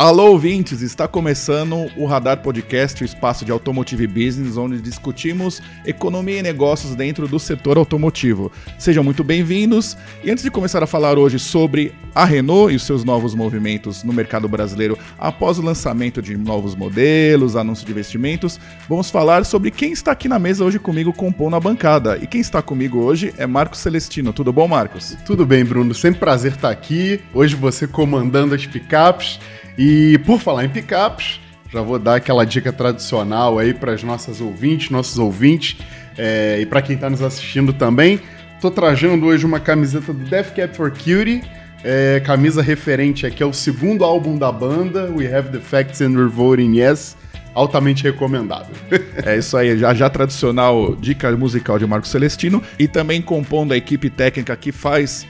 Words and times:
Alô, 0.00 0.30
ouvintes! 0.30 0.80
Está 0.80 1.08
começando 1.08 1.90
o 1.96 2.06
Radar 2.06 2.40
Podcast, 2.40 3.02
o 3.02 3.04
espaço 3.04 3.44
de 3.44 3.50
Automotive 3.50 4.06
Business, 4.06 4.56
onde 4.56 4.80
discutimos 4.80 5.60
economia 5.84 6.38
e 6.38 6.42
negócios 6.42 6.94
dentro 6.94 7.26
do 7.26 7.36
setor 7.40 7.76
automotivo. 7.76 8.52
Sejam 8.78 9.02
muito 9.02 9.24
bem-vindos. 9.24 9.96
E 10.22 10.30
antes 10.30 10.44
de 10.44 10.52
começar 10.52 10.84
a 10.84 10.86
falar 10.86 11.18
hoje 11.18 11.40
sobre 11.40 11.92
a 12.14 12.24
Renault 12.24 12.72
e 12.72 12.76
os 12.76 12.84
seus 12.84 13.02
novos 13.02 13.34
movimentos 13.34 14.04
no 14.04 14.12
mercado 14.12 14.48
brasileiro 14.48 14.96
após 15.18 15.58
o 15.58 15.62
lançamento 15.62 16.22
de 16.22 16.36
novos 16.36 16.76
modelos, 16.76 17.56
anúncio 17.56 17.84
de 17.84 17.90
investimentos, 17.90 18.60
vamos 18.88 19.10
falar 19.10 19.44
sobre 19.44 19.72
quem 19.72 19.90
está 19.90 20.12
aqui 20.12 20.28
na 20.28 20.38
mesa 20.38 20.64
hoje 20.64 20.78
comigo 20.78 21.12
compondo 21.12 21.56
a 21.56 21.60
bancada. 21.60 22.16
E 22.22 22.26
quem 22.28 22.40
está 22.40 22.62
comigo 22.62 22.98
hoje 22.98 23.34
é 23.36 23.48
Marcos 23.48 23.80
Celestino. 23.80 24.32
Tudo 24.32 24.52
bom, 24.52 24.68
Marcos? 24.68 25.16
Tudo 25.26 25.44
bem, 25.44 25.64
Bruno. 25.64 25.92
Sempre 25.92 26.20
prazer 26.20 26.52
estar 26.52 26.70
aqui. 26.70 27.20
Hoje 27.34 27.56
você 27.56 27.88
comandando 27.88 28.54
as 28.54 28.64
picapes. 28.64 29.40
E 29.78 30.18
por 30.26 30.40
falar 30.40 30.64
em 30.64 30.68
picapes, 30.68 31.40
já 31.72 31.80
vou 31.80 32.00
dar 32.00 32.16
aquela 32.16 32.44
dica 32.44 32.72
tradicional 32.72 33.60
aí 33.60 33.72
para 33.72 33.92
as 33.92 34.02
nossas 34.02 34.40
ouvintes, 34.40 34.90
nossos 34.90 35.18
ouvintes 35.18 35.76
é, 36.16 36.58
e 36.60 36.66
para 36.66 36.82
quem 36.82 36.96
está 36.96 37.08
nos 37.08 37.22
assistindo 37.22 37.72
também. 37.72 38.20
Estou 38.56 38.72
trajando 38.72 39.26
hoje 39.26 39.46
uma 39.46 39.60
camiseta 39.60 40.12
do 40.12 40.24
Death 40.24 40.52
Cab 40.56 40.74
for 40.74 40.90
Cutie, 40.90 41.42
é, 41.84 42.20
camisa 42.26 42.60
referente 42.60 43.24
aqui 43.24 43.40
ao 43.40 43.52
segundo 43.52 44.02
álbum 44.02 44.36
da 44.36 44.50
banda, 44.50 45.12
We 45.14 45.32
Have 45.32 45.50
the 45.50 45.60
Facts 45.60 46.00
and 46.00 46.10
We're 46.10 46.28
Voting 46.28 46.76
Yes 46.76 47.16
altamente 47.54 48.04
recomendável. 48.04 48.74
é 49.24 49.36
isso 49.36 49.56
aí, 49.56 49.76
já, 49.76 49.92
já 49.92 50.08
tradicional 50.08 50.94
dica 50.96 51.30
musical 51.36 51.78
de 51.78 51.86
Marco 51.86 52.06
Celestino 52.06 52.62
e 52.78 52.86
também 52.86 53.20
compondo 53.20 53.72
a 53.72 53.76
equipe 53.76 54.08
técnica 54.08 54.56
que 54.56 54.70
faz 54.70 55.26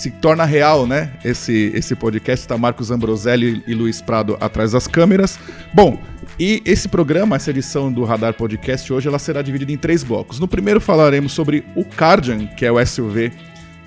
se 0.00 0.10
torna 0.10 0.46
real, 0.46 0.86
né? 0.86 1.10
Esse, 1.22 1.70
esse 1.74 1.94
podcast 1.94 2.42
está 2.42 2.56
Marcos 2.56 2.90
Ambroselli 2.90 3.62
e 3.66 3.74
Luiz 3.74 4.00
Prado 4.00 4.34
atrás 4.40 4.72
das 4.72 4.86
câmeras. 4.86 5.38
Bom, 5.74 6.00
e 6.38 6.62
esse 6.64 6.88
programa, 6.88 7.36
essa 7.36 7.50
edição 7.50 7.92
do 7.92 8.02
Radar 8.02 8.32
Podcast 8.32 8.90
hoje, 8.90 9.08
ela 9.08 9.18
será 9.18 9.42
dividida 9.42 9.70
em 9.70 9.76
três 9.76 10.02
blocos. 10.02 10.40
No 10.40 10.48
primeiro 10.48 10.80
falaremos 10.80 11.32
sobre 11.32 11.66
o 11.76 11.84
Cardian, 11.84 12.46
que 12.46 12.64
é 12.64 12.72
o 12.72 12.84
SUV 12.84 13.30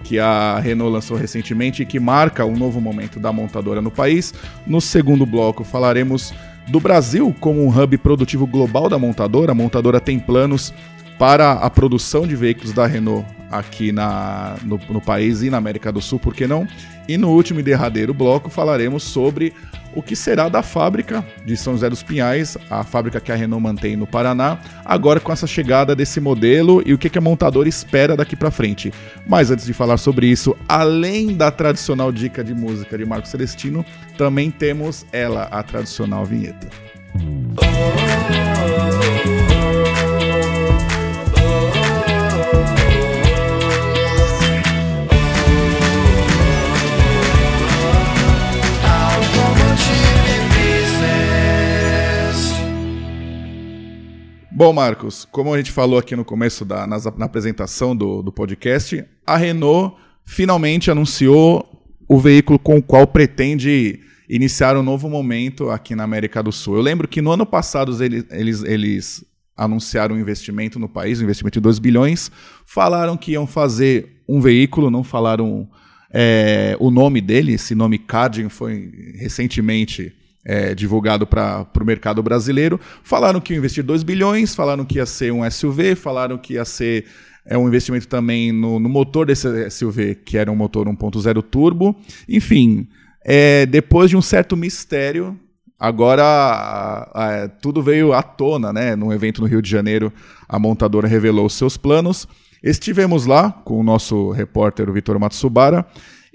que 0.03 0.19
a 0.19 0.59
Renault 0.59 0.93
lançou 0.93 1.17
recentemente 1.17 1.81
e 1.81 1.85
que 1.85 1.99
marca 1.99 2.45
um 2.45 2.55
novo 2.55 2.79
momento 2.79 3.19
da 3.19 3.33
montadora 3.33 3.81
no 3.81 3.89
país. 3.89 4.35
No 4.67 4.79
segundo 4.79 5.25
bloco 5.25 5.63
falaremos 5.63 6.31
do 6.67 6.79
Brasil 6.79 7.35
como 7.39 7.65
um 7.65 7.69
hub 7.69 7.97
produtivo 7.97 8.45
global 8.45 8.87
da 8.87 8.99
montadora. 8.99 9.53
A 9.53 9.55
montadora 9.55 9.99
tem 9.99 10.19
planos 10.19 10.71
para 11.17 11.53
a 11.53 11.69
produção 11.71 12.27
de 12.27 12.35
veículos 12.35 12.71
da 12.71 12.85
Renault 12.85 13.25
aqui 13.57 13.91
na, 13.91 14.55
no, 14.63 14.79
no, 14.89 15.01
país 15.01 15.41
e 15.43 15.49
na 15.49 15.57
América 15.57 15.91
do 15.91 16.01
Sul, 16.01 16.19
por 16.19 16.33
que 16.33 16.47
não? 16.47 16.67
E 17.07 17.17
no 17.17 17.29
último 17.29 17.59
e 17.59 17.63
derradeiro 17.63 18.13
bloco 18.13 18.49
falaremos 18.49 19.03
sobre 19.03 19.53
o 19.95 20.01
que 20.01 20.15
será 20.15 20.49
da 20.49 20.63
fábrica 20.63 21.23
de 21.45 21.55
São 21.55 21.73
José 21.73 21.89
dos 21.89 22.01
Pinhais, 22.01 22.57
a 22.69 22.83
fábrica 22.83 23.19
que 23.19 23.31
a 23.31 23.35
Renault 23.35 23.61
mantém 23.61 23.95
no 23.95 24.07
Paraná, 24.07 24.57
agora 24.83 25.19
com 25.19 25.31
essa 25.31 25.45
chegada 25.45 25.95
desse 25.95 26.19
modelo 26.19 26.81
e 26.85 26.93
o 26.93 26.97
que, 26.97 27.09
que 27.09 27.17
a 27.17 27.21
montadora 27.21 27.69
espera 27.69 28.15
daqui 28.15 28.35
para 28.35 28.49
frente. 28.49 28.91
Mas 29.27 29.51
antes 29.51 29.65
de 29.65 29.73
falar 29.73 29.97
sobre 29.97 30.27
isso, 30.27 30.55
além 30.67 31.35
da 31.35 31.51
tradicional 31.51 32.11
dica 32.11 32.43
de 32.43 32.53
música 32.53 32.97
de 32.97 33.05
Marco 33.05 33.27
Celestino, 33.27 33.85
também 34.17 34.49
temos 34.49 35.05
ela, 35.11 35.43
a 35.43 35.61
tradicional 35.61 36.25
vinheta. 36.25 36.67
Bom, 54.63 54.71
Marcos, 54.71 55.27
como 55.29 55.53
a 55.53 55.57
gente 55.57 55.73
falou 55.73 55.99
aqui 55.99 56.15
no 56.15 56.23
começo 56.23 56.63
da 56.63 56.87
na, 56.87 56.95
na 57.17 57.25
apresentação 57.25 57.93
do, 57.93 58.21
do 58.21 58.31
podcast, 58.31 59.03
a 59.27 59.35
Renault 59.35 59.97
finalmente 60.23 60.89
anunciou 60.89 61.83
o 62.07 62.17
veículo 62.17 62.57
com 62.57 62.77
o 62.77 62.81
qual 62.81 63.05
pretende 63.05 63.99
iniciar 64.29 64.77
um 64.77 64.81
novo 64.81 65.09
momento 65.09 65.69
aqui 65.69 65.95
na 65.95 66.05
América 66.05 66.41
do 66.41 66.53
Sul. 66.53 66.77
Eu 66.77 66.81
lembro 66.81 67.09
que 67.09 67.21
no 67.21 67.31
ano 67.31 67.45
passado 67.45 68.01
eles, 68.01 68.25
eles, 68.31 68.63
eles 68.63 69.25
anunciaram 69.57 70.15
um 70.15 70.19
investimento 70.19 70.79
no 70.79 70.87
país, 70.87 71.19
um 71.19 71.25
investimento 71.25 71.59
de 71.59 71.61
2 71.61 71.79
bilhões, 71.79 72.31
falaram 72.65 73.17
que 73.17 73.33
iam 73.33 73.45
fazer 73.45 74.23
um 74.25 74.39
veículo, 74.39 74.89
não 74.89 75.03
falaram 75.03 75.67
é, 76.09 76.77
o 76.79 76.89
nome 76.89 77.19
dele, 77.19 77.55
esse 77.55 77.75
nome 77.75 77.97
Cardin 77.97 78.47
foi 78.47 79.13
recentemente 79.19 80.13
é, 80.45 80.75
divulgado 80.75 81.25
para 81.25 81.65
o 81.79 81.85
mercado 81.85 82.21
brasileiro. 82.21 82.79
Falaram 83.03 83.39
que 83.39 83.53
ia 83.53 83.57
investir 83.57 83.83
2 83.83 84.03
bilhões, 84.03 84.53
falaram 84.53 84.85
que 84.85 84.97
ia 84.97 85.05
ser 85.05 85.31
um 85.31 85.49
SUV, 85.49 85.95
falaram 85.95 86.37
que 86.37 86.53
ia 86.53 86.65
ser 86.65 87.05
é, 87.45 87.57
um 87.57 87.67
investimento 87.67 88.07
também 88.07 88.51
no, 88.51 88.79
no 88.79 88.89
motor 88.89 89.25
desse 89.25 89.69
SUV, 89.69 90.15
que 90.15 90.37
era 90.37 90.51
um 90.51 90.55
motor 90.55 90.87
1.0 90.87 91.41
turbo. 91.43 91.95
Enfim, 92.27 92.87
é, 93.23 93.65
depois 93.65 94.09
de 94.09 94.17
um 94.17 94.21
certo 94.21 94.55
mistério, 94.57 95.37
agora 95.79 97.49
tudo 97.61 97.81
veio 97.81 98.13
à 98.13 98.21
tona, 98.21 98.71
né? 98.71 98.95
Num 98.95 99.11
evento 99.11 99.41
no 99.41 99.47
Rio 99.47 99.61
de 99.61 99.69
Janeiro, 99.69 100.11
a 100.47 100.59
montadora 100.59 101.07
revelou 101.07 101.49
seus 101.49 101.77
planos. 101.77 102.27
Estivemos 102.61 103.25
lá 103.25 103.51
com 103.51 103.77
o 103.79 103.83
nosso 103.83 104.31
repórter, 104.31 104.89
Vitor 104.91 105.19
Matsubara, 105.19 105.85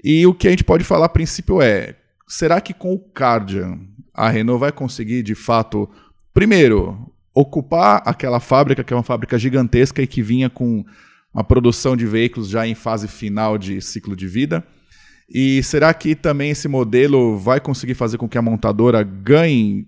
e 0.03 0.27
o 0.27 0.33
que 0.33 0.47
a 0.47 0.51
gente 0.51 0.63
pode 0.63 0.83
falar 0.83 1.07
a 1.07 1.09
princípio 1.09 1.59
é: 1.59 1.95
será 2.27 2.61
que 2.61 2.73
com 2.73 2.93
o 2.93 2.99
Cardian 2.99 3.79
a 4.19 4.29
Renault 4.29 4.59
vai 4.59 4.71
conseguir, 4.71 5.23
de 5.23 5.33
fato, 5.33 5.89
primeiro, 6.33 7.09
ocupar 7.33 8.03
aquela 8.05 8.41
fábrica, 8.41 8.83
que 8.83 8.91
é 8.91 8.95
uma 8.97 9.01
fábrica 9.01 9.39
gigantesca 9.39 10.01
e 10.01 10.07
que 10.07 10.21
vinha 10.21 10.49
com 10.49 10.83
uma 11.33 11.41
produção 11.41 11.95
de 11.95 12.05
veículos 12.05 12.49
já 12.49 12.67
em 12.67 12.75
fase 12.75 13.07
final 13.07 13.57
de 13.57 13.79
ciclo 13.79 14.17
de 14.17 14.27
vida? 14.27 14.61
E 15.29 15.63
será 15.63 15.93
que 15.93 16.15
também 16.15 16.51
esse 16.51 16.67
modelo 16.67 17.37
vai 17.37 17.61
conseguir 17.61 17.93
fazer 17.93 18.17
com 18.17 18.27
que 18.27 18.37
a 18.37 18.41
montadora 18.41 19.03
ganhe 19.03 19.87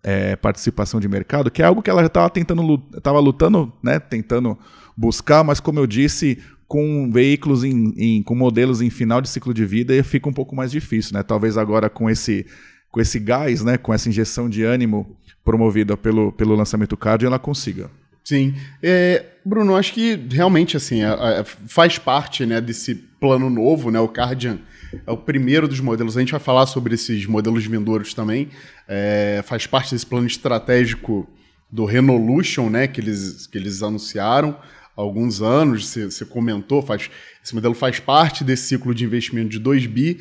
é, 0.00 0.36
participação 0.36 1.00
de 1.00 1.08
mercado? 1.08 1.50
Que 1.50 1.60
é 1.60 1.64
algo 1.64 1.82
que 1.82 1.90
ela 1.90 2.02
já 2.02 2.06
estava 2.06 2.30
tentando, 2.30 2.80
estava 2.96 3.18
lutando, 3.18 3.72
né, 3.82 3.98
tentando 3.98 4.56
buscar, 4.96 5.42
mas 5.42 5.58
como 5.58 5.80
eu 5.80 5.88
disse, 5.88 6.38
com 6.68 7.10
veículos 7.10 7.64
em, 7.64 7.94
em, 7.96 8.22
com 8.22 8.36
modelos 8.36 8.80
em 8.80 8.90
final 8.90 9.20
de 9.20 9.28
ciclo 9.28 9.52
de 9.52 9.64
vida 9.64 10.00
fica 10.04 10.28
um 10.28 10.32
pouco 10.32 10.54
mais 10.54 10.70
difícil, 10.70 11.14
né? 11.14 11.22
Talvez 11.24 11.58
agora 11.58 11.90
com 11.90 12.08
esse 12.08 12.46
com 12.92 13.00
esse 13.00 13.18
gás, 13.18 13.64
né, 13.64 13.78
com 13.78 13.92
essa 13.92 14.08
injeção 14.08 14.48
de 14.48 14.62
ânimo 14.62 15.16
promovida 15.42 15.96
pelo, 15.96 16.30
pelo 16.30 16.54
lançamento 16.54 16.96
Cardian, 16.96 17.28
ela 17.28 17.38
consiga. 17.38 17.90
Sim. 18.22 18.54
É, 18.82 19.24
Bruno, 19.44 19.74
acho 19.74 19.92
que 19.92 20.14
realmente 20.30 20.76
assim, 20.76 21.02
é, 21.02 21.08
é, 21.08 21.44
faz 21.44 21.98
parte 21.98 22.46
né, 22.46 22.60
desse 22.60 22.94
plano 22.94 23.50
novo, 23.50 23.90
né? 23.90 23.98
O 23.98 24.06
Cardian 24.06 24.58
é 25.06 25.10
o 25.10 25.16
primeiro 25.16 25.66
dos 25.66 25.80
modelos. 25.80 26.16
A 26.16 26.20
gente 26.20 26.30
vai 26.30 26.40
falar 26.40 26.66
sobre 26.66 26.94
esses 26.94 27.26
modelos 27.26 27.64
vindouros 27.66 28.14
também. 28.14 28.48
É, 28.86 29.42
faz 29.44 29.66
parte 29.66 29.92
desse 29.92 30.06
plano 30.06 30.26
estratégico 30.26 31.28
do 31.70 31.84
Renolution, 31.84 32.68
né? 32.68 32.86
Que 32.86 33.00
eles, 33.00 33.46
que 33.46 33.58
eles 33.58 33.82
anunciaram 33.82 34.56
há 34.96 35.00
alguns 35.00 35.42
anos. 35.42 35.88
Você, 35.88 36.04
você 36.04 36.24
comentou, 36.24 36.82
faz, 36.82 37.10
esse 37.42 37.54
modelo 37.54 37.74
faz 37.74 37.98
parte 37.98 38.44
desse 38.44 38.64
ciclo 38.64 38.94
de 38.94 39.04
investimento 39.04 39.48
de 39.48 39.58
2 39.58 39.86
bi. 39.86 40.18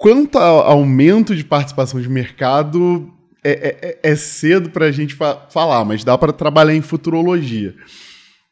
Quanto 0.00 0.38
ao 0.38 0.60
aumento 0.60 1.36
de 1.36 1.44
participação 1.44 2.00
de 2.00 2.08
mercado, 2.08 3.12
é, 3.44 3.50
é, 3.50 3.78
é, 3.82 4.12
é 4.12 4.16
cedo 4.16 4.70
para 4.70 4.86
a 4.86 4.90
gente 4.90 5.14
fa 5.14 5.46
falar, 5.50 5.84
mas 5.84 6.02
dá 6.02 6.16
para 6.16 6.32
trabalhar 6.32 6.74
em 6.74 6.80
futurologia. 6.80 7.74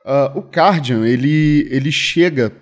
Uh, 0.05 0.41
o 0.41 0.43
Cardian 0.43 1.07
ele, 1.07 1.67
ele 1.71 1.91
chega 1.91 2.53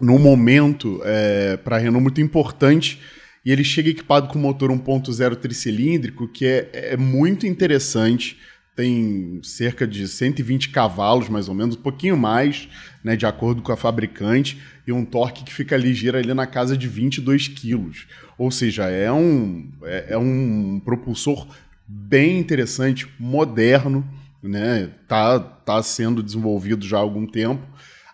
num 0.00 0.18
momento 0.18 1.00
é, 1.04 1.56
para 1.58 1.76
a 1.76 1.78
Renault 1.78 2.02
muito 2.02 2.20
importante 2.20 3.00
e 3.46 3.52
ele 3.52 3.62
chega 3.62 3.90
equipado 3.90 4.26
com 4.26 4.36
motor 4.36 4.72
1.0 4.72 5.36
tricilíndrico 5.36 6.26
que 6.26 6.44
é, 6.44 6.70
é 6.72 6.96
muito 6.96 7.46
interessante 7.46 8.36
tem 8.74 9.40
cerca 9.42 9.86
de 9.86 10.08
120 10.08 10.70
cavalos, 10.70 11.28
mais 11.28 11.48
ou 11.48 11.54
menos, 11.54 11.76
um 11.76 11.80
pouquinho 11.80 12.16
mais, 12.16 12.68
né, 13.04 13.16
de 13.16 13.26
acordo 13.26 13.60
com 13.62 13.72
a 13.72 13.76
fabricante, 13.76 14.60
e 14.86 14.92
um 14.92 15.04
torque 15.04 15.44
que 15.44 15.52
fica 15.52 15.76
ligeiro 15.76 16.16
ali 16.16 16.32
na 16.32 16.46
casa 16.46 16.76
de 16.76 16.88
22 16.88 17.48
quilos. 17.48 18.06
Ou 18.38 18.50
seja, 18.50 18.84
é 18.88 19.12
um, 19.12 19.70
é, 19.82 20.06
é 20.10 20.18
um 20.18 20.80
propulsor 20.84 21.46
bem 21.86 22.38
interessante, 22.38 23.06
moderno, 23.18 24.06
né? 24.42 24.90
Tá, 25.06 25.38
tá 25.38 25.82
sendo 25.82 26.22
desenvolvido 26.22 26.86
já 26.86 26.96
há 26.96 27.00
algum 27.00 27.26
tempo. 27.26 27.64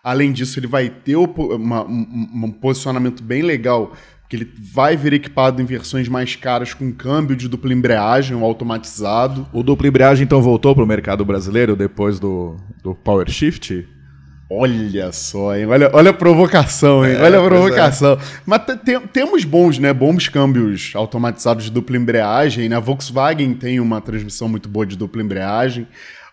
Além 0.03 0.33
disso, 0.33 0.59
ele 0.59 0.67
vai 0.67 0.89
ter 0.89 1.17
uma, 1.17 1.85
um, 1.85 2.31
um 2.45 2.51
posicionamento 2.51 3.23
bem 3.23 3.43
legal 3.43 3.93
que 4.29 4.37
ele 4.37 4.53
vai 4.59 4.97
vir 4.97 5.15
equipado 5.15 5.63
em 5.63 5.65
versões 5.65 6.09
mais 6.09 6.37
caras 6.37 6.75
com 6.75 6.93
câmbio 6.93 7.35
de 7.35 7.49
dupla 7.49 7.73
embreagem, 7.73 8.37
um 8.37 8.45
automatizado. 8.45 9.49
O 9.53 9.63
dupla 9.63 9.89
embreagem 9.89 10.25
então 10.25 10.43
voltou 10.43 10.75
para 10.75 10.85
o 10.85 10.87
mercado 10.87 11.25
brasileiro 11.25 11.75
depois 11.75 12.21
do, 12.21 12.57
do 12.83 12.95
Power 12.95 13.29
Shift? 13.31 13.89
Olha 14.51 15.13
só, 15.13 15.55
hein? 15.55 15.67
Olha, 15.67 15.91
olha 15.93 16.11
a 16.11 16.15
provocação, 16.15 17.05
hein? 17.05 17.17
É, 17.17 17.23
olha 17.23 17.39
a 17.39 17.43
é. 17.43 17.49
provocação. 17.49 18.13
É. 18.13 18.19
Mas 18.47 18.63
te, 18.65 18.99
temos 19.13 19.45
bons, 19.45 19.79
né? 19.79 19.93
Bons 19.93 20.29
câmbios 20.29 20.93
automatizados 20.95 21.65
de 21.65 21.71
dupla 21.71 21.99
embreagem, 21.99 22.67
né? 22.67 22.77
A 22.77 22.81
Volkswagen 22.81 23.53
tem 23.53 23.79
uma 23.79 24.01
transmissão 24.01 24.49
muito 24.49 24.67
boa 24.67 24.87
de 24.87 24.97
dupla 24.97 25.23
embreagem. 25.23 25.87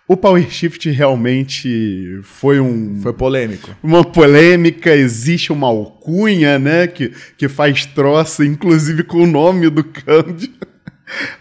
O 0.07 0.16
Power 0.16 0.48
Shift 0.50 0.90
realmente 0.92 2.19
foi 2.24 2.60
um. 2.60 3.00
Foi 3.02 3.12
polêmico. 3.12 3.75
Uma 3.81 4.04
polêmica, 4.04 4.96
existe 4.96 5.52
uma 5.52 5.68
alcunha, 5.68 6.60
né? 6.60 6.86
Que, 6.86 7.12
que 7.38 7.48
faz 7.48 7.86
troça, 7.86 8.46
inclusive 8.46 9.04
com 9.04 9.24
o 9.24 9.28
nome 9.28 9.69
do 9.69 9.84
câmbio. 9.84 10.50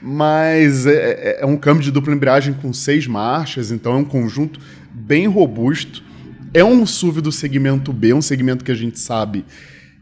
Mas 0.00 0.86
é, 0.86 0.92
é, 0.92 1.38
é 1.42 1.46
um 1.46 1.56
câmbio 1.56 1.82
de 1.82 1.90
dupla 1.90 2.14
embreagem 2.14 2.54
com 2.54 2.72
seis 2.72 3.06
marchas, 3.06 3.70
então 3.70 3.92
é 3.92 3.96
um 3.96 4.04
conjunto 4.04 4.60
bem 4.92 5.26
robusto 5.26 6.02
é 6.54 6.64
um 6.64 6.86
SUV 6.86 7.20
do 7.20 7.32
segmento 7.32 7.92
B, 7.92 8.14
um 8.14 8.22
segmento 8.22 8.64
que 8.64 8.70
a 8.70 8.76
gente 8.76 8.98
sabe 9.00 9.44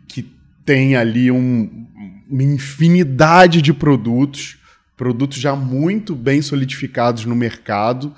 que 0.07 0.31
tem 0.67 0.95
ali 0.95 1.31
um, 1.31 1.87
uma 2.31 2.43
infinidade 2.43 3.63
de 3.63 3.73
produtos, 3.73 4.59
produtos 4.95 5.39
já 5.39 5.57
muito 5.57 6.15
bem 6.15 6.43
solidificados 6.43 7.25
no 7.25 7.35
mercado. 7.35 8.15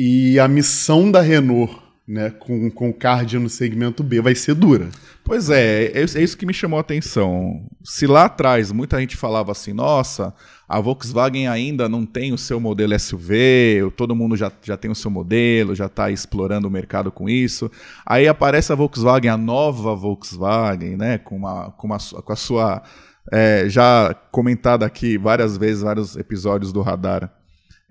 E 0.00 0.38
a 0.38 0.46
missão 0.46 1.10
da 1.10 1.20
Renault 1.20 1.76
né, 2.06 2.30
com, 2.30 2.70
com 2.70 2.88
o 2.88 2.94
card 2.94 3.36
no 3.36 3.48
segmento 3.48 4.04
B 4.04 4.20
vai 4.20 4.32
ser 4.32 4.54
dura. 4.54 4.90
Pois 5.24 5.50
é, 5.50 5.86
é, 5.86 6.02
é 6.02 6.22
isso 6.22 6.38
que 6.38 6.46
me 6.46 6.54
chamou 6.54 6.78
a 6.78 6.82
atenção. 6.82 7.68
Se 7.82 8.06
lá 8.06 8.26
atrás 8.26 8.70
muita 8.70 9.00
gente 9.00 9.16
falava 9.16 9.50
assim, 9.50 9.72
nossa, 9.72 10.32
a 10.68 10.78
Volkswagen 10.78 11.48
ainda 11.48 11.88
não 11.88 12.06
tem 12.06 12.32
o 12.32 12.38
seu 12.38 12.60
modelo 12.60 12.96
SUV, 12.96 13.92
todo 13.96 14.14
mundo 14.14 14.36
já, 14.36 14.52
já 14.62 14.76
tem 14.76 14.88
o 14.88 14.94
seu 14.94 15.10
modelo, 15.10 15.74
já 15.74 15.86
está 15.86 16.12
explorando 16.12 16.68
o 16.68 16.70
mercado 16.70 17.10
com 17.10 17.28
isso. 17.28 17.68
Aí 18.06 18.28
aparece 18.28 18.72
a 18.72 18.76
Volkswagen, 18.76 19.32
a 19.32 19.36
nova 19.36 19.96
Volkswagen, 19.96 20.96
né, 20.96 21.18
com, 21.18 21.34
uma, 21.34 21.72
com, 21.72 21.88
uma, 21.88 21.98
com 21.98 22.32
a 22.32 22.36
sua. 22.36 22.84
É, 23.32 23.68
já 23.68 24.14
comentada 24.30 24.86
aqui 24.86 25.18
várias 25.18 25.56
vezes, 25.56 25.82
vários 25.82 26.16
episódios 26.16 26.72
do 26.72 26.82
Radar. 26.82 27.37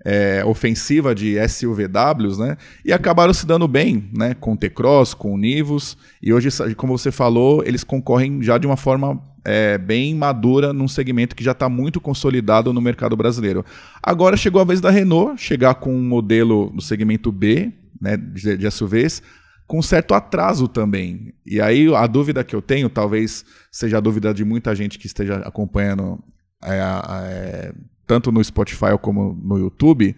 É, 0.04 0.44
ofensiva 0.44 1.12
de 1.12 1.36
SUVWs, 1.48 2.38
né? 2.38 2.56
E 2.84 2.92
acabaram 2.92 3.34
se 3.34 3.44
dando 3.44 3.66
bem, 3.66 4.08
né? 4.16 4.34
Com 4.34 4.56
T-Cross, 4.56 5.12
com 5.14 5.36
Nivus. 5.36 5.96
E 6.22 6.32
hoje, 6.32 6.48
como 6.76 6.96
você 6.96 7.10
falou, 7.10 7.64
eles 7.64 7.82
concorrem 7.82 8.40
já 8.42 8.58
de 8.58 8.66
uma 8.66 8.76
forma 8.76 9.20
é, 9.44 9.78
bem 9.78 10.14
madura 10.14 10.72
num 10.72 10.86
segmento 10.86 11.34
que 11.34 11.42
já 11.42 11.52
está 11.52 11.68
muito 11.68 12.00
consolidado 12.00 12.72
no 12.72 12.80
mercado 12.80 13.16
brasileiro. 13.16 13.64
Agora 14.02 14.36
chegou 14.36 14.60
a 14.60 14.64
vez 14.64 14.80
da 14.80 14.90
Renault 14.90 15.40
chegar 15.40 15.74
com 15.76 15.94
um 15.94 16.02
modelo 16.02 16.70
no 16.74 16.82
segmento 16.82 17.32
B, 17.32 17.72
né, 18.00 18.16
de, 18.16 18.58
de 18.58 18.70
SUVs, 18.70 19.22
com 19.66 19.80
certo 19.80 20.14
atraso 20.14 20.68
também. 20.68 21.32
E 21.46 21.60
aí 21.60 21.92
a 21.94 22.06
dúvida 22.06 22.44
que 22.44 22.54
eu 22.54 22.60
tenho, 22.60 22.90
talvez 22.90 23.44
seja 23.72 23.98
a 23.98 24.00
dúvida 24.00 24.34
de 24.34 24.44
muita 24.44 24.74
gente 24.74 24.98
que 24.98 25.06
esteja 25.06 25.36
acompanhando 25.36 26.22
é, 26.62 26.78
é, 26.78 27.72
tanto 28.08 28.32
no 28.32 28.42
Spotify 28.42 28.98
como 29.00 29.38
no 29.40 29.58
YouTube, 29.58 30.16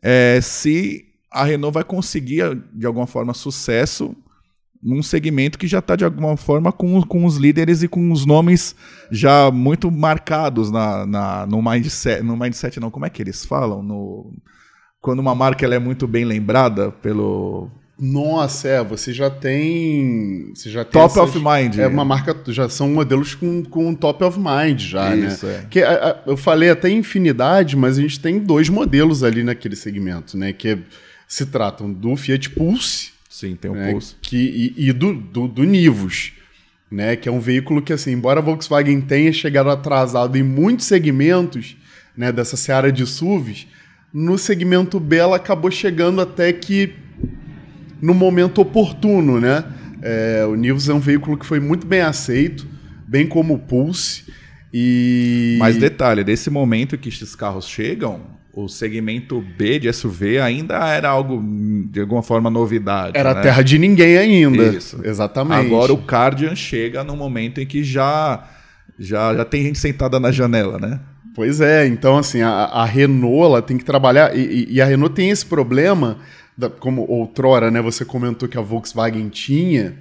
é 0.00 0.40
se 0.40 1.04
a 1.30 1.44
Renault 1.44 1.74
vai 1.74 1.84
conseguir 1.84 2.42
de 2.72 2.86
alguma 2.86 3.06
forma 3.06 3.34
sucesso 3.34 4.16
num 4.82 5.02
segmento 5.02 5.58
que 5.58 5.66
já 5.66 5.80
está 5.80 5.96
de 5.96 6.04
alguma 6.04 6.36
forma 6.36 6.70
com, 6.70 7.02
com 7.02 7.24
os 7.24 7.36
líderes 7.36 7.82
e 7.82 7.88
com 7.88 8.12
os 8.12 8.24
nomes 8.24 8.76
já 9.10 9.50
muito 9.50 9.90
marcados 9.90 10.70
na, 10.70 11.04
na, 11.04 11.46
no 11.46 11.60
mindset. 11.60 12.22
No 12.22 12.36
mindset 12.36 12.78
não, 12.78 12.90
como 12.90 13.04
é 13.04 13.10
que 13.10 13.20
eles 13.20 13.44
falam? 13.44 13.82
No, 13.82 14.32
quando 15.00 15.18
uma 15.18 15.34
marca 15.34 15.64
ela 15.64 15.74
é 15.74 15.78
muito 15.78 16.06
bem 16.06 16.24
lembrada 16.24 16.92
pelo. 16.92 17.70
Nossa, 17.98 18.68
é, 18.68 18.84
você 18.84 19.12
já 19.12 19.30
tem. 19.30 20.52
Você 20.54 20.68
já 20.68 20.84
tem 20.84 20.92
top 20.92 21.18
essas, 21.18 21.34
of 21.34 21.38
mind. 21.38 21.78
É 21.78 21.86
uma 21.86 22.04
marca, 22.04 22.36
já 22.52 22.68
são 22.68 22.90
modelos 22.90 23.34
com, 23.34 23.64
com 23.64 23.94
top 23.94 24.22
of 24.22 24.38
mind 24.38 24.80
já, 24.80 25.16
né? 25.16 25.28
Isso, 25.28 25.46
né? 25.46 25.62
É. 25.64 25.66
Que, 25.70 25.82
a, 25.82 26.10
a, 26.10 26.22
eu 26.26 26.36
falei 26.36 26.68
até 26.68 26.90
infinidade, 26.90 27.74
mas 27.74 27.98
a 27.98 28.02
gente 28.02 28.20
tem 28.20 28.38
dois 28.38 28.68
modelos 28.68 29.24
ali 29.24 29.42
naquele 29.42 29.76
segmento, 29.76 30.36
né? 30.36 30.52
Que 30.52 30.78
se 31.26 31.46
tratam 31.46 31.90
do 31.90 32.14
Fiat 32.16 32.50
Pulse 32.50 33.16
Sim, 33.36 33.54
tem 33.54 33.70
um 33.70 33.74
né, 33.74 33.92
Pulse. 33.92 34.14
Que, 34.22 34.74
e, 34.76 34.88
e 34.88 34.92
do, 34.94 35.12
do, 35.12 35.46
do, 35.46 35.62
Nivus, 35.62 36.32
né? 36.90 37.16
Que 37.16 37.28
é 37.28 37.32
um 37.32 37.38
veículo 37.38 37.82
que, 37.82 37.92
assim, 37.92 38.12
embora 38.12 38.40
a 38.40 38.42
Volkswagen 38.42 38.98
tenha 39.02 39.30
chegado 39.30 39.68
atrasado 39.68 40.38
em 40.38 40.42
muitos 40.42 40.86
segmentos 40.86 41.76
né, 42.16 42.32
dessa 42.32 42.56
seara 42.56 42.90
de 42.90 43.06
SUVs, 43.06 43.66
no 44.10 44.38
segmento 44.38 44.98
B 44.98 45.16
ela 45.16 45.36
acabou 45.36 45.70
chegando 45.70 46.22
até 46.22 46.50
que 46.50 46.94
no 48.00 48.14
momento 48.14 48.60
oportuno, 48.60 49.40
né? 49.40 49.64
É, 50.02 50.44
o 50.46 50.54
Nivus 50.54 50.88
é 50.88 50.94
um 50.94 51.00
veículo 51.00 51.36
que 51.36 51.46
foi 51.46 51.60
muito 51.60 51.86
bem 51.86 52.00
aceito, 52.00 52.66
bem 53.06 53.26
como 53.26 53.54
o 53.54 53.58
Pulse. 53.58 54.24
E... 54.72 55.56
Mas 55.58 55.76
detalhe, 55.76 56.22
desse 56.22 56.50
momento 56.50 56.98
que 56.98 57.08
esses 57.08 57.34
carros 57.34 57.66
chegam, 57.66 58.20
o 58.56 58.68
segmento 58.68 59.44
B 59.56 59.78
de 59.78 59.92
SUV 59.92 60.38
ainda 60.38 60.76
era 60.88 61.10
algo, 61.10 61.42
de 61.90 62.00
alguma 62.00 62.22
forma, 62.22 62.48
novidade. 62.48 63.12
Era 63.14 63.34
né? 63.34 63.42
terra 63.42 63.62
de 63.62 63.78
ninguém 63.78 64.16
ainda. 64.16 64.64
Isso. 64.68 64.98
Exatamente. 65.04 65.66
Agora 65.66 65.92
o 65.92 65.98
Cardian 65.98 66.56
chega 66.56 67.04
no 67.04 67.14
momento 67.14 67.60
em 67.60 67.66
que 67.66 67.84
já, 67.84 68.48
já, 68.98 69.34
já 69.34 69.44
tem 69.44 69.62
gente 69.62 69.78
sentada 69.78 70.18
na 70.18 70.32
janela, 70.32 70.78
né? 70.78 71.00
Pois 71.34 71.60
é, 71.60 71.86
então 71.86 72.16
assim, 72.16 72.40
a, 72.40 72.48
a 72.48 72.84
Renault 72.86 73.44
ela 73.44 73.60
tem 73.60 73.76
que 73.76 73.84
trabalhar, 73.84 74.34
e, 74.34 74.68
e, 74.70 74.80
a 74.80 74.86
Renault 74.86 75.14
tem 75.14 75.28
esse 75.28 75.44
problema, 75.44 76.16
da, 76.56 76.70
como 76.70 77.02
outrora, 77.02 77.70
né, 77.70 77.80
você 77.80 78.04
comentou 78.04 78.48
que 78.48 78.58
a 78.58 78.62
Volkswagen 78.62 79.28
tinha, 79.28 79.96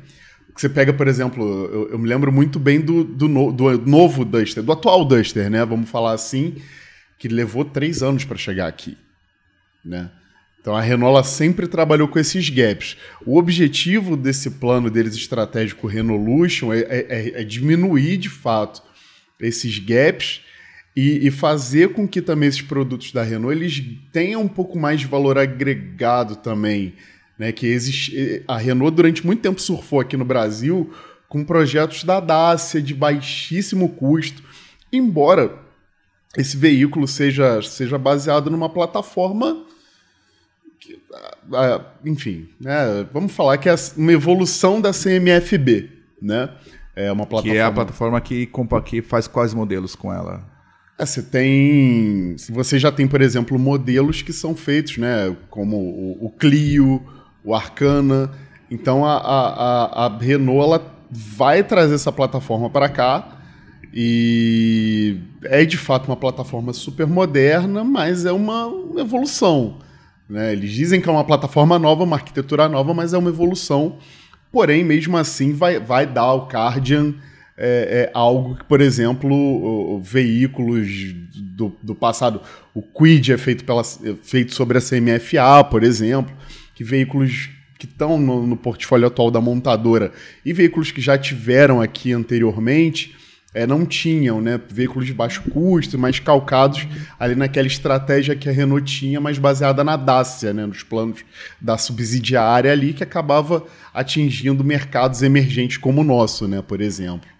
você 0.55 0.69
pega, 0.69 0.93
por 0.93 1.07
exemplo, 1.07 1.43
eu, 1.65 1.89
eu 1.91 1.99
me 1.99 2.07
lembro 2.07 2.31
muito 2.31 2.59
bem 2.59 2.79
do, 2.79 3.03
do, 3.03 3.27
no, 3.27 3.51
do 3.51 3.77
novo 3.79 4.23
Duster, 4.23 4.63
do 4.63 4.71
atual 4.71 5.03
Duster, 5.03 5.49
né, 5.49 5.65
vamos 5.65 5.89
falar 5.89 6.13
assim, 6.13 6.55
que 7.17 7.27
levou 7.27 7.65
três 7.65 8.01
anos 8.01 8.23
para 8.23 8.37
chegar 8.37 8.67
aqui, 8.67 8.97
né? 9.83 10.09
Então 10.65 10.75
a 10.75 10.81
Renault 10.81 11.27
sempre 11.27 11.67
trabalhou 11.67 12.07
com 12.07 12.17
esses 12.17 12.49
gaps. 12.49 12.97
O 13.23 13.37
objetivo 13.37 14.17
desse 14.17 14.49
plano 14.49 14.89
deles 14.89 15.13
estratégico 15.13 15.85
Renolution 15.85 16.73
é, 16.73 16.79
é, 16.79 17.05
é, 17.07 17.41
é 17.41 17.43
diminuir 17.43 18.17
de 18.17 18.29
fato 18.29 18.81
esses 19.39 19.77
gaps 19.77 20.41
e, 20.95 21.27
e, 21.27 21.31
fazer 21.31 21.91
com 21.91 22.07
que 22.07 22.21
também 22.21 22.47
esses 22.47 22.61
produtos 22.61 23.11
da 23.11 23.21
Renault 23.21 23.53
eles 23.53 23.83
tenham 24.13 24.41
um 24.41 24.47
pouco 24.47 24.79
mais 24.79 25.01
de 25.01 25.07
valor 25.07 25.37
agregado 25.37 26.37
também. 26.37 26.93
Né? 27.37 27.51
Que 27.51 27.67
existe, 27.67 28.43
a 28.47 28.57
Renault 28.57 28.95
durante 28.95 29.25
muito 29.25 29.41
tempo 29.41 29.59
surfou 29.59 29.99
aqui 29.99 30.15
no 30.15 30.23
Brasil 30.23 30.93
com 31.27 31.43
projetos 31.43 32.05
da 32.05 32.21
Dacia 32.21 32.81
de 32.81 32.93
baixíssimo 32.93 33.89
custo, 33.89 34.41
embora 34.91 35.59
esse 36.37 36.55
veículo 36.55 37.07
seja, 37.07 37.61
seja 37.61 37.97
baseado 37.97 38.49
numa 38.49 38.69
plataforma. 38.69 39.65
Que, 40.79 40.97
enfim, 42.05 42.47
né, 42.59 43.05
vamos 43.11 43.33
falar 43.33 43.57
que 43.57 43.67
é 43.67 43.75
uma 43.97 44.13
evolução 44.13 44.79
da 44.79 44.91
CMFB, 44.91 45.89
né? 46.21 46.49
É 46.95 47.11
uma 47.11 47.25
plataforma. 47.25 47.53
Que 47.53 47.57
é 47.57 47.63
a 47.63 47.71
plataforma 47.71 48.21
que, 48.21 48.49
que 48.85 49.01
faz 49.01 49.27
quais 49.27 49.53
modelos 49.53 49.93
com 49.93 50.13
ela? 50.13 50.54
É, 50.97 51.05
você 51.05 51.21
tem. 51.21 52.35
Você 52.49 52.79
já 52.79 52.91
tem, 52.91 53.07
por 53.07 53.21
exemplo, 53.21 53.59
modelos 53.59 54.21
que 54.21 54.31
são 54.31 54.55
feitos, 54.55 54.97
né? 54.97 55.35
Como 55.49 55.77
o, 56.21 56.29
Clio, 56.29 57.01
o 57.43 57.53
Arcana. 57.53 58.31
Então 58.71 59.05
a, 59.05 59.17
a, 59.17 60.05
a 60.05 60.17
Renault 60.17 60.63
ela 60.63 60.95
vai 61.11 61.63
trazer 61.63 61.95
essa 61.95 62.11
plataforma 62.11 62.69
para 62.69 62.89
cá 62.89 63.35
e 63.93 65.19
é 65.43 65.63
de 65.63 65.77
fato 65.77 66.07
uma 66.07 66.17
plataforma 66.17 66.73
super 66.73 67.07
moderna, 67.07 67.83
mas 67.83 68.25
é 68.25 68.31
uma 68.31 68.69
evolução. 68.97 69.79
Né? 70.27 70.53
Eles 70.53 70.71
dizem 70.71 70.99
que 70.99 71.07
é 71.07 71.11
uma 71.11 71.23
plataforma 71.23 71.77
nova, 71.77 72.03
uma 72.03 72.15
arquitetura 72.15 72.67
nova, 72.67 72.93
mas 72.93 73.13
é 73.13 73.17
uma 73.17 73.29
evolução. 73.29 73.97
Porém, 74.51 74.83
mesmo 74.83 75.15
assim, 75.15 75.53
vai, 75.53 75.79
vai 75.79 76.05
dar 76.05 76.23
ao 76.23 76.47
Cardian 76.47 77.13
é, 77.57 78.09
é 78.09 78.11
algo 78.13 78.55
que, 78.55 78.63
por 78.65 78.81
exemplo, 78.81 80.01
veículos 80.01 81.13
do, 81.35 81.75
do 81.81 81.95
passado, 81.95 82.41
o 82.73 82.81
Quid 82.81 83.31
é 83.31 83.37
feito, 83.37 83.63
pela, 83.63 83.81
é 83.81 84.15
feito 84.21 84.53
sobre 84.53 84.77
a 84.77 84.81
CMFA, 84.81 85.63
por 85.69 85.83
exemplo, 85.83 86.35
que 86.73 86.83
veículos 86.83 87.49
que 87.77 87.85
estão 87.85 88.17
no, 88.17 88.45
no 88.45 88.57
portfólio 88.57 89.07
atual 89.07 89.29
da 89.29 89.41
montadora 89.41 90.11
e 90.45 90.53
veículos 90.53 90.91
que 90.91 91.01
já 91.01 91.17
tiveram 91.17 91.81
aqui 91.81 92.13
anteriormente 92.13 93.15
é, 93.53 93.65
não 93.65 93.85
tinham 93.85 94.41
né, 94.41 94.59
veículos 94.69 95.05
de 95.05 95.13
baixo 95.13 95.41
custo, 95.49 95.97
mais 95.97 96.19
calcados 96.19 96.85
ali 97.17 97.35
naquela 97.35 97.67
estratégia 97.67 98.35
que 98.35 98.49
a 98.49 98.51
Renault 98.51 98.83
tinha, 98.83 99.21
mas 99.21 99.37
baseada 99.37 99.81
na 99.81 99.95
Dacia, 99.95 100.53
né, 100.53 100.65
nos 100.65 100.83
planos 100.83 101.23
da 101.59 101.77
subsidiária 101.77 102.69
ali, 102.69 102.93
que 102.93 103.01
acabava 103.01 103.65
atingindo 103.93 104.61
mercados 104.61 105.21
emergentes 105.21 105.77
como 105.77 106.01
o 106.01 106.03
nosso, 106.03 106.49
né, 106.49 106.61
por 106.61 106.81
exemplo. 106.81 107.34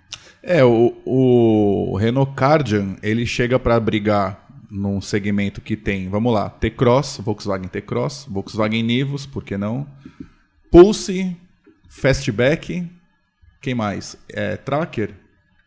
É, 0.48 0.64
o, 0.64 0.94
o 1.04 1.98
Renault 1.98 2.34
Cardian, 2.36 2.98
ele 3.02 3.26
chega 3.26 3.58
para 3.58 3.80
brigar 3.80 4.46
num 4.70 5.02
segmento 5.02 5.60
que 5.60 5.76
tem, 5.76 6.08
vamos 6.08 6.32
lá, 6.32 6.52
T-Cross, 6.52 7.22
Volkswagen 7.24 7.68
T-Cross, 7.68 8.28
Volkswagen 8.30 8.84
Nivus, 8.84 9.26
por 9.26 9.44
que 9.44 9.58
não? 9.58 9.88
Pulse, 10.70 11.36
Fastback, 11.90 12.88
quem 13.60 13.74
mais? 13.74 14.16
É, 14.30 14.56
tracker? 14.56 15.16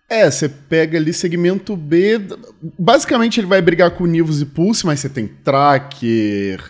É, 0.08 0.30
você 0.30 0.48
pega 0.48 0.96
ali 0.96 1.12
segmento 1.12 1.76
B. 1.76 2.20
Basicamente 2.78 3.40
ele 3.40 3.48
vai 3.48 3.60
brigar 3.60 3.90
com 3.90 4.06
Nivus 4.06 4.40
e 4.40 4.46
Pulse, 4.46 4.86
mas 4.86 5.00
você 5.00 5.08
tem 5.08 5.26
Tracker, 5.26 6.62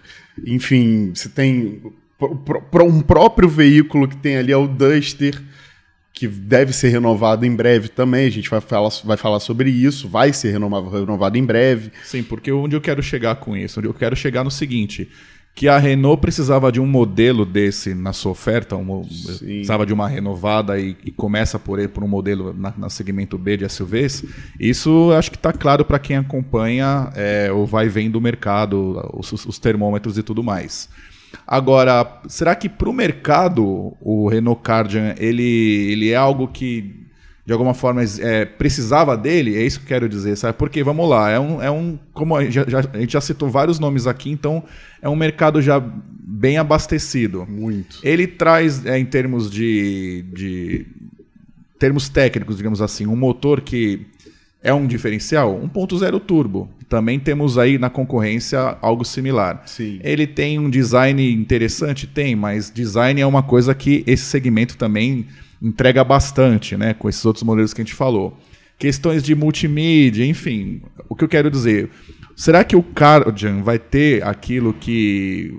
enfim, 0.47 1.13
você 1.15 1.29
tem 1.29 1.83
um 2.83 3.03
próprio 3.03 3.49
veículo 3.51 4.09
que 4.09 4.17
tem 4.17 4.39
ali 4.39 4.51
é 4.51 4.57
o 4.57 4.67
Duster, 4.67 5.41
que 6.19 6.27
deve 6.27 6.73
ser 6.73 6.89
renovado 6.89 7.47
em 7.47 7.55
breve 7.55 7.89
também. 7.89 8.27
A 8.27 8.31
gente 8.31 8.51
vai 8.51 8.61
falar, 8.61 8.91
vai 9.05 9.17
falar 9.17 9.39
sobre 9.39 9.71
isso, 9.71 10.09
vai 10.09 10.33
ser 10.33 10.51
renovado, 10.51 10.89
renovado 10.89 11.39
em 11.39 11.45
breve. 11.45 11.93
Sim, 12.03 12.25
porque 12.25 12.51
onde 12.51 12.75
eu 12.75 12.81
quero 12.81 13.01
chegar 13.01 13.37
com 13.37 13.57
isso? 13.57 13.79
Onde 13.79 13.89
eu 13.89 13.95
quero 13.95 14.17
chegar 14.17 14.43
no 14.43 14.51
seguinte: 14.51 15.09
que 15.55 15.69
a 15.69 15.79
Renault 15.79 16.21
precisava 16.21 16.73
de 16.73 16.81
um 16.81 16.87
modelo 16.87 17.47
desse 17.47 17.95
na 17.95 18.13
sua 18.13 18.33
oferta, 18.33 18.77
precisava 19.39 19.87
de 19.87 19.93
uma 19.93 20.09
renovada 20.09 20.77
e, 20.81 20.97
e 21.05 21.13
começa 21.13 21.57
por, 21.57 21.87
por 21.89 22.03
um 22.03 22.09
modelo 22.09 22.53
na, 22.53 22.75
na, 22.77 22.91
segmento 22.91 23.39
B 23.39 23.57
de 23.57 23.69
SUVs, 23.69 24.25
isso 24.59 25.13
acho 25.13 25.31
que 25.31 25.37
está 25.37 25.53
claro 25.53 25.85
para 25.85 26.01
quem 26.01 26.17
acompanha 26.17 27.13
é, 27.15 27.53
ou 27.53 27.65
vai 27.65 27.89
vendo 27.89 28.17
o 28.17 28.21
mercado, 28.21 29.09
os, 29.15 29.33
os 29.47 29.59
termômetros 29.61 30.19
e 30.19 30.23
tudo 30.25 30.43
mais. 30.43 30.89
Agora, 31.47 32.21
será 32.29 32.55
que 32.55 32.69
para 32.69 32.89
o 32.89 32.93
mercado 32.93 33.97
o 34.01 34.29
Renault 34.29 34.63
Cardian 34.63 35.15
ele, 35.19 35.91
ele 35.93 36.11
é 36.11 36.17
algo 36.17 36.49
que 36.49 37.09
de 37.49 37.53
alguma 37.55 37.73
forma 37.73 38.03
é, 38.21 38.45
precisava 38.45 39.17
dele, 39.17 39.57
é 39.57 39.63
isso 39.63 39.79
que 39.79 39.87
eu 39.87 39.89
quero 39.89 40.07
dizer, 40.07 40.37
sabe? 40.37 40.59
Porque, 40.59 40.85
vamos 40.85 41.09
lá, 41.09 41.31
é 41.31 41.41
um, 41.41 41.63
é 41.63 41.71
um 41.71 41.99
como 42.13 42.37
a 42.37 42.45
gente, 42.45 42.71
já, 42.71 42.81
a 42.81 42.99
gente 42.99 43.15
já 43.15 43.23
citou 43.23 43.49
vários 43.49 43.79
nomes 43.79 44.07
aqui, 44.07 44.31
então 44.31 44.63
é 45.01 45.09
um 45.09 45.17
mercado 45.17 45.63
já 45.63 45.83
bem 45.83 46.59
abastecido. 46.59 47.47
Muito. 47.49 48.01
Ele 48.03 48.27
traz, 48.27 48.85
é, 48.85 48.99
em 48.99 49.07
termos 49.07 49.51
de, 49.51 50.27
de 50.31 50.87
termos 51.79 52.11
técnicos, 52.11 52.59
digamos 52.59 52.83
assim, 52.83 53.07
um 53.07 53.17
motor 53.17 53.63
que 53.63 54.07
é 54.63 54.73
um 54.73 54.87
diferencial, 54.87 55.61
1.0 55.73 56.21
turbo. 56.21 56.69
Também 56.89 57.19
temos 57.19 57.59
aí 57.59 57.79
na 57.79 57.91
concorrência 57.91 58.77
algo 58.81 59.05
similar. 59.05 59.63
Sim. 59.67 60.01
Ele 60.03 60.27
tem 60.27 60.59
um 60.59 60.71
design 60.71 61.33
interessante? 61.33 62.07
Tem, 62.07 62.35
mas 62.35 62.71
design 62.71 63.21
é 63.21 63.27
uma 63.27 63.43
coisa 63.43 63.75
que 63.75 64.03
esse 64.07 64.25
segmento 64.25 64.77
também 64.77 65.27
entrega 65.63 66.03
bastante, 66.03 66.77
né? 66.77 66.95
Com 66.95 67.09
esses 67.09 67.25
outros 67.25 67.43
modelos 67.43 67.75
que 67.75 67.81
a 67.81 67.85
gente 67.85 67.95
falou. 67.95 68.37
Questões 68.79 69.23
de 69.23 69.35
multimídia, 69.35 70.25
enfim. 70.25 70.81
O 71.09 71.15
que 71.15 71.25
eu 71.25 71.29
quero 71.29 71.51
dizer? 71.51 71.91
Será 72.35 72.65
que 72.65 72.77
o 72.77 72.83
Cardian 72.83 73.63
vai 73.63 73.79
ter 73.79 74.25
aquilo 74.25 74.73
que 74.73 75.59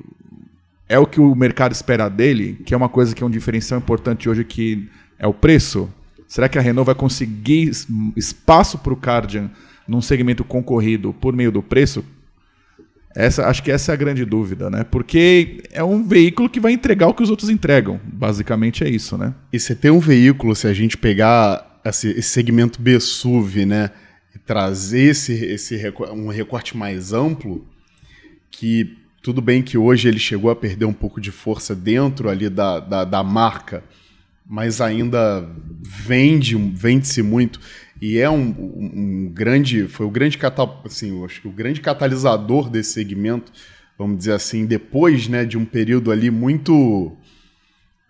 é 0.87 0.97
o 0.97 1.05
que 1.05 1.19
o 1.21 1.35
mercado 1.35 1.71
espera 1.71 2.09
dele, 2.09 2.57
que 2.65 2.73
é 2.73 2.77
uma 2.77 2.89
coisa 2.89 3.13
que 3.13 3.21
é 3.21 3.25
um 3.25 3.29
diferencial 3.29 3.79
importante 3.79 4.27
hoje, 4.27 4.43
que 4.43 4.89
é 5.19 5.27
o 5.27 5.33
preço? 5.33 5.89
Será 6.29 6.48
que 6.48 6.59
a 6.59 6.62
Renault 6.62 6.86
vai 6.86 6.93
conseguir 6.93 7.71
espaço 8.15 8.77
para 8.77 8.93
o 8.93 8.95
Cardian 8.95 9.50
num 9.88 10.00
segmento 10.00 10.43
concorrido 10.43 11.12
por 11.12 11.36
meio 11.36 11.51
do 11.51 11.63
preço? 11.63 12.05
Essa, 13.15 13.48
acho 13.48 13.63
que 13.63 13.71
essa 13.71 13.91
é 13.91 13.93
a 13.93 13.98
grande 13.98 14.24
dúvida, 14.24 14.69
né? 14.69 14.83
Porque 14.83 15.63
é 15.71 15.83
um 15.83 16.07
veículo 16.07 16.48
que 16.48 16.59
vai 16.59 16.71
entregar 16.71 17.07
o 17.07 17.15
que 17.15 17.24
os 17.24 17.31
outros 17.31 17.50
entregam. 17.50 18.00
Basicamente 18.03 18.83
é 18.83 18.89
isso, 18.89 19.17
né? 19.17 19.33
E 19.51 19.59
você 19.59 19.74
tem 19.74 19.89
um 19.89 20.00
veículo, 20.00 20.55
se 20.55 20.67
a 20.67 20.74
gente 20.74 20.95
pegar 20.95 21.81
esse, 21.83 22.21
segmento 22.21 22.79
B-SUV, 22.79 23.65
né? 23.65 23.89
E 24.36 24.38
trazer 24.38 25.05
esse, 25.05 25.33
esse 25.33 25.81
um 26.13 26.27
recorte 26.27 26.77
mais 26.77 27.12
amplo, 27.12 27.67
que 28.51 28.95
tudo 29.24 29.41
bem 29.41 29.63
que 29.63 29.79
hoje 29.79 30.07
ele 30.07 30.19
chegou 30.19 30.51
a 30.51 30.55
perder 30.55 30.86
um 30.86 30.93
pouco 30.93 31.19
de 31.19 31.31
força 31.31 31.74
dentro 31.74 32.29
ali 32.29 32.48
da, 32.48 32.79
da, 32.79 33.03
da 33.03 33.24
marca, 33.24 33.83
mas 34.49 34.81
ainda 34.81 35.47
vende, 35.79 36.57
vende-se 36.57 37.21
muito 37.21 37.59
e 38.01 38.17
é 38.17 38.29
um, 38.29 38.49
um, 38.49 39.31
grande, 39.31 39.87
foi 39.87 40.05
o 40.05 40.09
grande 40.09 40.37
catal, 40.37 40.81
assim, 40.85 41.23
acho 41.25 41.41
que 41.41 41.47
o 41.47 41.51
grande 41.51 41.81
catalisador 41.81 42.69
desse 42.69 42.93
segmento, 42.93 43.51
vamos 43.97 44.17
dizer 44.17 44.33
assim, 44.33 44.65
depois, 44.65 45.27
né, 45.27 45.43
de 45.43 45.57
um 45.57 45.65
período 45.65 46.09
ali 46.09 46.31
muito, 46.31 47.15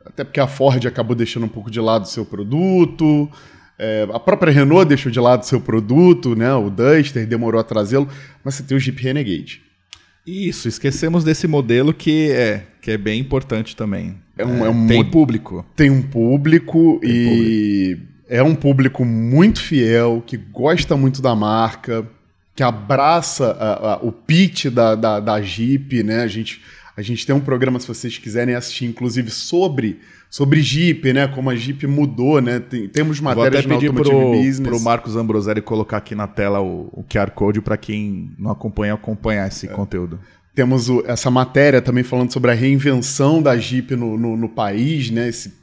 até 0.06 0.24
porque 0.24 0.40
a 0.40 0.48
Ford 0.48 0.86
acabou 0.86 1.16
deixando 1.16 1.48
um 1.48 1.50
pouco 1.50 1.72
de 1.72 1.80
lado 1.80 2.04
o 2.04 2.08
seu 2.08 2.24
produto, 2.24 3.30
é, 3.80 4.08
a 4.14 4.20
própria 4.20 4.54
Renault 4.54 4.88
deixou 4.88 5.12
de 5.12 5.20
lado 5.20 5.42
o 5.42 5.46
seu 5.46 5.60
produto, 5.60 6.36
né, 6.36 6.54
o 6.54 6.70
Duster 6.70 7.26
demorou 7.26 7.60
a 7.60 7.64
trazê-lo, 7.64 8.08
mas 8.44 8.56
você 8.56 8.64
tem 8.64 8.78
o 8.78 8.80
Jeep 8.80 9.02
Renegade. 9.02 9.64
Isso, 10.26 10.68
esquecemos 10.68 11.24
desse 11.24 11.48
modelo 11.48 11.92
que 11.92 12.30
é, 12.30 12.68
que 12.80 12.92
é 12.92 12.98
bem 12.98 13.20
importante 13.20 13.76
também. 13.76 14.18
É 14.40 14.46
um, 14.46 14.66
é 14.66 14.70
um 14.70 14.88
tem 14.88 15.04
público. 15.04 15.66
Tem 15.76 15.90
um 15.90 16.02
público 16.02 17.00
tem 17.02 17.10
e 17.10 17.96
público 17.96 18.10
é 18.30 18.44
um 18.44 18.54
público 18.54 19.04
muito 19.04 19.62
fiel, 19.62 20.24
que 20.26 20.38
gosta 20.38 20.96
muito 20.96 21.20
da 21.20 21.36
marca, 21.36 22.08
que 22.56 22.62
abraça 22.62 23.52
a, 23.60 23.94
a, 23.94 23.98
o 23.98 24.12
pitch 24.12 24.68
da, 24.68 24.94
da, 24.94 25.20
da 25.20 25.42
Jeep, 25.42 26.04
né? 26.04 26.22
A 26.22 26.28
gente, 26.28 26.62
a 26.96 27.02
gente 27.02 27.26
tem 27.26 27.36
um 27.36 27.40
programa, 27.40 27.80
se 27.80 27.88
vocês 27.88 28.20
quiserem 28.20 28.54
assistir, 28.54 28.86
inclusive, 28.86 29.32
sobre, 29.32 30.00
sobre 30.30 30.62
Jeep, 30.62 31.12
né? 31.12 31.28
Como 31.28 31.50
a 31.50 31.56
Jeep 31.56 31.88
mudou, 31.88 32.40
né? 32.40 32.60
Tem, 32.60 32.88
temos 32.88 33.20
matérias 33.20 33.66
Vou 33.66 33.78
até 33.78 33.88
pedir 33.88 33.92
pro, 33.92 34.32
Business. 34.32 34.60
pro 34.60 34.80
Marcos 34.80 35.16
Ambroselli 35.16 35.62
colocar 35.62 35.98
aqui 35.98 36.14
na 36.14 36.28
tela 36.28 36.62
o, 36.62 36.90
o 36.94 37.04
QR 37.04 37.32
Code 37.32 37.62
para 37.62 37.78
quem 37.78 38.30
não 38.38 38.52
acompanha, 38.52 38.94
acompanhar 38.94 39.48
esse 39.48 39.66
é. 39.66 39.70
conteúdo. 39.70 40.20
Temos 40.60 40.90
o, 40.90 41.02
essa 41.08 41.32
matéria 41.32 41.82
também 41.82 42.04
falando 42.04 42.34
sobre 42.34 42.52
a 42.52 42.54
reinvenção 42.54 43.42
da 43.42 43.58
Jeep 43.58 43.96
no, 43.96 44.18
no, 44.18 44.36
no 44.36 44.50
país, 44.50 45.10
né? 45.10 45.30
Esse 45.30 45.54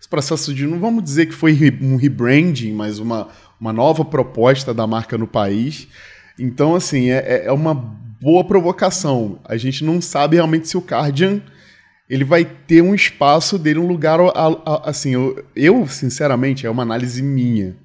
esse 0.00 0.08
processo 0.08 0.52
de, 0.52 0.66
não 0.66 0.80
vamos 0.80 1.04
dizer 1.04 1.26
que 1.26 1.32
foi 1.32 1.56
um 1.80 1.94
rebranding, 1.94 2.72
mas 2.72 2.98
uma, 2.98 3.28
uma 3.60 3.72
nova 3.72 4.04
proposta 4.04 4.74
da 4.74 4.88
marca 4.88 5.16
no 5.16 5.28
país. 5.28 5.86
Então, 6.36 6.74
assim, 6.74 7.10
é, 7.10 7.18
é, 7.18 7.44
é 7.44 7.52
uma 7.52 7.72
boa 7.72 8.42
provocação. 8.42 9.38
A 9.44 9.56
gente 9.56 9.84
não 9.84 10.00
sabe 10.00 10.34
realmente 10.34 10.66
se 10.66 10.76
o 10.76 10.82
Cardian 10.82 11.40
ele 12.08 12.24
vai 12.24 12.44
ter 12.44 12.82
um 12.82 12.92
espaço 12.92 13.56
dele, 13.56 13.78
um 13.78 13.86
lugar. 13.86 14.18
Assim, 14.84 15.10
eu, 15.10 15.44
eu, 15.54 15.86
sinceramente, 15.86 16.66
é 16.66 16.70
uma 16.70 16.82
análise 16.82 17.22
minha. 17.22 17.76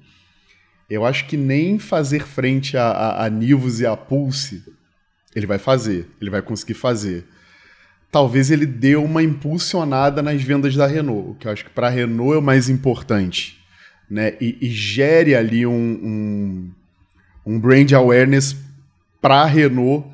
Eu 0.90 1.06
acho 1.06 1.26
que 1.28 1.36
nem 1.36 1.78
fazer 1.78 2.24
frente 2.24 2.76
a, 2.76 2.88
a, 2.88 3.26
a 3.26 3.30
Nivus 3.30 3.78
e 3.78 3.86
a 3.86 3.96
Pulse 3.96 4.74
ele 5.36 5.46
vai 5.46 5.58
fazer, 5.58 6.08
ele 6.20 6.30
vai 6.30 6.42
conseguir 6.42 6.74
fazer 6.74 7.24
talvez 8.16 8.50
ele 8.50 8.64
dê 8.64 8.96
uma 8.96 9.22
impulsionada 9.22 10.22
nas 10.22 10.42
vendas 10.42 10.74
da 10.74 10.86
Renault, 10.86 11.30
o 11.30 11.34
que 11.34 11.46
eu 11.46 11.52
acho 11.52 11.64
que 11.64 11.70
para 11.70 11.88
a 11.88 11.90
Renault 11.90 12.34
é 12.34 12.38
o 12.38 12.42
mais 12.42 12.70
importante. 12.70 13.58
Né? 14.08 14.34
E, 14.40 14.56
e 14.60 14.70
gere 14.70 15.34
ali 15.34 15.66
um, 15.66 15.72
um, 15.72 16.70
um 17.44 17.60
brand 17.60 17.92
awareness 17.92 18.56
para 19.20 19.42
a 19.42 19.44
Renault 19.44 20.08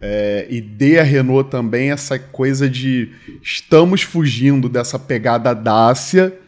é, 0.00 0.46
e 0.48 0.60
dê 0.60 1.00
a 1.00 1.02
Renault 1.02 1.50
também 1.50 1.90
essa 1.90 2.16
coisa 2.16 2.70
de 2.70 3.10
estamos 3.42 4.02
fugindo 4.02 4.68
dessa 4.68 4.96
pegada 4.96 5.52
Dacia 5.52 6.38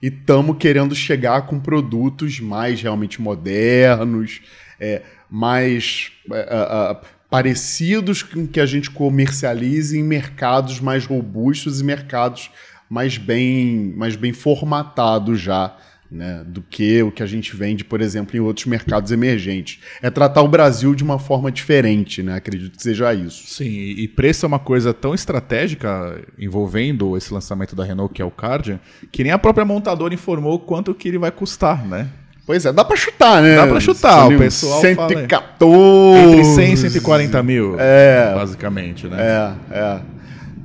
e 0.00 0.06
estamos 0.06 0.56
querendo 0.56 0.94
chegar 0.94 1.42
com 1.42 1.60
produtos 1.60 2.40
mais 2.40 2.80
realmente 2.80 3.20
modernos, 3.20 4.40
é, 4.80 5.02
mais 5.28 6.12
é, 6.32 6.96
parecidos 7.30 8.22
com 8.22 8.46
que 8.46 8.60
a 8.60 8.66
gente 8.66 8.90
comercialize 8.90 9.98
em 9.98 10.02
mercados 10.02 10.80
mais 10.80 11.04
robustos 11.04 11.80
e 11.80 11.84
mercados 11.84 12.50
mais 12.88 13.18
bem, 13.18 13.92
mais 13.96 14.16
bem 14.16 14.32
formatados 14.32 15.40
já. 15.40 15.76
Né, 16.08 16.44
do 16.46 16.62
que 16.62 17.02
o 17.02 17.10
que 17.10 17.20
a 17.20 17.26
gente 17.26 17.56
vende, 17.56 17.84
por 17.84 18.00
exemplo, 18.00 18.36
em 18.36 18.38
outros 18.38 18.64
mercados 18.66 19.10
emergentes. 19.10 19.80
É 20.00 20.08
tratar 20.08 20.40
o 20.40 20.46
Brasil 20.46 20.94
de 20.94 21.02
uma 21.02 21.18
forma 21.18 21.50
diferente, 21.50 22.22
né? 22.22 22.36
Acredito 22.36 22.76
que 22.76 22.82
seja 22.84 23.12
isso. 23.12 23.48
Sim, 23.48 23.66
e 23.66 24.06
preço 24.06 24.46
é 24.46 24.48
uma 24.48 24.60
coisa 24.60 24.94
tão 24.94 25.12
estratégica 25.12 26.24
envolvendo 26.38 27.16
esse 27.16 27.34
lançamento 27.34 27.74
da 27.74 27.82
Renault, 27.82 28.14
que 28.14 28.22
é 28.22 28.24
o 28.24 28.30
Cardian, 28.30 28.78
que 29.10 29.24
nem 29.24 29.32
a 29.32 29.38
própria 29.38 29.64
montadora 29.64 30.14
informou 30.14 30.60
quanto 30.60 30.94
que 30.94 31.08
ele 31.08 31.18
vai 31.18 31.32
custar, 31.32 31.84
né? 31.84 32.08
Pois 32.46 32.64
é, 32.64 32.72
dá 32.72 32.84
pra 32.84 32.96
chutar, 32.96 33.42
né? 33.42 33.56
Dá 33.56 33.66
pra 33.66 33.80
chutar, 33.80 34.28
o 34.28 34.38
pessoal 34.38 34.80
114. 34.80 35.32
Fala, 35.58 36.32
entre 36.32 36.44
100 36.44 36.72
e 36.72 36.76
140 36.76 37.42
mil, 37.42 37.74
é, 37.76 38.32
basicamente, 38.34 39.08
né? 39.08 39.16
É, 39.20 39.76
é. 39.76 40.00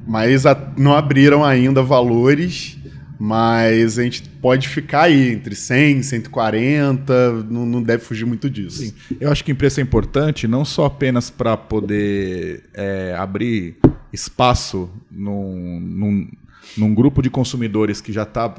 Mas 0.07 0.45
a, 0.45 0.55
não 0.77 0.93
abriram 0.93 1.43
ainda 1.43 1.81
valores, 1.81 2.77
mas 3.19 3.97
a 3.97 4.03
gente 4.03 4.21
pode 4.41 4.69
ficar 4.69 5.03
aí 5.03 5.31
entre 5.31 5.55
100 5.55 6.03
140, 6.03 7.45
não, 7.49 7.65
não 7.65 7.81
deve 7.81 8.03
fugir 8.03 8.25
muito 8.25 8.47
disso. 8.47 8.83
Sim. 8.83 8.93
Eu 9.19 9.31
acho 9.31 9.43
que 9.43 9.53
preço 9.53 9.79
é 9.79 9.83
importante, 9.83 10.47
não 10.47 10.63
só 10.63 10.85
apenas 10.85 11.31
para 11.31 11.57
poder 11.57 12.63
é, 12.75 13.15
abrir 13.17 13.77
espaço 14.13 14.87
num, 15.09 15.79
num, 15.79 16.27
num 16.77 16.93
grupo 16.93 17.23
de 17.23 17.29
consumidores 17.29 18.01
que 18.01 18.13
já 18.13 18.23
está 18.23 18.53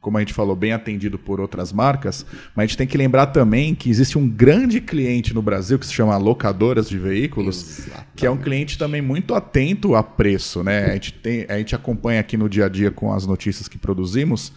como 0.00 0.16
a 0.16 0.20
gente 0.20 0.32
falou, 0.32 0.54
bem 0.54 0.72
atendido 0.72 1.18
por 1.18 1.40
outras 1.40 1.72
marcas, 1.72 2.24
mas 2.54 2.64
a 2.64 2.66
gente 2.66 2.76
tem 2.76 2.86
que 2.86 2.96
lembrar 2.96 3.26
também 3.26 3.74
que 3.74 3.90
existe 3.90 4.16
um 4.16 4.28
grande 4.28 4.80
cliente 4.80 5.34
no 5.34 5.42
Brasil 5.42 5.78
que 5.78 5.86
se 5.86 5.92
chama 5.92 6.16
locadoras 6.16 6.88
de 6.88 6.98
veículos, 6.98 7.80
Exatamente. 7.80 8.08
que 8.14 8.26
é 8.26 8.30
um 8.30 8.36
cliente 8.36 8.78
também 8.78 9.02
muito 9.02 9.34
atento 9.34 9.94
a 9.94 10.02
preço, 10.02 10.62
né? 10.62 10.86
A 10.86 10.94
gente, 10.94 11.12
tem, 11.14 11.46
a 11.48 11.58
gente 11.58 11.74
acompanha 11.74 12.20
aqui 12.20 12.36
no 12.36 12.48
dia 12.48 12.66
a 12.66 12.68
dia 12.68 12.90
com 12.90 13.12
as 13.12 13.26
notícias 13.26 13.66
que 13.68 13.76
produzimos 13.76 14.52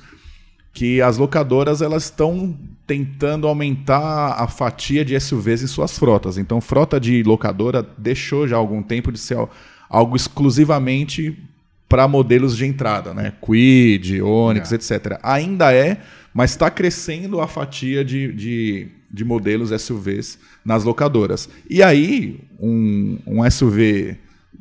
que 0.73 1.01
as 1.01 1.17
locadoras 1.17 1.81
elas 1.81 2.05
estão 2.05 2.57
tentando 2.87 3.47
aumentar 3.47 4.35
a 4.37 4.47
fatia 4.47 5.03
de 5.03 5.19
SUVs 5.19 5.63
em 5.63 5.67
suas 5.67 5.97
frotas. 5.97 6.37
Então, 6.37 6.61
frota 6.61 6.99
de 6.99 7.23
locadora 7.23 7.85
deixou 7.97 8.47
já 8.47 8.55
há 8.55 8.59
algum 8.59 8.81
tempo 8.81 9.11
de 9.11 9.19
ser 9.19 9.37
algo 9.89 10.15
exclusivamente 10.15 11.37
para 11.91 12.07
modelos 12.07 12.55
de 12.55 12.65
entrada, 12.65 13.13
né? 13.13 13.33
Quid, 13.45 14.21
Onix, 14.21 14.71
é. 14.71 14.75
etc. 14.75 15.19
Ainda 15.21 15.73
é, 15.73 15.97
mas 16.33 16.51
está 16.51 16.71
crescendo 16.71 17.41
a 17.41 17.49
fatia 17.49 18.05
de, 18.05 18.31
de, 18.31 18.87
de, 19.11 19.25
modelos 19.25 19.71
SUVs 19.81 20.39
nas 20.63 20.85
locadoras. 20.85 21.49
E 21.69 21.83
aí, 21.83 22.39
um, 22.57 23.19
um 23.27 23.51
SUV 23.51 24.15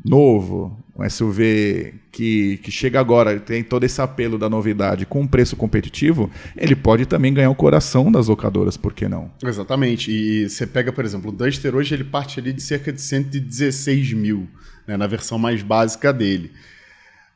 novo, 0.04 0.76
um 0.98 1.08
SUV 1.08 1.94
que, 2.10 2.56
que 2.64 2.70
chega 2.72 2.98
agora, 2.98 3.38
tem 3.38 3.62
todo 3.62 3.84
esse 3.84 4.02
apelo 4.02 4.36
da 4.36 4.50
novidade 4.50 5.06
com 5.06 5.20
um 5.20 5.26
preço 5.28 5.54
competitivo, 5.54 6.28
ele 6.56 6.74
pode 6.74 7.06
também 7.06 7.32
ganhar 7.32 7.50
o 7.50 7.54
coração 7.54 8.10
das 8.10 8.26
locadoras, 8.26 8.76
por 8.76 8.92
que 8.92 9.08
não? 9.08 9.30
Exatamente. 9.40 10.10
E 10.10 10.48
você 10.48 10.66
pega, 10.66 10.92
por 10.92 11.04
exemplo, 11.04 11.30
o 11.30 11.32
Duster 11.32 11.76
hoje 11.76 11.94
ele 11.94 12.02
parte 12.02 12.40
ali 12.40 12.52
de 12.52 12.60
cerca 12.60 12.92
de 12.92 13.00
116 13.00 14.14
mil, 14.14 14.48
né, 14.84 14.96
na 14.96 15.06
versão 15.06 15.38
mais 15.38 15.62
básica 15.62 16.12
dele 16.12 16.50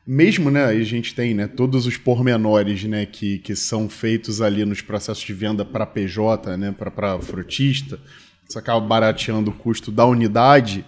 mesmo, 0.05 0.51
né, 0.51 0.65
a 0.65 0.83
gente 0.83 1.15
tem, 1.15 1.33
né, 1.33 1.47
todos 1.47 1.87
os 1.87 1.97
pormenores, 1.97 2.83
né, 2.83 3.05
que, 3.05 3.39
que 3.39 3.55
são 3.55 3.89
feitos 3.89 4.41
ali 4.41 4.63
nos 4.63 4.81
processos 4.81 5.23
de 5.23 5.33
venda 5.33 5.65
para 5.65 5.85
PJ, 5.85 6.55
né, 6.57 6.71
para 6.77 7.19
frutista, 7.19 7.99
isso 8.47 8.59
acaba 8.59 8.79
barateando 8.79 9.49
o 9.49 9.53
custo 9.53 9.91
da 9.91 10.05
unidade, 10.05 10.85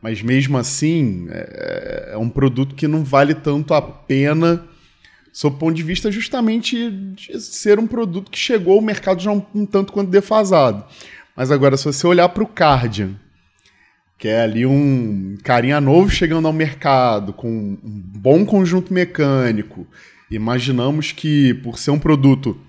mas 0.00 0.22
mesmo 0.22 0.56
assim 0.56 1.26
é, 1.30 2.10
é, 2.12 2.16
um 2.16 2.28
produto 2.28 2.74
que 2.74 2.86
não 2.86 3.04
vale 3.04 3.34
tanto 3.34 3.74
a 3.74 3.82
pena 3.82 4.64
sob 5.32 5.56
o 5.56 5.58
ponto 5.58 5.74
de 5.74 5.82
vista 5.82 6.10
justamente 6.10 6.90
de 6.90 7.40
ser 7.40 7.78
um 7.78 7.86
produto 7.86 8.30
que 8.30 8.38
chegou 8.38 8.76
ao 8.76 8.80
mercado 8.80 9.20
já 9.20 9.30
um, 9.30 9.42
um 9.54 9.66
tanto 9.66 9.92
quanto 9.92 10.10
defasado. 10.10 10.84
Mas 11.36 11.50
agora, 11.50 11.76
se 11.76 11.84
você 11.84 12.06
olhar 12.06 12.28
para 12.28 12.42
o 12.42 12.46
Cardian, 12.46 13.14
que 14.20 14.28
é 14.28 14.42
ali 14.42 14.66
um 14.66 15.38
carinha 15.42 15.80
novo 15.80 16.10
chegando 16.10 16.46
ao 16.46 16.52
mercado, 16.52 17.32
com 17.32 17.48
um 17.48 17.78
bom 17.82 18.44
conjunto 18.44 18.92
mecânico. 18.92 19.86
Imaginamos 20.30 21.10
que, 21.10 21.54
por 21.54 21.78
ser 21.78 21.90
um 21.90 21.98
produto 21.98 22.60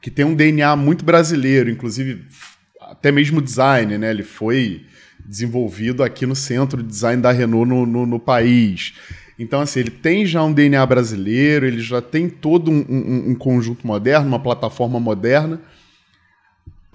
que 0.00 0.10
tem 0.10 0.24
um 0.24 0.34
DNA 0.34 0.74
muito 0.74 1.04
brasileiro, 1.04 1.68
inclusive 1.68 2.24
até 2.80 3.12
mesmo 3.12 3.42
design, 3.42 3.98
né? 3.98 4.10
Ele 4.10 4.22
foi 4.22 4.86
desenvolvido 5.22 6.02
aqui 6.02 6.24
no 6.24 6.34
centro 6.34 6.82
de 6.82 6.88
design 6.88 7.20
da 7.20 7.30
Renault 7.30 7.68
no, 7.68 7.84
no, 7.84 8.06
no 8.06 8.18
país. 8.18 8.94
Então, 9.38 9.60
assim, 9.60 9.80
ele 9.80 9.90
tem 9.90 10.24
já 10.24 10.42
um 10.42 10.52
DNA 10.52 10.86
brasileiro, 10.86 11.66
ele 11.66 11.80
já 11.80 12.00
tem 12.00 12.26
todo 12.26 12.70
um, 12.70 12.82
um, 12.88 13.30
um 13.32 13.34
conjunto 13.34 13.86
moderno, 13.86 14.28
uma 14.28 14.40
plataforma 14.40 14.98
moderna 14.98 15.60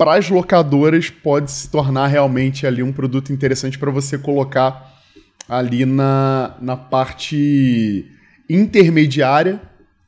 para 0.01 0.15
as 0.15 0.31
locadoras 0.31 1.11
pode 1.11 1.51
se 1.51 1.69
tornar 1.69 2.07
realmente 2.07 2.65
ali 2.65 2.81
um 2.81 2.91
produto 2.91 3.31
interessante 3.31 3.77
para 3.77 3.91
você 3.91 4.17
colocar 4.17 4.99
ali 5.47 5.85
na, 5.85 6.57
na 6.59 6.75
parte 6.75 8.07
intermediária, 8.49 9.61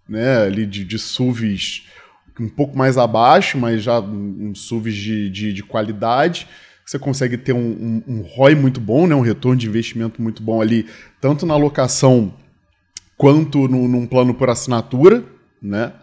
né, 0.09 0.45
ali 0.47 0.65
de, 0.65 0.83
de 0.83 0.97
SUVs 0.97 1.83
um 2.39 2.49
pouco 2.49 2.75
mais 2.75 2.97
abaixo, 2.97 3.55
mas 3.55 3.83
já 3.83 3.99
um 3.99 4.55
SUVs 4.55 4.95
de, 4.95 5.29
de, 5.29 5.53
de 5.53 5.61
qualidade. 5.61 6.47
Você 6.83 6.97
consegue 6.97 7.37
ter 7.37 7.53
um, 7.53 7.59
um, 7.59 8.03
um 8.07 8.21
ROI 8.21 8.55
muito 8.55 8.81
bom, 8.81 9.05
né, 9.05 9.13
um 9.13 9.21
retorno 9.21 9.59
de 9.59 9.67
investimento 9.67 10.19
muito 10.19 10.41
bom 10.41 10.59
ali, 10.59 10.87
tanto 11.21 11.45
na 11.45 11.55
locação 11.55 12.33
quanto 13.15 13.67
no, 13.67 13.87
num 13.87 14.07
plano 14.07 14.33
por 14.33 14.49
assinatura, 14.49 15.23
né? 15.61 15.93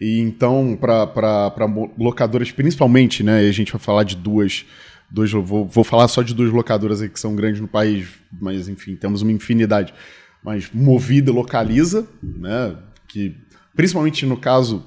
E 0.00 0.20
então, 0.20 0.76
para 0.78 1.66
locadoras, 1.98 2.50
principalmente, 2.52 3.22
né? 3.22 3.40
a 3.40 3.52
gente 3.52 3.72
vai 3.72 3.80
falar 3.80 4.04
de 4.04 4.16
duas. 4.16 4.66
duas 5.10 5.30
vou, 5.32 5.66
vou 5.66 5.84
falar 5.84 6.06
só 6.08 6.22
de 6.22 6.34
duas 6.34 6.52
locadoras 6.52 7.00
que 7.00 7.18
são 7.18 7.34
grandes 7.34 7.60
no 7.60 7.68
país, 7.68 8.08
mas 8.40 8.68
enfim, 8.68 8.94
temos 8.94 9.22
uma 9.22 9.32
infinidade. 9.32 9.94
Mas 10.44 10.70
Movida 10.72 11.32
localiza, 11.32 12.06
né? 12.22 12.76
Que 13.08 13.34
principalmente 13.74 14.26
no 14.26 14.36
caso, 14.36 14.84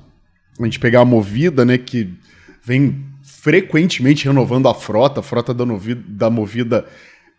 a 0.60 0.64
gente 0.64 0.80
pegar 0.80 1.02
a 1.02 1.06
Movida, 1.06 1.66
né? 1.66 1.78
Que 1.78 2.14
vem 2.64 3.06
frequentemente 3.24 4.26
renovando 4.26 4.68
a 4.68 4.76
frota, 4.76 5.22
a 5.22 5.24
frota 5.24 5.54
da, 5.54 5.66
Movida, 5.66 6.04
da 6.08 6.30
Movida 6.30 6.86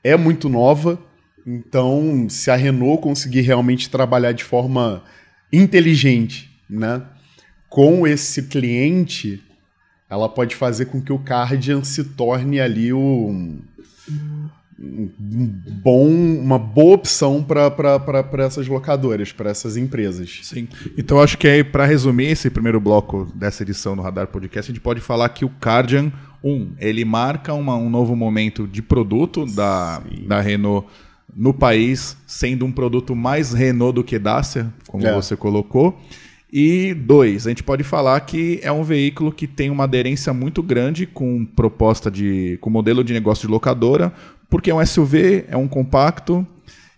é 0.02 0.16
muito 0.16 0.48
nova. 0.48 0.98
Então, 1.46 2.26
se 2.28 2.50
a 2.50 2.56
Renault 2.56 3.02
conseguir 3.02 3.42
realmente 3.42 3.88
trabalhar 3.88 4.32
de 4.32 4.44
forma 4.44 5.04
inteligente, 5.52 6.50
né? 6.68 7.02
Com 7.70 8.06
esse 8.06 8.42
cliente, 8.42 9.42
ela 10.10 10.28
pode 10.28 10.56
fazer 10.56 10.86
com 10.86 11.00
que 11.00 11.12
o 11.12 11.18
Cardian 11.20 11.84
se 11.84 12.02
torne 12.02 12.60
ali 12.60 12.92
o, 12.92 12.98
um, 12.98 13.60
bom, 15.82 16.08
uma 16.08 16.58
boa 16.58 16.96
opção 16.96 17.42
para 17.44 18.44
essas 18.44 18.66
locadoras, 18.66 19.30
para 19.30 19.50
essas 19.50 19.76
empresas. 19.76 20.40
Sim. 20.42 20.66
Então 20.98 21.20
acho 21.20 21.38
que 21.38 21.46
aí, 21.46 21.62
para 21.62 21.86
resumir 21.86 22.26
esse 22.26 22.50
primeiro 22.50 22.80
bloco 22.80 23.30
dessa 23.36 23.62
edição 23.62 23.94
do 23.94 24.02
Radar 24.02 24.26
Podcast, 24.26 24.70
a 24.70 24.74
gente 24.74 24.82
pode 24.82 25.00
falar 25.00 25.28
que 25.28 25.44
o 25.44 25.48
Cardian, 25.48 26.10
um, 26.42 26.72
ele 26.78 27.04
marca 27.04 27.54
uma, 27.54 27.76
um 27.76 27.88
novo 27.88 28.16
momento 28.16 28.66
de 28.66 28.82
produto 28.82 29.46
da, 29.46 30.02
da 30.26 30.40
Renault 30.40 30.88
no 31.36 31.54
país, 31.54 32.16
sendo 32.26 32.66
um 32.66 32.72
produto 32.72 33.14
mais 33.14 33.52
Renault 33.52 33.94
do 33.94 34.02
que 34.02 34.18
Dacia, 34.18 34.72
como 34.88 35.06
é. 35.06 35.14
você 35.14 35.36
colocou. 35.36 36.00
E 36.52 36.94
dois, 36.94 37.46
a 37.46 37.50
gente 37.50 37.62
pode 37.62 37.84
falar 37.84 38.18
que 38.20 38.58
é 38.62 38.72
um 38.72 38.82
veículo 38.82 39.30
que 39.30 39.46
tem 39.46 39.70
uma 39.70 39.84
aderência 39.84 40.32
muito 40.32 40.62
grande 40.62 41.06
com 41.06 41.44
proposta 41.44 42.10
de. 42.10 42.58
com 42.60 42.68
modelo 42.68 43.04
de 43.04 43.12
negócio 43.12 43.46
de 43.46 43.52
locadora, 43.52 44.12
porque 44.48 44.70
é 44.70 44.74
um 44.74 44.84
SUV, 44.84 45.44
é 45.48 45.56
um 45.56 45.68
compacto 45.68 46.44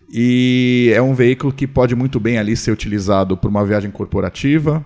e 0.09 0.91
é 0.93 1.01
um 1.01 1.13
veículo 1.13 1.53
que 1.53 1.67
pode 1.67 1.95
muito 1.95 2.19
bem 2.19 2.37
ali 2.37 2.55
ser 2.55 2.71
utilizado 2.71 3.37
para 3.37 3.49
uma 3.49 3.63
viagem 3.63 3.91
corporativa, 3.91 4.83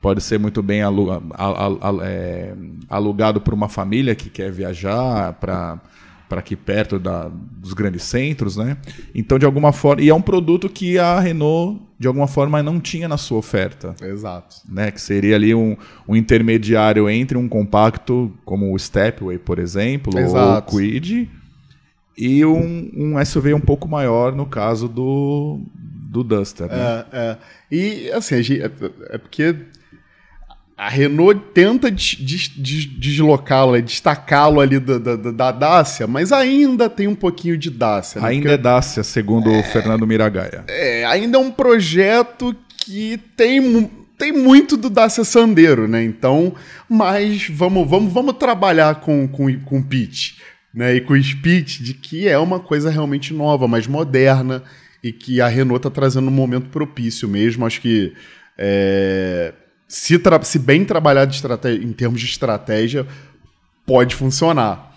pode 0.00 0.22
ser 0.22 0.38
muito 0.38 0.62
bem 0.62 0.80
é, 0.82 2.54
alugado 2.88 3.40
por 3.40 3.54
uma 3.54 3.68
família 3.68 4.14
que 4.14 4.28
quer 4.28 4.52
viajar 4.52 5.32
para 5.34 5.80
para 6.32 6.40
aqui 6.40 6.56
perto 6.56 6.98
da, 6.98 7.28
dos 7.30 7.74
grandes 7.74 8.04
centros, 8.04 8.56
né? 8.56 8.78
Então, 9.14 9.38
de 9.38 9.44
alguma 9.44 9.70
forma, 9.70 10.00
e 10.00 10.08
é 10.08 10.14
um 10.14 10.22
produto 10.22 10.66
que 10.66 10.98
a 10.98 11.20
Renault 11.20 11.82
de 11.98 12.08
alguma 12.08 12.26
forma 12.26 12.62
não 12.62 12.80
tinha 12.80 13.06
na 13.06 13.18
sua 13.18 13.36
oferta. 13.36 13.94
Exato. 14.00 14.56
Né? 14.66 14.90
Que 14.90 14.98
seria 14.98 15.36
ali 15.36 15.54
um, 15.54 15.76
um 16.08 16.16
intermediário 16.16 17.06
entre 17.10 17.36
um 17.36 17.46
compacto 17.46 18.32
como 18.46 18.74
o 18.74 18.78
Stepway, 18.78 19.36
por 19.36 19.58
exemplo, 19.58 20.18
Exato. 20.18 20.74
ou 20.74 20.80
o 20.80 20.82
Quid, 20.82 21.30
e 22.16 22.42
um, 22.46 22.90
um 22.96 23.22
SUV 23.22 23.52
um 23.52 23.60
pouco 23.60 23.86
maior 23.86 24.34
no 24.34 24.46
caso 24.46 24.88
do, 24.88 25.60
do 25.74 26.24
Duster. 26.24 26.66
Né? 26.66 27.04
É, 27.12 27.18
é. 27.18 27.38
E 27.70 28.10
assim, 28.10 28.36
é, 28.36 28.70
é 29.10 29.18
porque 29.18 29.54
a 30.82 30.88
Renault 30.88 31.40
tenta 31.54 31.88
deslocá-lo, 31.88 33.80
destacá-lo 33.80 34.60
ali 34.60 34.80
da, 34.80 34.98
da, 34.98 35.14
da, 35.14 35.52
Dacia, 35.52 36.08
mas 36.08 36.32
ainda 36.32 36.90
tem 36.90 37.06
um 37.06 37.14
pouquinho 37.14 37.56
de 37.56 37.70
Dacia. 37.70 38.20
Né? 38.20 38.26
Ainda 38.26 38.48
Porque, 38.48 38.54
é 38.54 38.58
Dacia, 38.58 39.04
segundo 39.04 39.48
é, 39.48 39.60
o 39.60 39.62
Fernando 39.62 40.04
Miragaia. 40.04 40.64
É, 40.66 41.04
ainda 41.04 41.38
é 41.38 41.40
um 41.40 41.52
projeto 41.52 42.52
que 42.78 43.16
tem, 43.36 43.88
tem 44.18 44.32
muito 44.32 44.76
do 44.76 44.90
Dacia 44.90 45.22
Sandero, 45.22 45.86
né? 45.86 46.02
Então, 46.02 46.52
mas 46.88 47.46
vamos, 47.48 47.88
vamos, 47.88 48.12
vamos 48.12 48.34
trabalhar 48.34 48.96
com, 48.96 49.28
com, 49.28 49.56
com 49.60 49.78
o 49.78 49.84
pitch, 49.84 50.32
né? 50.74 50.96
E 50.96 51.00
com 51.00 51.12
o 51.12 51.22
speech 51.22 51.80
de 51.80 51.94
que 51.94 52.26
é 52.26 52.36
uma 52.36 52.58
coisa 52.58 52.90
realmente 52.90 53.32
nova, 53.32 53.68
mais 53.68 53.86
moderna, 53.86 54.64
e 55.00 55.12
que 55.12 55.40
a 55.40 55.46
Renault 55.46 55.76
está 55.76 55.90
trazendo 55.90 56.26
um 56.26 56.32
momento 56.32 56.70
propício 56.70 57.28
mesmo. 57.28 57.64
Acho 57.64 57.80
que... 57.80 58.12
É, 58.58 59.54
se, 59.92 60.18
se 60.44 60.58
bem 60.58 60.86
trabalhado 60.86 61.34
em 61.82 61.92
termos 61.92 62.18
de 62.18 62.26
estratégia, 62.26 63.06
pode 63.84 64.14
funcionar. 64.14 64.96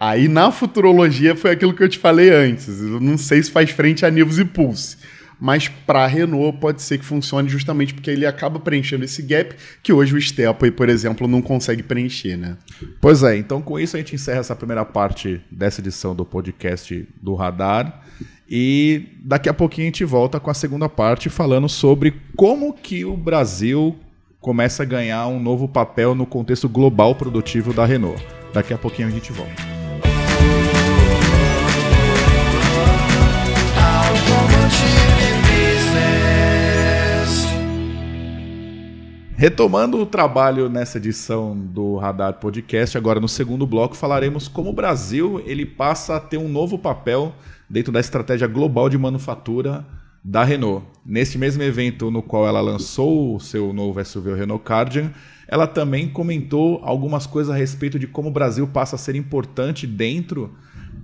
Aí 0.00 0.26
na 0.26 0.50
futurologia 0.50 1.36
foi 1.36 1.50
aquilo 1.50 1.74
que 1.74 1.82
eu 1.82 1.88
te 1.88 1.98
falei 1.98 2.30
antes. 2.30 2.80
Eu 2.80 2.98
não 2.98 3.18
sei 3.18 3.42
se 3.42 3.50
faz 3.50 3.68
frente 3.68 4.06
a 4.06 4.10
Nivus 4.10 4.38
e 4.38 4.44
Pulse. 4.46 4.96
Mas 5.38 5.68
para 5.68 6.02
a 6.02 6.06
Renault 6.06 6.58
pode 6.58 6.80
ser 6.80 6.96
que 6.96 7.04
funcione 7.04 7.50
justamente 7.50 7.92
porque 7.92 8.10
ele 8.10 8.24
acaba 8.24 8.58
preenchendo 8.58 9.04
esse 9.04 9.20
gap 9.20 9.54
que 9.82 9.92
hoje 9.92 10.14
o 10.14 10.20
Stepway, 10.20 10.70
por 10.70 10.88
exemplo, 10.88 11.28
não 11.28 11.42
consegue 11.42 11.82
preencher, 11.82 12.38
né? 12.38 12.56
Pois 13.02 13.22
é, 13.22 13.36
então 13.36 13.60
com 13.60 13.78
isso 13.78 13.96
a 13.96 13.98
gente 13.98 14.14
encerra 14.14 14.40
essa 14.40 14.56
primeira 14.56 14.82
parte 14.86 15.42
dessa 15.50 15.82
edição 15.82 16.14
do 16.14 16.24
podcast 16.24 17.06
do 17.20 17.34
Radar. 17.34 18.02
E 18.48 19.08
daqui 19.22 19.50
a 19.50 19.54
pouquinho 19.54 19.88
a 19.88 19.90
gente 19.90 20.06
volta 20.06 20.40
com 20.40 20.50
a 20.50 20.54
segunda 20.54 20.88
parte 20.88 21.28
falando 21.28 21.68
sobre 21.68 22.14
como 22.34 22.72
que 22.72 23.04
o 23.04 23.14
Brasil 23.14 23.94
começa 24.46 24.84
a 24.84 24.86
ganhar 24.86 25.26
um 25.26 25.40
novo 25.40 25.66
papel 25.66 26.14
no 26.14 26.24
contexto 26.24 26.68
global 26.68 27.16
produtivo 27.16 27.72
da 27.72 27.84
Renault. 27.84 28.24
Daqui 28.54 28.72
a 28.72 28.78
pouquinho 28.78 29.08
a 29.08 29.10
gente 29.10 29.32
volta. 29.32 29.52
Retomando 39.34 39.98
o 39.98 40.06
trabalho 40.06 40.68
nessa 40.68 40.98
edição 40.98 41.58
do 41.58 41.96
Radar 41.96 42.34
Podcast, 42.34 42.96
agora 42.96 43.18
no 43.18 43.28
segundo 43.28 43.66
bloco 43.66 43.96
falaremos 43.96 44.46
como 44.46 44.70
o 44.70 44.72
Brasil 44.72 45.42
ele 45.44 45.66
passa 45.66 46.14
a 46.14 46.20
ter 46.20 46.36
um 46.36 46.48
novo 46.48 46.78
papel 46.78 47.34
dentro 47.68 47.90
da 47.90 47.98
estratégia 47.98 48.46
global 48.46 48.88
de 48.88 48.96
manufatura 48.96 49.84
da 50.26 50.42
Renault. 50.42 50.84
Nesse 51.04 51.38
mesmo 51.38 51.62
evento 51.62 52.10
no 52.10 52.20
qual 52.20 52.48
ela 52.48 52.60
lançou 52.60 53.36
o 53.36 53.40
seu 53.40 53.72
novo 53.72 54.04
SUV, 54.04 54.30
o 54.30 54.34
Renault 54.34 54.64
Cardian, 54.64 55.12
ela 55.46 55.68
também 55.68 56.08
comentou 56.08 56.80
algumas 56.82 57.26
coisas 57.26 57.54
a 57.54 57.56
respeito 57.56 57.96
de 57.96 58.08
como 58.08 58.28
o 58.28 58.32
Brasil 58.32 58.66
passa 58.66 58.96
a 58.96 58.98
ser 58.98 59.14
importante 59.14 59.86
dentro 59.86 60.52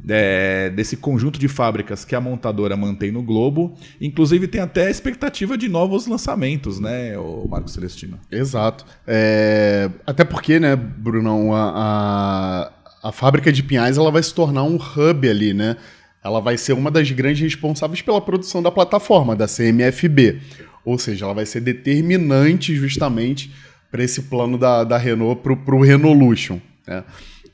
é, 0.08 0.70
desse 0.70 0.96
conjunto 0.96 1.38
de 1.38 1.46
fábricas 1.46 2.04
que 2.04 2.16
a 2.16 2.20
montadora 2.20 2.76
mantém 2.76 3.12
no 3.12 3.22
globo. 3.22 3.76
Inclusive 4.00 4.48
tem 4.48 4.60
até 4.60 4.86
a 4.86 4.90
expectativa 4.90 5.56
de 5.56 5.68
novos 5.68 6.08
lançamentos, 6.08 6.80
né, 6.80 7.16
o 7.16 7.46
Marco 7.48 7.70
Celestino? 7.70 8.18
Exato. 8.28 8.84
É, 9.06 9.88
até 10.04 10.24
porque, 10.24 10.58
né, 10.58 10.74
Brunão, 10.74 11.54
a, 11.54 12.72
a, 13.02 13.08
a 13.08 13.12
fábrica 13.12 13.52
de 13.52 13.62
Pinhais 13.62 13.96
ela 13.96 14.10
vai 14.10 14.22
se 14.24 14.34
tornar 14.34 14.64
um 14.64 14.74
hub 14.74 15.28
ali, 15.28 15.54
né? 15.54 15.76
Ela 16.24 16.40
vai 16.40 16.56
ser 16.56 16.72
uma 16.72 16.90
das 16.90 17.10
grandes 17.10 17.40
responsáveis 17.40 18.00
pela 18.00 18.20
produção 18.20 18.62
da 18.62 18.70
plataforma, 18.70 19.34
da 19.34 19.46
CMFB. 19.46 20.38
Ou 20.84 20.98
seja, 20.98 21.24
ela 21.24 21.34
vai 21.34 21.46
ser 21.46 21.60
determinante 21.60 22.74
justamente 22.74 23.50
para 23.90 24.02
esse 24.02 24.22
plano 24.22 24.56
da, 24.56 24.84
da 24.84 24.96
Renault 24.96 25.42
para 25.42 25.74
o 25.74 25.82
Renaulution. 25.82 26.58
Né? 26.86 27.04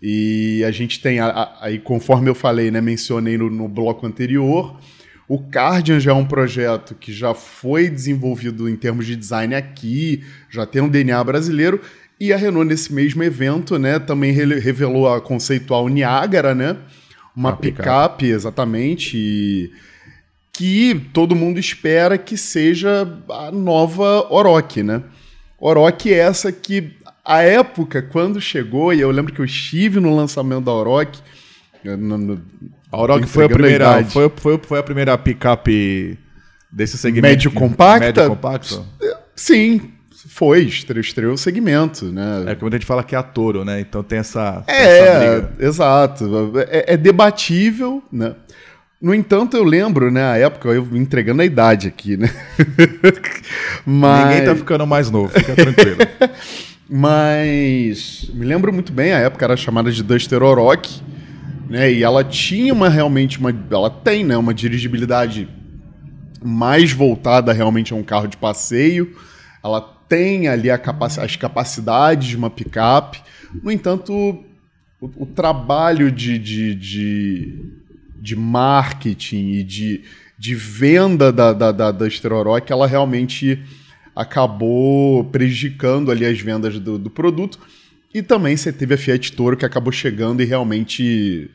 E 0.00 0.62
a 0.64 0.70
gente 0.70 1.00
tem, 1.00 1.18
aí 1.60 1.78
conforme 1.78 2.30
eu 2.30 2.34
falei, 2.34 2.70
né, 2.70 2.80
mencionei 2.80 3.36
no, 3.36 3.50
no 3.50 3.68
bloco 3.68 4.06
anterior, 4.06 4.78
o 5.28 5.38
Cardian 5.38 5.98
já 5.98 6.12
é 6.12 6.14
um 6.14 6.24
projeto 6.24 6.94
que 6.94 7.12
já 7.12 7.34
foi 7.34 7.90
desenvolvido 7.90 8.68
em 8.68 8.76
termos 8.76 9.04
de 9.06 9.16
design 9.16 9.54
aqui, 9.54 10.22
já 10.48 10.64
tem 10.64 10.80
um 10.80 10.88
DNA 10.88 11.22
brasileiro, 11.24 11.80
e 12.18 12.32
a 12.32 12.36
Renault 12.36 12.68
nesse 12.68 12.92
mesmo 12.92 13.22
evento, 13.22 13.78
né, 13.78 13.98
também 13.98 14.32
revelou 14.32 15.12
a 15.12 15.20
conceitual 15.20 15.88
Niagara, 15.88 16.54
né, 16.54 16.76
uma 17.38 17.56
picape, 17.56 18.26
exatamente, 18.26 19.16
e 19.16 19.70
que 20.52 21.08
todo 21.12 21.36
mundo 21.36 21.60
espera 21.60 22.18
que 22.18 22.36
seja 22.36 23.08
a 23.30 23.52
nova 23.52 24.26
Oroch, 24.28 24.82
né? 24.82 25.04
Oroch 25.60 26.12
é 26.12 26.18
essa 26.18 26.50
que 26.50 26.96
a 27.24 27.42
época, 27.42 28.02
quando 28.02 28.40
chegou, 28.40 28.92
e 28.92 29.00
eu 29.00 29.10
lembro 29.12 29.32
que 29.32 29.40
eu 29.40 29.44
estive 29.44 30.00
no 30.00 30.16
lançamento 30.16 30.64
da 30.64 30.72
Oroch. 30.72 31.20
No, 31.84 32.18
no, 32.18 32.42
a 32.90 33.00
Oroch 33.00 33.24
foi 33.28 33.44
a 33.44 33.48
primeira, 33.48 34.04
foi, 34.06 34.32
foi, 34.34 34.58
foi 34.58 34.78
a 34.80 34.82
primeira 34.82 35.16
picape 35.16 36.18
desse 36.72 36.98
segmento. 36.98 37.28
Médio 37.28 37.52
compacta? 37.52 38.06
Médio 38.06 38.28
compacto? 38.28 38.84
Sim, 39.36 39.92
foi, 40.26 40.62
estreou, 40.62 41.00
estreou 41.00 41.34
o 41.34 41.38
segmento, 41.38 42.06
né? 42.06 42.44
É 42.48 42.54
como 42.56 42.68
a 42.68 42.72
gente 42.72 42.86
fala 42.86 43.04
que 43.04 43.14
é 43.14 43.18
a 43.18 43.22
Toro, 43.22 43.64
né? 43.64 43.80
Então 43.80 44.02
tem 44.02 44.18
essa. 44.18 44.64
É, 44.66 45.36
essa 45.36 45.50
exato. 45.60 46.52
É, 46.68 46.94
é, 46.94 46.96
debatível, 46.96 48.02
né? 48.10 48.34
No 49.00 49.14
entanto, 49.14 49.56
eu 49.56 49.62
lembro, 49.62 50.10
né, 50.10 50.24
a 50.24 50.36
época, 50.36 50.70
eu 50.70 50.84
entregando 50.96 51.40
a 51.40 51.44
idade 51.44 51.86
aqui, 51.86 52.16
né? 52.16 52.28
Mas... 53.86 54.28
Ninguém 54.28 54.44
tá 54.44 54.56
ficando 54.56 54.84
mais 54.88 55.08
novo, 55.08 55.28
fica 55.28 55.54
tranquilo. 55.54 55.98
Mas 56.90 58.28
me 58.34 58.44
lembro 58.44 58.72
muito 58.72 58.92
bem, 58.92 59.12
a 59.12 59.18
época 59.18 59.44
era 59.44 59.56
chamada 59.56 59.92
de 59.92 60.02
Duster 60.02 60.42
Oroch, 60.42 61.00
né? 61.70 61.92
E 61.92 62.02
ela 62.02 62.24
tinha 62.24 62.72
uma 62.72 62.88
realmente 62.88 63.38
uma 63.38 63.54
ela 63.70 63.88
tem, 63.88 64.24
né, 64.24 64.36
uma 64.36 64.52
dirigibilidade 64.52 65.48
mais 66.42 66.90
voltada 66.90 67.52
realmente 67.52 67.92
a 67.92 67.96
um 67.96 68.02
carro 68.02 68.26
de 68.26 68.36
passeio. 68.36 69.14
Ela 69.62 69.97
tem 70.08 70.48
ali 70.48 70.70
as 70.70 71.36
capacidades 71.36 72.28
de 72.28 72.36
uma 72.36 72.48
picape. 72.48 73.20
No 73.62 73.70
entanto, 73.70 74.12
o, 75.00 75.06
o 75.16 75.26
trabalho 75.26 76.10
de, 76.10 76.38
de, 76.38 76.74
de, 76.74 77.64
de, 78.16 78.36
marketing 78.36 79.50
e 79.50 79.62
de, 79.62 80.04
de 80.38 80.54
venda 80.54 81.32
da, 81.32 81.52
da, 81.52 81.72
da, 81.72 81.92
da 81.92 82.06
Oroch, 82.30 82.72
ela 82.72 82.86
realmente 82.86 83.62
acabou 84.16 85.24
prejudicando 85.24 86.10
ali 86.10 86.24
as 86.24 86.40
vendas 86.40 86.78
do, 86.78 86.98
do 86.98 87.10
produto. 87.10 87.58
E 88.12 88.22
também 88.22 88.56
você 88.56 88.72
teve 88.72 88.94
a 88.94 88.98
Fiat 88.98 89.32
Toro 89.32 89.56
que 89.56 89.66
acabou 89.66 89.92
chegando 89.92 90.42
e 90.42 90.46
realmente 90.46 91.50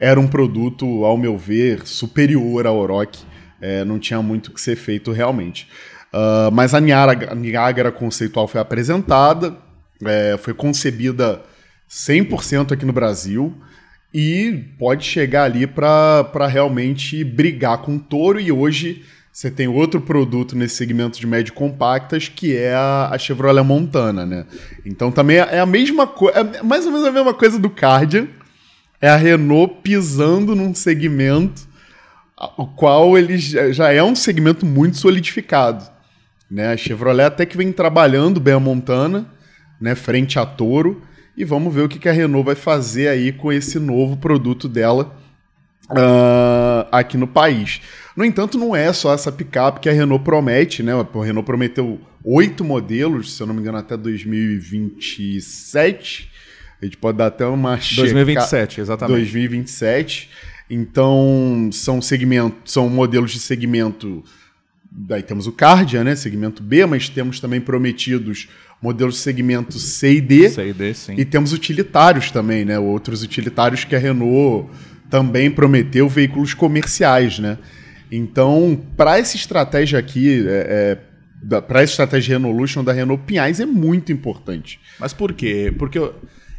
era 0.00 0.18
um 0.18 0.28
produto, 0.28 1.04
ao 1.04 1.16
meu 1.16 1.36
ver, 1.36 1.86
superior 1.86 2.66
ao 2.66 2.76
Oroch. 2.76 3.18
É, 3.60 3.84
não 3.84 3.98
tinha 3.98 4.22
muito 4.22 4.52
que 4.52 4.60
ser 4.60 4.76
feito 4.76 5.10
realmente. 5.10 5.68
Uh, 6.12 6.50
mas 6.52 6.74
a 6.74 6.80
Niagara, 6.80 7.32
a 7.32 7.34
Niagara 7.34 7.92
conceitual 7.92 8.48
foi 8.48 8.60
apresentada, 8.60 9.56
é, 10.04 10.36
foi 10.38 10.54
concebida 10.54 11.42
100% 11.88 12.72
aqui 12.72 12.84
no 12.84 12.92
Brasil 12.92 13.54
e 14.12 14.64
pode 14.78 15.04
chegar 15.04 15.44
ali 15.44 15.66
para 15.66 16.46
realmente 16.46 17.22
brigar 17.24 17.78
com 17.78 17.96
o 17.96 17.98
Toro 17.98 18.40
e 18.40 18.50
hoje 18.50 19.04
você 19.30 19.50
tem 19.50 19.68
outro 19.68 20.00
produto 20.00 20.56
nesse 20.56 20.76
segmento 20.76 21.20
de 21.20 21.26
médio 21.26 21.52
compactas, 21.52 22.28
que 22.28 22.56
é 22.56 22.74
a, 22.74 23.10
a 23.12 23.18
Chevrolet 23.18 23.62
Montana, 23.62 24.26
né? 24.26 24.46
Então 24.84 25.12
também 25.12 25.36
é, 25.36 25.56
é 25.56 25.60
a 25.60 25.66
mesma 25.66 26.06
coisa, 26.06 26.40
é 26.40 26.62
mais 26.62 26.84
ou 26.86 26.90
menos 26.90 27.06
a 27.06 27.12
mesma 27.12 27.32
coisa 27.32 27.58
do 27.58 27.70
Cardian. 27.70 28.26
É 29.00 29.08
a 29.08 29.14
Renault 29.14 29.76
pisando 29.80 30.56
num 30.56 30.74
segmento 30.74 31.68
o 32.56 32.66
qual 32.66 33.16
ele 33.16 33.38
já 33.38 33.92
é 33.92 34.02
um 34.02 34.16
segmento 34.16 34.66
muito 34.66 34.96
solidificado. 34.96 35.97
Né? 36.50 36.72
A 36.72 36.76
Chevrolet 36.76 37.24
até 37.24 37.44
que 37.44 37.56
vem 37.56 37.72
trabalhando 37.72 38.40
bem 38.40 38.54
a 38.54 38.60
Montana, 38.60 39.26
né, 39.80 39.94
frente 39.94 40.38
a 40.38 40.46
Toro, 40.46 41.02
e 41.36 41.44
vamos 41.44 41.72
ver 41.72 41.82
o 41.82 41.88
que 41.88 42.08
a 42.08 42.12
Renault 42.12 42.46
vai 42.46 42.56
fazer 42.56 43.08
aí 43.08 43.32
com 43.32 43.52
esse 43.52 43.78
novo 43.78 44.16
produto 44.16 44.68
dela 44.68 45.16
uh, 45.90 46.88
aqui 46.90 47.16
no 47.16 47.28
país. 47.28 47.80
No 48.16 48.24
entanto, 48.24 48.58
não 48.58 48.74
é 48.74 48.92
só 48.92 49.14
essa 49.14 49.30
picape 49.30 49.78
que 49.80 49.88
a 49.88 49.92
Renault 49.92 50.24
promete, 50.24 50.82
né? 50.82 50.92
A 50.92 51.06
Renault 51.22 51.46
prometeu 51.46 52.00
oito 52.24 52.64
modelos, 52.64 53.36
se 53.36 53.42
eu 53.42 53.46
não 53.46 53.54
me 53.54 53.60
engano, 53.60 53.78
até 53.78 53.96
2027. 53.96 56.28
A 56.80 56.84
gente 56.84 56.96
pode 56.96 57.18
dar 57.18 57.26
até 57.26 57.44
uma 57.46 57.76
2027, 57.76 58.72
checa... 58.72 58.82
exatamente. 58.82 59.18
2027. 59.18 60.30
Então, 60.70 61.70
são 61.72 62.02
segmentos, 62.02 62.72
são 62.72 62.88
modelos 62.88 63.30
de 63.30 63.40
segmento. 63.40 64.24
Daí 65.00 65.22
temos 65.22 65.46
o 65.46 65.52
Cardia, 65.52 66.02
né? 66.02 66.16
Segmento 66.16 66.60
B, 66.60 66.84
mas 66.84 67.08
temos 67.08 67.38
também 67.38 67.60
prometidos 67.60 68.48
modelos 68.82 69.14
de 69.14 69.20
segmento 69.20 69.78
C 69.78 70.14
e 70.14 70.20
D. 70.20 70.48
C 70.48 70.68
e 70.68 70.72
D, 70.72 70.94
sim. 70.94 71.14
E 71.16 71.24
temos 71.24 71.52
utilitários 71.52 72.32
também, 72.32 72.64
né? 72.64 72.78
Outros 72.78 73.22
utilitários 73.22 73.84
que 73.84 73.94
a 73.94 73.98
Renault 73.98 74.68
também 75.08 75.50
prometeu 75.50 76.08
veículos 76.08 76.52
comerciais, 76.52 77.38
né? 77.38 77.58
Então, 78.10 78.80
para 78.96 79.18
essa 79.18 79.36
estratégia 79.36 79.98
aqui, 79.98 80.44
é, 80.48 80.98
é, 81.48 81.60
para 81.60 81.82
essa 81.82 81.92
estratégia 81.92 82.36
Renolution 82.36 82.82
da 82.82 82.92
Renault, 82.92 83.22
Pinhais 83.24 83.60
é 83.60 83.66
muito 83.66 84.10
importante. 84.10 84.80
Mas 84.98 85.12
por 85.12 85.32
quê? 85.32 85.72
Porque, 85.78 85.98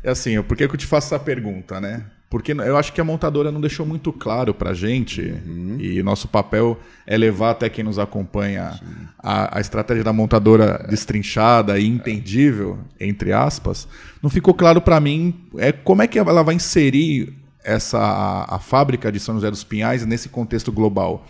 é 0.01 0.11
assim, 0.11 0.41
por 0.43 0.55
que 0.55 0.63
eu 0.63 0.77
te 0.77 0.85
faço 0.85 1.07
essa 1.07 1.19
pergunta, 1.19 1.81
né? 1.81 2.05
Porque 2.29 2.51
eu 2.51 2.77
acho 2.77 2.93
que 2.93 3.01
a 3.01 3.03
montadora 3.03 3.51
não 3.51 3.59
deixou 3.59 3.85
muito 3.85 4.13
claro 4.13 4.53
para 4.53 4.69
a 4.69 4.73
gente, 4.73 5.19
uhum. 5.21 5.77
e 5.79 6.03
nosso 6.03 6.27
papel 6.27 6.77
é 7.07 7.17
levar 7.17 7.51
até 7.51 7.67
quem 7.69 7.83
nos 7.83 7.97
acompanha 7.97 8.79
a, 9.17 9.57
a, 9.57 9.59
estratégia 9.59 10.03
da 10.03 10.13
montadora 10.13 10.85
destrinchada 10.87 11.79
e 11.79 11.87
entendível, 11.87 12.77
entre 12.99 13.33
aspas. 13.33 13.87
Não 14.21 14.29
ficou 14.29 14.53
claro 14.53 14.79
para 14.79 14.99
mim 14.99 15.47
é 15.57 15.71
como 15.71 16.03
é 16.03 16.07
que 16.07 16.19
ela 16.19 16.43
vai 16.43 16.53
inserir 16.53 17.33
essa 17.63 17.97
a, 17.97 18.55
a, 18.57 18.59
fábrica 18.59 19.11
de 19.11 19.19
São 19.19 19.33
José 19.33 19.49
dos 19.49 19.63
Pinhais 19.63 20.05
nesse 20.05 20.29
contexto 20.29 20.71
global. 20.71 21.25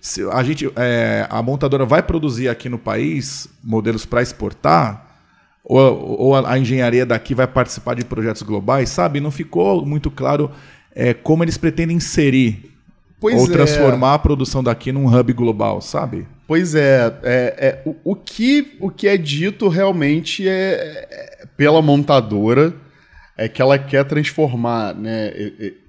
Se 0.00 0.22
a 0.30 0.42
gente, 0.44 0.70
é, 0.76 1.26
a 1.30 1.42
montadora 1.42 1.84
vai 1.84 2.02
produzir 2.02 2.48
aqui 2.48 2.68
no 2.68 2.78
país 2.78 3.48
modelos 3.62 4.06
para 4.06 4.22
exportar 4.22 5.03
ou, 5.64 6.20
ou 6.20 6.34
a, 6.36 6.52
a, 6.52 6.58
engenharia 6.58 7.06
daqui 7.06 7.34
vai 7.34 7.46
participar 7.46 7.94
de 7.94 8.04
projetos 8.04 8.42
globais, 8.42 8.90
sabe? 8.90 9.18
Não 9.18 9.30
ficou 9.30 9.84
muito 9.84 10.10
claro 10.10 10.50
é, 10.94 11.14
como 11.14 11.42
eles 11.42 11.56
pretendem 11.56 11.96
inserir 11.96 12.70
pois 13.18 13.40
ou 13.40 13.46
é. 13.46 13.50
transformar 13.50 14.14
a 14.14 14.18
produção 14.18 14.62
daqui 14.62 14.92
num 14.92 15.06
hub 15.06 15.32
global, 15.32 15.80
sabe? 15.80 16.26
Pois 16.46 16.74
é, 16.74 17.16
é, 17.22 17.54
é 17.58 17.82
o, 17.86 17.96
o, 18.04 18.14
que, 18.14 18.76
o 18.78 18.90
que 18.90 19.08
é 19.08 19.16
dito 19.16 19.66
realmente 19.68 20.46
é, 20.46 21.08
é 21.10 21.46
pela 21.56 21.80
montadora 21.80 22.74
é 23.36 23.48
que 23.48 23.62
ela 23.62 23.78
quer 23.78 24.04
transformar 24.04 24.94
né, 24.94 25.32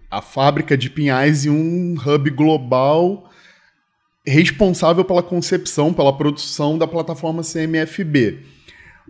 a 0.10 0.22
fábrica 0.22 0.78
de 0.78 0.90
Pinhais 0.90 1.46
em 1.46 1.50
um 1.50 1.96
hub 1.96 2.30
global 2.32 3.30
responsável 4.26 5.04
pela 5.04 5.22
concepção, 5.22 5.94
pela 5.94 6.16
produção 6.18 6.78
da 6.78 6.88
plataforma 6.88 7.44
CMFB. 7.44 8.55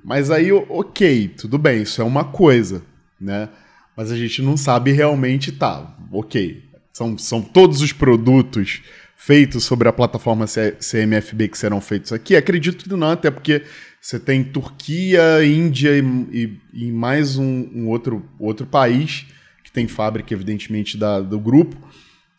Mas 0.04 0.30
aí, 0.30 0.52
ok, 0.52 1.30
tudo 1.30 1.58
bem, 1.58 1.82
isso 1.82 2.02
é 2.02 2.06
uma 2.06 2.24
coisa, 2.24 2.84
né? 3.20 3.50
Mas 3.96 4.12
a 4.12 4.18
gente 4.18 4.42
não 4.42 4.58
sabe 4.58 4.92
realmente, 4.92 5.52
tá, 5.52 5.96
ok. 6.12 6.64
São, 6.92 7.18
são 7.18 7.42
todos 7.42 7.82
os 7.82 7.92
produtos 7.92 8.82
feitos 9.16 9.64
sobre 9.64 9.88
a 9.88 9.94
plataforma 9.94 10.46
CMFB 10.46 11.48
que 11.48 11.58
serão 11.58 11.82
feitos 11.82 12.12
aqui? 12.12 12.36
Acredito 12.36 12.84
que 12.84 12.96
não, 12.96 13.10
até 13.10 13.32
porque 13.32 13.64
você 14.06 14.20
tem 14.20 14.44
Turquia, 14.44 15.44
Índia 15.44 15.98
e, 15.98 16.02
e, 16.32 16.86
e 16.86 16.92
mais 16.92 17.38
um, 17.38 17.68
um, 17.74 17.88
outro, 17.88 18.24
outro 18.40 18.68
país 18.68 19.26
que 19.64 19.72
tem 19.72 19.88
fábrica, 19.88 20.34
evidentemente, 20.34 20.96
da, 20.96 21.22
do 21.22 21.40
grupo, 21.40 21.76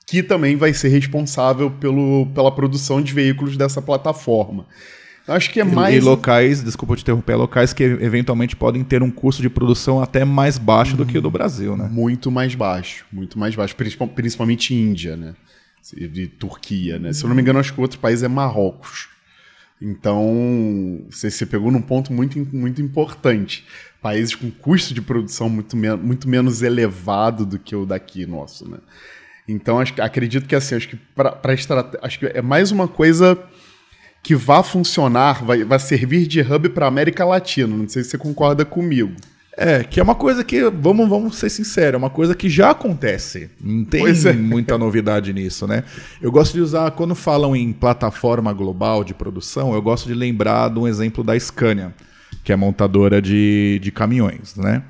que 0.07 0.23
também 0.23 0.55
vai 0.55 0.73
ser 0.73 0.89
responsável 0.89 1.71
pelo, 1.71 2.27
pela 2.33 2.55
produção 2.55 3.03
de 3.03 3.13
veículos 3.13 3.57
dessa 3.57 3.83
plataforma. 3.83 4.67
Acho 5.29 5.51
que 5.51 5.61
é 5.61 5.65
mais. 5.65 5.97
E 5.97 6.01
locais, 6.01 6.63
desculpa 6.63 6.95
te 6.95 7.03
interromper, 7.03 7.35
locais 7.35 7.73
que 7.73 7.83
eventualmente 7.83 8.55
podem 8.55 8.85
ter 8.85 9.03
um 9.03 9.11
custo 9.11 9.43
de 9.43 9.51
produção 9.51 10.01
até 10.01 10.25
mais 10.25 10.57
baixo 10.57 10.95
hum, 10.95 10.99
do 10.99 11.07
que 11.07 11.19
o 11.19 11.23
do 11.23 11.31
Brasil, 11.31 11.77
né? 11.77 11.89
Muito 11.91 12.31
mais 12.31 12.55
baixo, 12.55 13.05
muito 13.13 13.39
mais 13.39 13.55
baixo, 13.55 13.75
principalmente 13.75 14.75
Índia, 14.75 15.17
né? 15.17 15.35
De 15.93 16.27
Turquia, 16.27 16.99
né? 16.99 17.13
Se 17.13 17.25
eu 17.25 17.29
não 17.29 17.35
me 17.35 17.43
engano, 17.43 17.59
acho 17.59 17.73
que 17.73 17.79
o 17.79 17.83
outro 17.83 17.99
país 17.99 18.23
é 18.23 18.29
Marrocos. 18.29 19.09
Então, 19.81 21.05
você, 21.11 21.31
você 21.31 21.45
pegou 21.45 21.71
num 21.71 21.83
ponto 21.83 22.13
muito, 22.13 22.39
muito 22.55 22.81
importante. 22.81 23.65
Países 24.01 24.35
com 24.35 24.51
custo 24.51 24.95
de 24.95 25.03
produção 25.03 25.49
muito, 25.49 25.77
me 25.77 25.95
muito 25.97 26.29
menos 26.29 26.63
elevado 26.63 27.45
do 27.45 27.59
que 27.59 27.75
o 27.75 27.85
daqui 27.85 28.27
nosso, 28.27 28.69
né? 28.69 28.79
Então, 29.49 29.79
acho, 29.79 29.95
acredito 30.01 30.47
que 30.47 30.55
assim, 30.55 30.75
acho 30.75 30.89
que 30.89 30.97
para 30.97 31.39
acho 32.03 32.19
que 32.19 32.27
é 32.27 32.43
mais 32.43 32.73
uma 32.73 32.89
coisa 32.89 33.39
que 34.27 34.35
vá 34.35 34.61
funcionar, 34.61 35.45
vai, 35.45 35.63
vai 35.63 35.79
servir 35.79 36.27
de 36.27 36.41
hub 36.41 36.71
para 36.71 36.89
América 36.89 37.25
Latina. 37.25 37.77
Não 37.77 37.89
sei 37.89 38.03
se 38.03 38.11
você 38.11 38.19
concorda 38.19 38.65
comigo. 38.65 39.13
É, 39.57 39.85
que 39.85 40.01
é 40.01 40.03
uma 40.03 40.17
coisa 40.17 40.43
que, 40.43 40.69
vamos, 40.69 41.09
vamos 41.09 41.37
ser 41.37 41.49
sinceros, 41.49 41.95
é 41.95 41.97
uma 41.97 42.11
coisa 42.11 42.35
que 42.35 42.51
já 42.51 42.71
acontece. 42.71 43.49
Não 43.61 43.85
tem 43.85 44.05
é. 44.05 44.33
muita 44.33 44.77
novidade 44.77 45.33
nisso, 45.33 45.65
né? 45.69 45.85
Eu 46.21 46.33
gosto 46.33 46.55
de 46.55 46.61
usar, 46.61 46.91
quando 46.91 47.15
falam 47.15 47.55
em 47.55 47.73
plataforma 47.73 48.53
global 48.53 49.05
de 49.05 49.15
produção, 49.15 49.73
eu 49.73 49.81
gosto 49.81 50.09
de 50.09 50.15
lembrar 50.15 50.71
de 50.71 50.81
um 50.81 50.89
exemplo 50.89 51.23
da 51.23 51.39
Scania, 51.39 51.95
que 52.43 52.53
é 52.53 52.57
montadora 52.57 53.23
de, 53.23 53.79
de 53.81 53.93
caminhões, 53.93 54.57
né? 54.57 54.83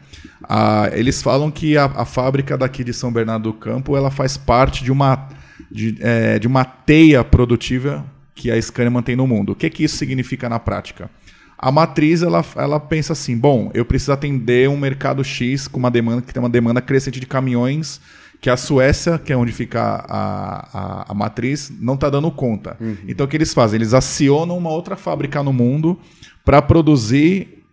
Ah, 0.49 0.89
eles 0.95 1.21
falam 1.21 1.51
que 1.51 1.77
a, 1.77 1.85
a, 1.85 2.07
fábrica 2.07 2.57
daqui 2.57 2.83
de 2.83 2.95
São 2.95 3.13
Bernardo 3.13 3.53
do 3.53 3.53
Campo 3.53 3.99
ela 3.99 4.11
faz 4.11 4.39
parte 4.39 4.83
de 4.83 4.91
uma, 4.91 5.29
de, 5.71 5.99
é, 6.01 6.39
de 6.39 6.47
uma 6.47 6.65
teia 6.65 7.23
produtiva 7.23 8.16
que 8.37 8.51
a 8.51 8.63
Scania 8.63 8.91
mantém 8.91 9.17
no 9.17 9.27
mundo. 9.27 9.53
O 9.53 9.55
que, 9.57 9.69
que 9.69 9.83
isso 9.83 9.97
significa 9.97 10.49
na 10.49 10.61
prática? 10.61 11.11
A 11.59 11.73
matriz 11.73 12.23
ela, 12.23 12.45
ela 12.55 12.79
pensa 12.79 13.15
assim: 13.15 13.37
bom, 13.37 13.71
eu 13.75 13.85
preciso 13.85 14.13
atender 14.13 14.69
um 14.69 14.77
mercado 14.77 15.25
X 15.25 15.67
com 15.67 15.79
uma 15.79 15.91
demanda 15.91 16.23
que 16.23 16.33
tem 16.33 16.41
uma 16.41 16.51
demanda 16.51 16.81
crescente 16.81 17.19
de 17.19 17.27
caminhões 17.27 18.01
que 18.39 18.51
a 18.51 18.57
Suécia, 18.57 19.19
que 19.19 19.33
é 19.33 19.37
onde 19.37 19.51
fica 19.51 19.81
a, 20.07 20.69
a, 20.73 21.13
a 21.13 21.15
matriz, 21.15 21.73
não 21.81 21.95
está 21.95 22.11
dando 22.11 22.31
conta. 22.31 22.77
Uhum. 22.79 22.97
Então 23.09 23.25
o 23.25 23.29
que 23.29 23.37
eles 23.37 23.55
fazem? 23.55 23.79
Eles 23.79 23.95
acionam 23.95 24.59
uma 24.59 24.71
outra 24.71 24.95
fábrica 24.95 25.43
no 25.43 25.55
mundo 25.55 25.99
para 26.45 26.61
produzir 26.61 27.65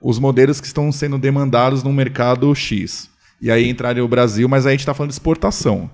os 0.00 0.20
modelos 0.20 0.60
que 0.60 0.66
estão 0.68 0.90
sendo 0.92 1.18
demandados 1.18 1.82
no 1.82 1.92
mercado 1.92 2.54
X. 2.54 3.10
E 3.40 3.50
aí 3.50 3.68
entraria 3.68 4.04
o 4.04 4.08
Brasil, 4.08 4.48
mas 4.48 4.64
aí 4.64 4.70
a 4.70 4.72
gente 4.74 4.80
está 4.80 4.94
falando 4.94 5.10
de 5.10 5.14
exportação. 5.14 5.90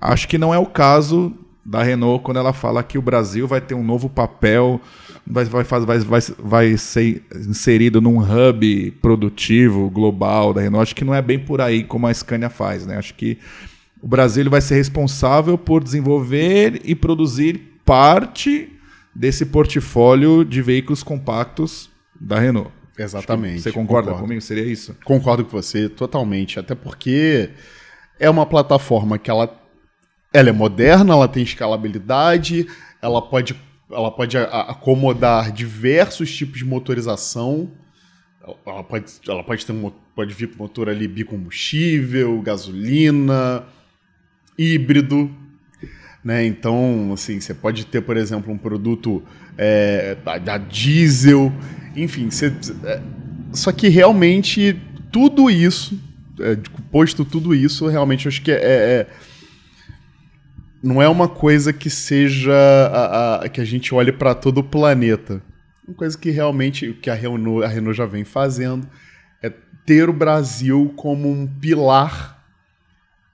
Acho 0.00 0.28
que 0.28 0.38
não 0.38 0.54
é 0.54 0.58
o 0.58 0.66
caso 0.66 1.36
da 1.68 1.82
Renault 1.82 2.24
quando 2.24 2.38
ela 2.38 2.52
fala 2.52 2.82
que 2.82 2.96
o 2.96 3.02
Brasil 3.02 3.46
vai 3.46 3.60
ter 3.60 3.74
um 3.74 3.84
novo 3.84 4.08
papel 4.08 4.80
vai, 5.26 5.44
vai, 5.44 5.64
vai, 5.64 5.98
vai, 5.98 6.20
vai 6.38 6.76
ser 6.76 7.22
inserido 7.34 8.00
num 8.00 8.18
hub 8.18 8.90
produtivo 9.02 9.90
global 9.90 10.54
da 10.54 10.62
Renault. 10.62 10.82
Acho 10.82 10.94
que 10.94 11.04
não 11.04 11.14
é 11.14 11.20
bem 11.20 11.38
por 11.38 11.60
aí 11.60 11.84
como 11.84 12.06
a 12.06 12.14
Scania 12.14 12.48
faz. 12.48 12.86
Né? 12.86 12.96
Acho 12.96 13.14
que 13.14 13.38
o 14.00 14.08
Brasil 14.08 14.48
vai 14.48 14.60
ser 14.60 14.76
responsável 14.76 15.58
por 15.58 15.84
desenvolver 15.84 16.80
e 16.84 16.94
produzir 16.94 17.60
parte 17.84 18.72
desse 19.14 19.44
portfólio 19.44 20.44
de 20.44 20.62
veículos 20.62 21.02
compactos 21.02 21.90
da 22.18 22.38
Renault. 22.38 22.70
Exatamente. 22.98 23.60
Você 23.60 23.70
concorda 23.70 24.08
concordo. 24.08 24.22
comigo? 24.22 24.40
Seria 24.40 24.64
isso? 24.64 24.96
Concordo 25.04 25.44
com 25.44 25.50
você 25.50 25.88
totalmente. 25.88 26.58
Até 26.58 26.74
porque 26.74 27.50
é 28.18 28.28
uma 28.28 28.44
plataforma 28.44 29.18
que 29.18 29.30
ela, 29.30 29.46
ela 30.32 30.48
é 30.48 30.52
moderna, 30.52 31.14
ela 31.14 31.28
tem 31.28 31.42
escalabilidade, 31.42 32.66
ela 33.00 33.22
pode 33.22 33.54
ela 33.90 34.10
pode 34.10 34.36
acomodar 34.36 35.50
diversos 35.50 36.34
tipos 36.34 36.58
de 36.58 36.64
motorização. 36.64 37.70
Ela 38.66 38.84
pode, 38.84 39.12
ela 39.26 39.42
pode, 39.42 39.64
ter 39.64 39.92
pode 40.14 40.34
vir 40.34 40.48
com 40.48 40.62
motor 40.62 40.88
ali 40.88 41.08
bicombustível, 41.08 42.40
gasolina, 42.42 43.64
híbrido. 44.58 45.30
Né? 46.22 46.44
Então, 46.44 47.10
assim, 47.12 47.40
você 47.40 47.54
pode 47.54 47.86
ter, 47.86 48.02
por 48.02 48.16
exemplo, 48.16 48.52
um 48.52 48.58
produto 48.58 49.22
é, 49.56 50.16
da 50.44 50.58
diesel, 50.58 51.52
enfim. 51.96 52.30
Você, 52.30 52.52
é, 52.84 53.00
só 53.52 53.72
que 53.72 53.88
realmente 53.88 54.78
tudo 55.10 55.50
isso, 55.50 55.98
é, 56.40 56.58
posto 56.90 57.24
tudo 57.24 57.54
isso, 57.54 57.86
realmente 57.86 58.26
eu 58.26 58.30
acho 58.30 58.42
que 58.42 58.50
é, 58.50 58.56
é 58.56 59.06
não 60.82 61.02
é 61.02 61.08
uma 61.08 61.28
coisa 61.28 61.72
que 61.72 61.90
seja 61.90 62.52
a, 62.52 63.44
a 63.44 63.48
que 63.48 63.60
a 63.60 63.64
gente 63.64 63.94
olhe 63.94 64.12
para 64.12 64.34
todo 64.34 64.58
o 64.58 64.64
planeta. 64.64 65.42
Uma 65.86 65.96
coisa 65.96 66.16
que 66.16 66.30
realmente 66.30 66.92
que 66.92 67.10
a 67.10 67.14
Renault, 67.14 67.64
a 67.64 67.68
Renault 67.68 67.96
já 67.96 68.06
vem 68.06 68.24
fazendo 68.24 68.88
é 69.42 69.50
ter 69.84 70.08
o 70.08 70.12
Brasil 70.12 70.92
como 70.96 71.30
um 71.30 71.46
pilar 71.46 72.44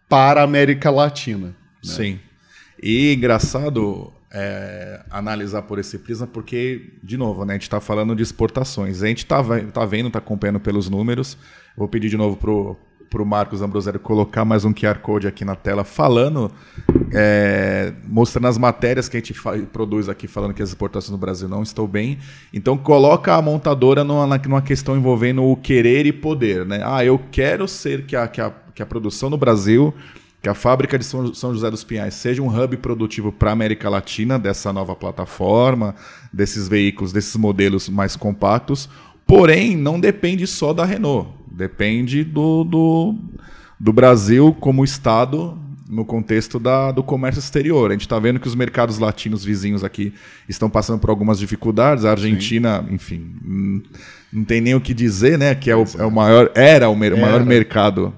para 0.09 0.40
a 0.40 0.44
América 0.44 0.90
Latina. 0.90 1.48
Né? 1.48 1.54
Sim. 1.83 2.20
E 2.83 3.12
engraçado 3.12 4.12
é, 4.33 5.00
analisar 5.11 5.62
por 5.62 5.78
esse 5.78 5.98
prisma, 5.98 6.26
porque, 6.26 6.92
de 7.02 7.16
novo, 7.16 7.44
né, 7.44 7.54
a 7.54 7.57
gente 7.57 7.62
está 7.62 7.80
falando 7.80 8.16
de 8.16 8.22
exportações. 8.22 9.02
A 9.02 9.07
gente 9.07 9.18
está 9.18 9.42
tá 9.72 9.85
vendo, 9.87 10.09
está 10.09 10.18
acompanhando 10.18 10.61
pelos 10.61 10.90
números. 10.90 11.38
Vou 11.76 11.88
pedir 11.88 12.09
de 12.09 12.16
novo 12.16 12.37
para 12.37 12.50
o 13.22 13.27
Marcos 13.27 13.62
Ambrosero 13.62 13.98
colocar 13.98 14.44
mais 14.44 14.64
um 14.64 14.72
QR 14.72 14.98
Code 14.98 15.27
aqui 15.27 15.44
na 15.44 15.55
tela 15.55 15.85
falando, 15.85 16.50
é, 17.12 17.92
mostrando 18.07 18.46
as 18.46 18.59
matérias 18.59 19.09
que 19.09 19.16
a 19.16 19.20
gente 19.20 19.35
produz 19.72 20.09
aqui 20.09 20.27
falando 20.27 20.55
que 20.55 20.62
as 20.62 20.70
exportações 20.70 21.11
no 21.11 21.18
Brasil 21.18 21.48
não 21.48 21.62
estão 21.62 21.87
bem. 21.87 22.18
Então 22.53 22.77
coloca 22.77 23.35
a 23.35 23.42
montadora 23.42 24.05
numa, 24.05 24.38
numa 24.38 24.62
questão 24.62 24.96
envolvendo 24.96 25.42
o 25.42 25.57
querer 25.57 26.07
e 26.07 26.12
poder. 26.12 26.64
Né? 26.64 26.81
Ah, 26.85 27.05
eu 27.05 27.20
quero 27.31 27.66
ser 27.68 28.07
que 28.07 28.16
a, 28.16 28.27
que 28.29 28.40
a, 28.40 28.53
que 28.74 28.83
a 28.83 28.87
produção 28.87 29.31
no 29.31 29.37
Brasil 29.37 29.94
que 30.44 30.48
a 30.50 30.55
fábrica 30.55 30.98
de 30.98 31.07
São 31.07 31.55
José 31.55 31.70
dos 31.70 31.83
Pinhais 31.83 32.12
seja 32.12 32.42
um 32.42 32.55
hub 32.55 32.77
produtivo 32.77 33.33
para 33.33 33.48
a 33.48 33.55
América 33.55 33.88
Latina 33.88 34.38
dessa 34.38 34.74
nova 34.74 34.94
plataforma, 34.94 35.94
desses 36.31 36.68
veículos, 36.68 37.14
desses 37.14 37.35
modelos 37.35 37.88
mais 37.88 38.14
compactos. 38.14 38.87
Porém, 39.27 39.74
não 39.74 39.98
depende 39.98 40.46
só 40.46 40.74
da 40.74 40.85
Renault. 40.85 41.31
Depende 41.56 42.24
do, 42.24 42.64
do, 42.64 43.14
do 43.78 43.92
Brasil 43.92 44.56
como 44.58 44.84
Estado 44.84 45.56
no 45.88 46.04
contexto 46.04 46.58
da, 46.58 46.90
do 46.90 47.02
comércio 47.02 47.38
exterior. 47.38 47.90
A 47.90 47.94
gente 47.94 48.02
está 48.02 48.18
vendo 48.18 48.40
que 48.40 48.48
os 48.48 48.54
mercados 48.54 48.98
latinos 48.98 49.44
vizinhos 49.44 49.84
aqui 49.84 50.12
estão 50.48 50.68
passando 50.68 50.98
por 50.98 51.10
algumas 51.10 51.38
dificuldades. 51.38 52.04
A 52.04 52.10
Argentina, 52.10 52.84
Sim. 52.88 52.94
enfim, 52.94 53.82
não 54.32 54.44
tem 54.44 54.60
nem 54.60 54.74
o 54.74 54.80
que 54.80 54.92
dizer, 54.92 55.38
né? 55.38 55.54
Que 55.54 55.70
é 55.70 55.76
o, 55.76 55.84
é 55.98 56.04
o 56.04 56.10
maior, 56.10 56.50
era 56.54 56.88
o, 56.90 57.04
era. 57.04 57.16
maior 57.16 57.44
mercado 57.44 58.12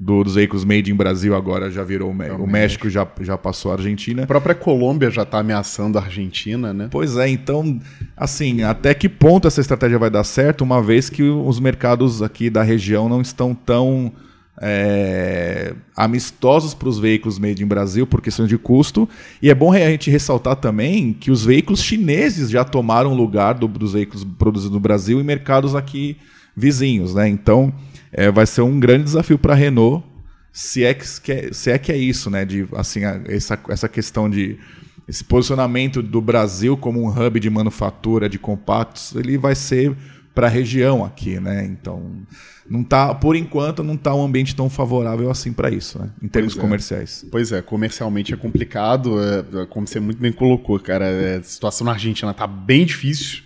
do, 0.00 0.24
dos 0.24 0.34
veículos 0.34 0.64
made 0.64 0.90
in 0.90 0.94
Brasil 0.94 1.36
agora 1.36 1.70
já 1.70 1.84
virou 1.84 2.10
o, 2.10 2.22
é 2.22 2.32
o 2.32 2.46
México 2.46 2.88
já, 2.88 3.06
já 3.20 3.36
passou 3.36 3.70
a 3.70 3.74
Argentina. 3.74 4.22
A 4.22 4.26
própria 4.26 4.54
Colômbia 4.54 5.10
já 5.10 5.22
está 5.22 5.40
ameaçando 5.40 5.98
a 5.98 6.02
Argentina, 6.02 6.72
né? 6.72 6.88
Pois 6.90 7.18
é, 7.18 7.28
então, 7.28 7.78
assim, 8.16 8.62
até 8.62 8.94
que 8.94 9.10
ponto 9.10 9.46
essa 9.46 9.60
estratégia 9.60 9.98
vai 9.98 10.08
dar 10.08 10.24
certo, 10.24 10.62
uma 10.62 10.82
vez 10.82 11.10
que 11.10 11.22
os 11.22 11.60
mercados 11.60 12.22
aqui 12.22 12.48
da 12.48 12.62
região 12.62 13.10
não 13.10 13.20
estão 13.20 13.54
tão 13.54 14.10
é, 14.58 15.74
amistosos 15.94 16.72
para 16.72 16.88
os 16.88 16.98
veículos 16.98 17.38
made 17.38 17.62
in 17.62 17.66
Brasil 17.66 18.06
por 18.06 18.22
questões 18.22 18.48
de 18.48 18.56
custo. 18.56 19.06
E 19.42 19.50
é 19.50 19.54
bom 19.54 19.70
a 19.70 19.78
gente 19.78 20.10
ressaltar 20.10 20.56
também 20.56 21.12
que 21.12 21.30
os 21.30 21.44
veículos 21.44 21.82
chineses 21.82 22.48
já 22.48 22.64
tomaram 22.64 23.12
lugar 23.12 23.52
do, 23.52 23.68
dos 23.68 23.92
veículos 23.92 24.24
produzidos 24.24 24.72
no 24.72 24.80
Brasil 24.80 25.20
em 25.20 25.24
mercados 25.24 25.74
aqui 25.74 26.16
vizinhos, 26.56 27.14
né? 27.14 27.28
Então 27.28 27.72
é, 28.12 28.30
vai 28.30 28.46
ser 28.46 28.62
um 28.62 28.78
grande 28.78 29.04
desafio 29.04 29.38
para 29.38 29.52
a 29.52 29.56
Renault, 29.56 30.04
se 30.52 30.84
é, 30.84 30.94
que, 30.94 31.32
é, 31.32 31.52
se 31.52 31.70
é 31.70 31.78
que 31.78 31.92
é 31.92 31.96
isso, 31.96 32.28
né? 32.30 32.44
De, 32.44 32.66
assim, 32.74 33.00
essa, 33.26 33.58
essa 33.68 33.88
questão 33.88 34.28
de 34.28 34.58
esse 35.06 35.24
posicionamento 35.24 36.02
do 36.02 36.20
Brasil 36.20 36.76
como 36.76 37.02
um 37.02 37.08
hub 37.08 37.40
de 37.40 37.50
manufatura 37.50 38.28
de 38.28 38.38
compactos, 38.38 39.14
ele 39.16 39.36
vai 39.36 39.56
ser 39.56 39.96
para 40.32 40.46
a 40.46 40.50
região 40.50 41.04
aqui, 41.04 41.40
né? 41.40 41.64
Então, 41.64 42.22
não 42.68 42.84
tá, 42.84 43.12
por 43.12 43.34
enquanto, 43.34 43.82
não 43.82 43.94
está 43.94 44.14
um 44.14 44.24
ambiente 44.24 44.54
tão 44.54 44.70
favorável 44.70 45.28
assim 45.28 45.52
para 45.52 45.70
isso, 45.70 45.98
né? 45.98 46.10
Em 46.22 46.28
termos 46.28 46.54
pois 46.54 46.58
é. 46.58 46.66
comerciais. 46.66 47.26
Pois 47.30 47.52
é, 47.52 47.60
comercialmente 47.60 48.32
é 48.32 48.36
complicado, 48.36 49.16
é, 49.20 49.66
como 49.66 49.86
você 49.86 49.98
muito 49.98 50.20
bem 50.20 50.32
colocou, 50.32 50.78
cara. 50.78 51.06
É, 51.06 51.38
a 51.38 51.42
situação 51.42 51.84
na 51.84 51.92
Argentina 51.92 52.30
está 52.30 52.46
bem 52.46 52.86
difícil. 52.86 53.42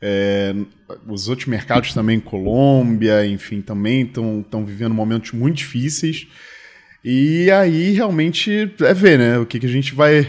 É, 0.00 0.54
os 1.06 1.28
outros 1.28 1.48
mercados 1.48 1.92
também, 1.92 2.20
Colômbia, 2.20 3.26
enfim, 3.26 3.60
também 3.60 4.02
estão 4.02 4.64
vivendo 4.64 4.94
momentos 4.94 5.32
muito 5.32 5.56
difíceis. 5.56 6.26
E 7.04 7.50
aí 7.50 7.92
realmente 7.92 8.72
é 8.80 8.94
ver, 8.94 9.18
né? 9.18 9.38
O 9.38 9.46
que, 9.46 9.58
que 9.58 9.66
a 9.66 9.70
gente 9.70 9.94
vai. 9.94 10.28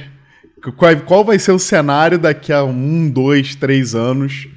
Qual, 0.76 0.96
qual 1.02 1.26
vai 1.26 1.40
ser 1.40 1.52
o 1.52 1.60
cenário 1.60 2.18
daqui 2.18 2.52
a 2.52 2.64
um, 2.64 3.10
dois, 3.10 3.56
três 3.56 3.96
anos? 3.96 4.48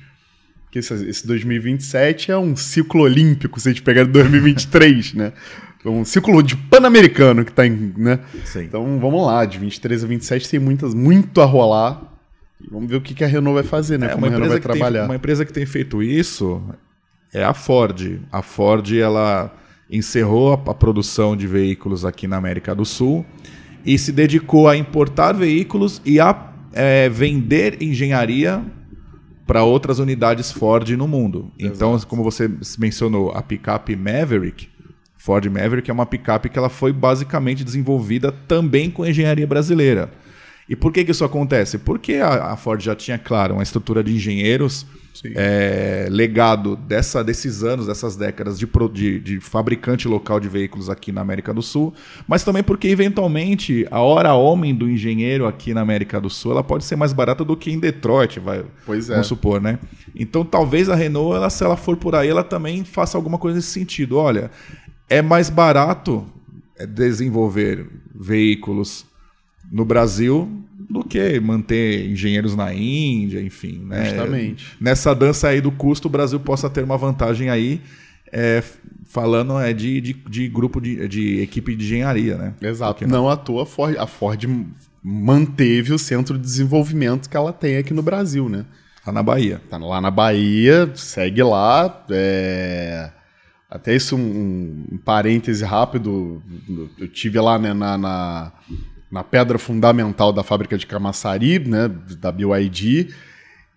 Porque 0.65 0.79
esse, 0.79 0.95
esse 1.07 1.27
2027 1.27 2.31
é 2.31 2.39
um 2.39 2.57
ciclo 2.57 3.03
olímpico, 3.03 3.61
se 3.61 3.69
a 3.69 3.73
gente 3.73 3.83
pegar 3.83 4.05
de 4.05 4.11
2023, 4.11 5.15
né? 5.15 5.33
Um 5.85 6.05
ciclo 6.05 6.43
de 6.43 6.57
pan-americano 6.57 7.45
que 7.45 7.53
tá 7.53 7.67
em. 7.67 7.93
Né? 7.97 8.21
Sim. 8.45 8.65
Então 8.65 8.99
vamos 9.01 9.27
lá, 9.27 9.45
de 9.45 9.59
23 9.59 10.05
a 10.05 10.07
27 10.07 10.49
tem 10.49 10.61
muitas, 10.61 10.95
muito 10.95 11.41
a 11.41 11.45
rolar. 11.45 12.12
Vamos 12.71 12.91
ver 12.91 12.97
o 12.97 13.01
que, 13.01 13.15
que 13.15 13.25
a 13.25 13.27
Renault 13.27 13.55
vai 13.55 13.63
fazer, 13.63 13.99
né? 13.99 14.07
É, 14.07 14.09
Como 14.11 14.27
a 14.27 14.29
Renault 14.29 14.49
vai 14.49 14.61
trabalhar. 14.61 15.01
tem, 15.01 15.09
uma 15.09 15.17
empresa 15.17 15.45
que 15.45 15.53
tem 15.53 15.67
feito 15.67 16.03
isso 16.03 16.63
é 17.33 17.45
a 17.45 17.55
Ford. 17.55 18.21
A 18.31 18.43
Ford 18.43 18.93
ela 18.93 19.55
encerrou 19.91 20.53
a, 20.53 20.71
a 20.71 20.75
produção 20.75 21.37
de 21.37 21.47
veículos 21.47 22.05
aqui 22.05 22.27
na 22.27 22.37
América 22.37 22.75
do 22.75 22.85
Sul 22.85 23.25
e 23.85 23.99
se 23.99 24.13
dedicou 24.13 24.69
a 24.69 24.77
importar 24.77 25.33
veículos 25.33 26.01
e 26.05 26.21
a 26.21 26.53
é, 26.73 27.09
vender 27.09 27.83
engenharia 27.83 28.65
para 29.47 29.65
outras 29.65 29.99
unidades 29.99 30.51
Ford 30.53 30.89
no 30.91 31.09
mundo. 31.09 31.51
Então, 31.59 31.99
como 32.09 32.23
você 32.23 32.51
mencionou, 32.79 33.33
a 33.33 33.43
picape 33.43 33.95
Maverick, 33.97 34.69
Ford 35.17 35.45
Maverick 35.47 35.91
é 35.91 35.95
uma 35.95 36.07
picape 36.07 36.49
que 36.49 36.59
ela 36.59 36.69
foi 36.69 36.93
basicamente 36.93 37.63
desenvolvida 37.63 38.33
também 38.33 38.91
com 38.91 39.07
engenharia 39.07 39.47
brasileira. 39.47 40.11
E 40.69 40.77
por 40.77 40.93
que, 40.93 41.05
que 41.05 41.11
isso 41.11 41.25
acontece? 41.25 41.79
Porque 41.79 42.15
a, 42.15 42.53
a 42.53 42.57
Ford 42.57 42.81
já 42.81 42.95
tinha, 42.95 43.19
claro, 43.19 43.55
uma 43.55 43.63
estrutura 43.63 44.03
de 44.03 44.15
engenheiros 44.15 44.87
é, 45.37 46.07
legado 46.11 46.75
dessa, 46.75 47.23
desses 47.23 47.63
anos, 47.63 47.87
dessas 47.87 48.17
décadas 48.17 48.59
de, 48.59 48.67
de- 48.93 49.21
de 49.21 49.41
fabricante 49.41 50.09
local 50.09 50.41
de 50.41 50.49
veículos 50.49 50.89
aqui 50.89 51.13
na 51.13 51.21
América 51.21 51.53
do 51.53 51.61
Sul, 51.63 51.93
mas 52.27 52.43
também 52.43 52.63
porque, 52.63 52.89
eventualmente, 52.89 53.87
a 53.91 54.01
hora 54.01 54.35
homem 54.35 54.75
do 54.75 54.89
engenheiro 54.89 55.47
aqui 55.47 55.75
na 55.75 55.81
América 55.83 56.21
do 56.21 56.31
Sul 56.31 56.53
ela 56.53 56.65
pode 56.65 56.85
ser 56.85 56.97
mais 56.97 57.13
barata 57.13 57.45
do 57.45 57.57
que 57.57 57.71
em 57.71 57.79
Detroit, 57.79 58.41
vai, 58.41 58.65
Pois 58.87 59.11
é. 59.11 59.13
vamos 59.13 59.27
supor, 59.27 59.61
né? 59.61 59.79
Então, 60.15 60.45
talvez 60.45 60.89
a 60.89 60.95
Renault, 60.95 61.37
ela, 61.37 61.51
se 61.51 61.63
ela 61.63 61.77
for 61.77 61.97
por 61.97 62.15
aí, 62.15 62.29
ela 62.29 62.43
também 62.43 62.83
faça 62.85 63.17
alguma 63.19 63.37
coisa 63.39 63.57
nesse 63.57 63.71
sentido. 63.71 64.17
Olha, 64.17 64.51
é 65.09 65.21
mais 65.23 65.51
barato 65.51 66.27
é, 66.79 66.87
desenvolver 66.87 67.87
veículos 68.15 69.05
no 69.73 69.87
Brasil 69.87 70.63
do 70.91 71.03
que 71.03 71.41
manter 71.41 72.11
engenheiros 72.11 72.55
na 72.55 72.75
Índia, 72.75 73.41
enfim. 73.41 73.83
Né? 73.87 74.11
Justamente. 74.11 74.77
Nessa 74.79 75.15
dança 75.15 75.49
aí 75.49 75.61
do 75.61 75.73
custo, 75.73 76.07
o 76.07 76.11
Brasil 76.11 76.39
possa 76.39 76.69
ter 76.69 76.85
uma 76.85 76.99
vantagem 76.99 77.49
aí, 77.49 77.81
é, 78.31 78.63
falando 79.07 79.59
é, 79.59 79.73
de, 79.73 80.01
de, 80.03 80.13
de 80.13 80.49
grupo 80.49 80.81
de, 80.81 81.09
de 81.09 81.41
equipe 81.41 81.75
de 81.75 81.85
engenharia, 81.85 82.37
né? 82.37 82.55
Exato. 82.61 82.99
Que 82.99 83.07
Não 83.07 83.29
à 83.29 83.37
toa 83.37 83.63
a 83.63 83.67
Ford, 83.67 83.97
a 83.97 84.07
Ford 84.07 84.45
manteve 85.03 85.93
o 85.95 85.99
centro 85.99 86.37
de 86.37 86.45
desenvolvimento 86.45 87.29
que 87.29 87.37
ela 87.37 87.53
tem 87.53 87.79
aqui 87.79 87.95
no 87.95 88.03
Brasil, 88.03 88.49
né? 88.49 88.67
Lá 89.07 89.13
na 89.13 89.23
Bahia. 89.23 89.61
Tá 89.71 89.79
lá 89.79 90.01
na 90.01 90.11
Bahia, 90.11 90.91
segue 90.95 91.43
lá. 91.43 92.05
é, 92.11 93.11
Até 93.69 93.97
isso, 93.97 94.15
um, 94.15 94.85
um 94.93 94.99
parêntese 94.99 95.65
rápido. 95.65 96.43
Eu 96.99 97.09
tive 97.09 97.41
lá 97.41 97.59
né, 97.59 97.75
na, 97.75 97.99
na, 97.99 98.53
na 99.13 99.23
pedra 99.23 99.59
fundamental 99.59 100.33
da 100.33 100.43
fábrica 100.43 100.79
de 100.79 100.87
Camaçari, 100.87 101.59
né, 101.59 101.89
da 102.19 102.33
BYD, 102.33 103.11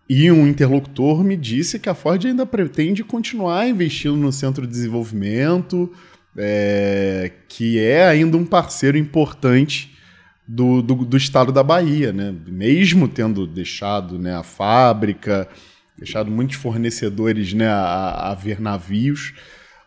e 0.10 0.32
um 0.32 0.48
interlocutor 0.48 1.24
me 1.24 1.36
disse 1.36 1.78
que 1.78 1.89
a 1.89 1.93
Ford 1.93 2.24
ainda 2.26 2.45
pretende 2.45 3.04
continuar 3.04 3.67
investindo 3.67 4.15
no 4.15 4.32
centro 4.32 4.65
de 4.65 4.71
desenvolvimento, 4.71 5.91
é, 6.38 7.32
que 7.50 7.80
é 7.80 8.08
ainda 8.08 8.38
um 8.38 8.45
parceiro 8.45 8.98
importante 8.98 9.93
do, 10.48 10.82
do, 10.82 10.95
do 11.04 11.17
estado 11.17 11.52
da 11.52 11.63
Bahia, 11.63 12.13
né? 12.13 12.34
Mesmo 12.48 13.08
tendo 13.08 13.48
deixado 13.48 14.19
né, 14.19 14.36
a 14.36 14.43
fábrica, 14.43 15.50
deixado 15.98 16.30
muitos 16.30 16.56
fornecedores 16.56 17.52
né, 17.54 17.67
a, 17.67 18.32
a 18.32 18.36
ver 18.36 18.62
navios, 18.62 19.34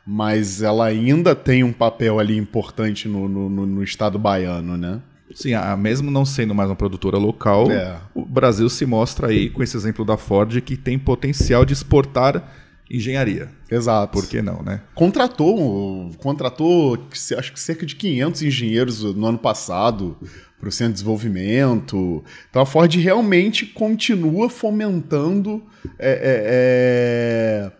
mas 0.05 0.63
ela 0.63 0.87
ainda 0.87 1.35
tem 1.35 1.63
um 1.63 1.73
papel 1.73 2.19
ali 2.19 2.37
importante 2.37 3.07
no, 3.07 3.29
no, 3.29 3.49
no- 3.49 3.83
estado 3.85 4.19
baiano, 4.19 4.77
né? 4.77 5.01
Sim, 5.35 5.55
a, 5.55 5.77
mesmo 5.77 6.11
não 6.11 6.25
sendo 6.25 6.55
mais 6.55 6.69
uma 6.71 6.77
produtora 6.77 7.19
local, 7.19 7.71
É. 7.71 7.99
o 8.15 8.25
Brasil 8.25 8.69
se 8.69 8.87
mostra 8.87 9.29
aí, 9.29 9.51
com 9.51 9.63
esse 9.63 9.77
exemplo 9.77 10.05
da 10.05 10.17
Ford, 10.17 10.61
que 10.61 10.77
tem 10.77 10.99
potencial 10.99 11.65
de 11.65 11.73
exportar 11.73 12.43
engenharia. 12.91 13.51
Exato. 13.71 14.13
Por 14.13 14.27
que 14.27 14.41
não, 14.41 14.63
né? 14.63 14.81
Contratou, 14.95 16.11
contratou 16.19 16.99
acho 17.37 17.53
que 17.53 17.61
cerca 17.61 17.85
de 17.85 17.95
500 17.95 18.43
engenheiros 18.43 19.03
no 19.03 19.27
ano 19.27 19.39
passado 19.39 20.17
para 20.59 20.69
o 20.69 20.73
centro 20.73 20.93
de 20.93 20.95
desenvolvimento. 20.95 22.25
Então 22.49 22.63
a 22.63 22.67
Ford 22.67 22.93
realmente 22.95 23.67
continua 23.67 24.49
fomentando 24.49 25.63
é, 25.99 26.11
é, 26.11 27.71
é, 27.71 27.73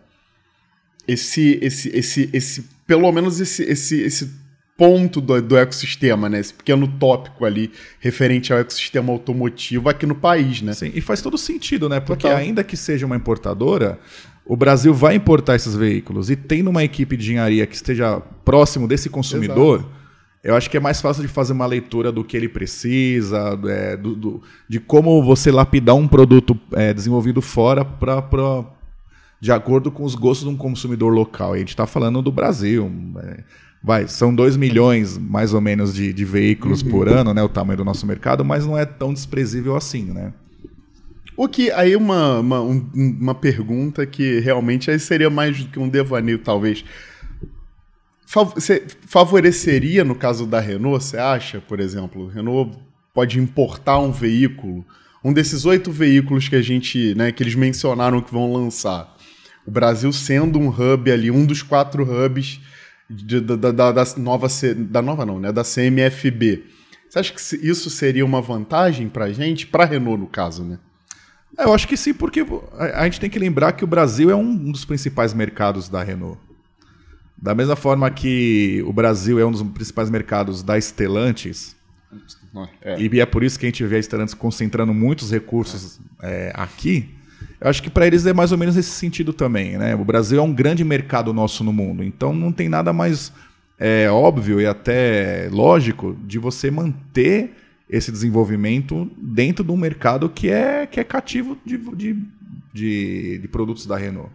esse, 1.07 1.57
esse, 1.61 1.89
esse, 1.89 2.29
esse, 2.31 2.65
pelo 2.85 3.11
menos 3.11 3.39
esse, 3.39 3.63
esse, 3.63 3.99
esse 4.01 4.31
ponto 4.79 5.19
do, 5.21 5.39
do 5.41 5.57
ecossistema, 5.57 6.29
né? 6.29 6.39
Esse 6.39 6.53
pequeno 6.53 6.87
tópico 6.87 7.43
ali 7.45 7.69
referente 7.99 8.51
ao 8.53 8.59
ecossistema 8.59 9.11
automotivo 9.11 9.89
aqui 9.89 10.05
no 10.05 10.15
país, 10.15 10.61
né? 10.61 10.73
Sim, 10.73 10.91
e 10.95 11.01
faz 11.01 11.21
todo 11.21 11.37
sentido, 11.37 11.87
né? 11.89 11.99
Porque 11.99 12.23
Total. 12.23 12.37
ainda 12.37 12.63
que 12.63 12.77
seja 12.77 13.05
uma 13.05 13.15
importadora, 13.17 13.99
o 14.45 14.55
Brasil 14.55 14.93
vai 14.93 15.13
importar 15.15 15.55
esses 15.55 15.75
veículos 15.75 16.29
e 16.31 16.35
tendo 16.35 16.69
uma 16.69 16.83
equipe 16.83 17.15
de 17.17 17.23
engenharia 17.25 17.67
que 17.67 17.75
esteja 17.75 18.21
próximo 18.45 18.87
desse 18.87 19.09
consumidor, 19.09 19.85
eu 20.41 20.55
acho 20.55 20.69
que 20.69 20.77
é 20.77 20.79
mais 20.79 21.01
fácil 21.01 21.21
de 21.21 21.27
fazer 21.27 21.51
uma 21.51 21.65
leitura 21.65 22.11
do 22.13 22.23
que 22.23 22.37
ele 22.37 22.47
precisa, 22.47 23.59
é, 23.67 23.97
do- 23.97 24.15
do- 24.15 24.41
de 24.69 24.79
como 24.79 25.21
você 25.21 25.51
lapidar 25.51 25.95
um 25.95 26.07
produto 26.07 26.57
é, 26.71 26.93
desenvolvido 26.93 27.41
fora 27.41 27.83
para 27.83 28.63
de 29.41 29.51
acordo 29.51 29.89
com 29.91 30.03
os 30.03 30.15
gostos 30.15 30.47
de 30.47 30.53
um 30.53 30.57
consumidor 30.57 31.13
local. 31.13 31.53
E 31.53 31.57
a 31.57 31.59
gente 31.59 31.69
está 31.69 31.85
falando 31.85 32.21
do 32.21 32.31
Brasil. 32.31 32.89
é, 33.21 33.43
vai, 33.83 34.07
são 34.07 34.33
2 34.33 34.57
milhões, 34.57 35.17
mais 35.17 35.53
ou 35.53 35.61
menos, 35.61 35.93
de, 35.93 36.11
de 36.13 36.25
veículos 36.25 36.83
por 36.83 37.07
ano, 37.07 37.33
né? 37.33 37.41
O 37.43 37.49
tamanho 37.49 37.77
do 37.77 37.85
nosso 37.85 38.05
mercado, 38.05 38.43
mas 38.43 38.65
não 38.65 38.77
é 38.77 38.85
tão 38.85 39.13
desprezível 39.13 39.75
assim, 39.75 40.03
né? 40.05 40.33
O 41.37 41.47
que 41.47 41.71
aí 41.71 41.95
uma, 41.95 42.39
uma, 42.39 42.61
um- 42.61 42.89
uma 42.93 43.33
pergunta 43.35 44.05
que 44.05 44.39
realmente 44.39 44.91
aí 44.91 44.99
seria 44.99 45.29
mais 45.29 45.57
do 45.63 45.69
que 45.69 45.79
um 45.79 45.87
devaneio, 45.87 46.39
talvez. 46.39 46.83
Você 48.25 48.85
favoreceria, 49.07 50.03
no 50.03 50.13
caso 50.13 50.45
da 50.45 50.59
Renault, 50.59 51.03
você 51.03 51.17
acha, 51.17 51.59
por 51.59 51.79
exemplo, 51.79 52.27
Renault 52.27 52.77
pode 53.13 53.39
importar 53.39 53.97
um 53.99 54.11
veículo, 54.11 54.85
um 55.23 55.33
desses 55.33 55.65
oito 55.65 55.91
veículos 55.91 56.47
que 56.47 56.55
a 56.55 56.61
gente, 56.61 57.15
né, 57.15 57.31
que 57.31 57.41
eles 57.41 57.55
mencionaram 57.55 58.21
que 58.21 58.31
vão 58.31 58.53
lançar. 58.53 59.15
O 59.65 59.71
Brasil 59.71 60.11
sendo 60.13 60.59
um 60.59 60.67
hub 60.69 61.11
ali, 61.11 61.31
um 61.31 61.45
dos 61.45 61.63
quatro 61.63 62.03
hubs 62.03 62.59
de- 63.09 63.41
da, 63.41 63.55
da- 63.71 63.91
da- 63.91 64.05
nova, 64.17 64.47
da 64.77 65.01
nova 65.01 65.25
não, 65.25 65.39
né, 65.39 65.51
da 65.51 65.63
CMFB. 65.63 66.63
Você 67.09 67.19
acha 67.19 67.33
que 67.33 67.41
isso 67.67 67.89
seria 67.89 68.23
uma 68.23 68.41
vantagem 68.41 69.09
pra 69.09 69.31
gente, 69.31 69.65
pra 69.65 69.85
Renault 69.85 70.19
no 70.21 70.27
caso, 70.27 70.63
né? 70.63 70.77
É, 71.57 71.63
Eu 71.65 71.73
acho 71.73 71.87
que 71.87 71.97
sim, 71.97 72.13
porque 72.13 72.45
a 72.77 73.01
a 73.01 73.03
gente 73.05 73.19
tem 73.19 73.29
que 73.29 73.39
lembrar 73.39 73.71
que 73.71 73.83
o 73.83 73.87
Brasil 73.87 74.29
é 74.29 74.35
um 74.35 74.71
dos 74.71 74.85
principais 74.85 75.33
mercados 75.33 75.89
da 75.89 76.03
Renault. 76.03 76.39
Da 77.41 77.55
mesma 77.55 77.75
forma 77.75 78.09
que 78.11 78.83
o 78.85 78.93
Brasil 78.93 79.39
é 79.39 79.45
um 79.45 79.51
dos 79.51 79.63
principais 79.63 80.09
mercados 80.09 80.61
da 80.61 80.77
Stellantis, 80.79 81.75
É. 82.83 83.01
e 83.01 83.19
é 83.19 83.25
por 83.25 83.43
isso 83.43 83.57
que 83.57 83.65
a 83.65 83.69
gente 83.69 83.83
vê 83.85 83.95
a 83.97 84.01
Stellantis 84.03 84.33
concentrando 84.35 84.93
muitos 84.93 85.31
recursos 85.31 85.99
é, 86.21 86.51
aqui, 86.53 87.09
eu 87.61 87.69
acho 87.69 87.83
que 87.83 87.89
para 87.89 88.07
eles 88.07 88.25
é 88.25 88.33
mais 88.33 88.51
ou 88.51 88.57
menos 88.57 88.77
esse 88.77 88.91
sentido 88.91 89.33
também. 89.33 89.77
Né? 89.77 89.95
O 89.95 90.05
Brasil 90.05 90.39
é 90.39 90.41
um 90.41 90.53
grande 90.53 90.83
mercado 90.83 91.33
nosso 91.33 91.63
no 91.63 91.73
mundo, 91.73 92.03
então 92.03 92.33
não 92.33 92.51
tem 92.51 92.69
nada 92.69 92.93
mais 92.93 93.31
é, 93.77 94.09
óbvio 94.09 94.59
e 94.59 94.65
até 94.65 95.49
lógico 95.51 96.17
de 96.25 96.37
você 96.37 96.69
manter 96.69 97.55
esse 97.89 98.11
desenvolvimento 98.11 99.09
dentro 99.17 99.63
de 99.63 99.71
um 99.71 99.77
mercado 99.77 100.29
que 100.29 100.49
é, 100.49 100.85
que 100.85 100.99
é 100.99 101.03
cativo 101.03 101.57
de, 101.65 101.77
de, 101.77 102.17
de, 102.73 103.37
de 103.39 103.47
produtos 103.47 103.85
da 103.85 103.97
Renault. 103.97 104.31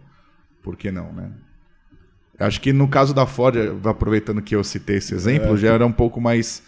Por 0.61 0.75
que 0.75 0.91
não, 0.91 1.13
né? 1.13 1.29
Acho 2.37 2.59
que 2.59 2.73
no 2.73 2.87
caso 2.87 3.13
da 3.13 3.25
Ford, 3.25 3.55
aproveitando 3.85 4.41
que 4.41 4.55
eu 4.55 4.63
citei 4.63 4.97
esse 4.97 5.13
exemplo, 5.13 5.55
já 5.55 5.73
era 5.73 5.85
um 5.85 5.91
pouco 5.91 6.19
mais 6.19 6.61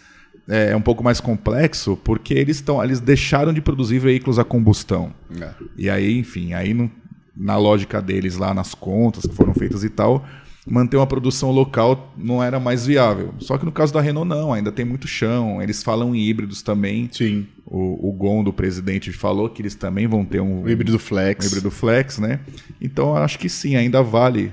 é 0.48 0.74
um 0.74 0.80
pouco 0.80 1.04
mais 1.04 1.20
complexo, 1.20 1.96
porque 2.02 2.34
eles 2.34 2.56
estão, 2.56 2.82
eles 2.82 3.00
deixaram 3.00 3.52
de 3.52 3.60
produzir 3.60 3.98
veículos 3.98 4.38
a 4.38 4.44
combustão. 4.44 5.12
É. 5.40 5.50
E 5.76 5.90
aí, 5.90 6.18
enfim, 6.18 6.54
aí 6.54 6.90
na 7.36 7.56
lógica 7.56 8.00
deles 8.00 8.36
lá 8.36 8.52
nas 8.54 8.74
contas 8.74 9.24
que 9.26 9.34
foram 9.34 9.54
feitas 9.54 9.84
e 9.84 9.90
tal, 9.90 10.26
manter 10.66 10.96
uma 10.96 11.06
produção 11.06 11.50
local 11.50 12.12
não 12.16 12.42
era 12.42 12.58
mais 12.58 12.86
viável. 12.86 13.34
Só 13.38 13.56
que 13.58 13.64
no 13.64 13.72
caso 13.72 13.92
da 13.92 14.00
Renault 14.00 14.28
não, 14.28 14.52
ainda 14.52 14.72
tem 14.72 14.84
muito 14.84 15.06
chão, 15.06 15.62
eles 15.62 15.82
falam 15.82 16.14
em 16.14 16.26
híbridos 16.26 16.62
também. 16.62 17.08
Sim. 17.12 17.46
o, 17.64 18.08
o 18.08 18.12
Gon 18.12 18.42
do 18.42 18.52
presidente 18.52 19.12
falou 19.12 19.48
que 19.50 19.62
eles 19.62 19.74
também 19.74 20.06
vão 20.06 20.24
ter 20.24 20.40
um, 20.40 20.62
o 20.62 20.68
híbrido 20.68 20.98
flex. 20.98 21.44
Um 21.44 21.48
híbrido 21.48 21.70
flex, 21.70 22.18
né? 22.18 22.40
Então 22.80 23.14
acho 23.16 23.38
que 23.38 23.48
sim, 23.48 23.76
ainda 23.76 24.02
vale 24.02 24.52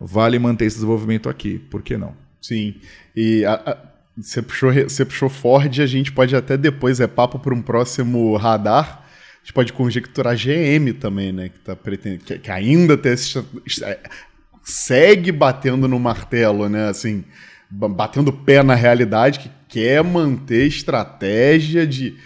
vale 0.00 0.38
manter 0.38 0.66
esse 0.66 0.76
desenvolvimento 0.76 1.28
aqui. 1.28 1.58
Por 1.58 1.82
que 1.82 1.96
não? 1.96 2.14
Sim. 2.40 2.74
E 3.14 3.44
a, 3.44 3.54
a, 3.54 3.91
você, 4.16 4.42
puxou, 4.42 4.72
você 4.72 5.04
puxou 5.04 5.28
Ford, 5.28 5.80
a 5.80 5.86
gente 5.86 6.12
pode 6.12 6.36
até 6.36 6.56
depois, 6.56 7.00
é 7.00 7.06
papo 7.06 7.38
para 7.38 7.54
um 7.54 7.62
próximo 7.62 8.36
radar. 8.36 9.02
A 9.02 9.44
gente 9.44 9.52
pode 9.54 9.72
conjecturar 9.72 10.36
GM 10.36 10.92
também, 10.92 11.32
né? 11.32 11.48
Que, 11.48 11.58
tá 11.58 11.74
pretendendo, 11.74 12.24
que, 12.24 12.38
que 12.38 12.50
ainda 12.50 12.96
tem 12.96 13.12
esse, 13.12 13.38
é, 13.82 13.98
segue 14.62 15.32
batendo 15.32 15.88
no 15.88 15.98
martelo, 15.98 16.68
né? 16.68 16.88
Assim, 16.88 17.24
batendo 17.70 18.32
pé 18.32 18.62
na 18.62 18.74
realidade, 18.74 19.40
que 19.40 19.50
quer 19.68 20.04
manter 20.04 20.66
estratégia 20.66 21.86
de 21.86 22.16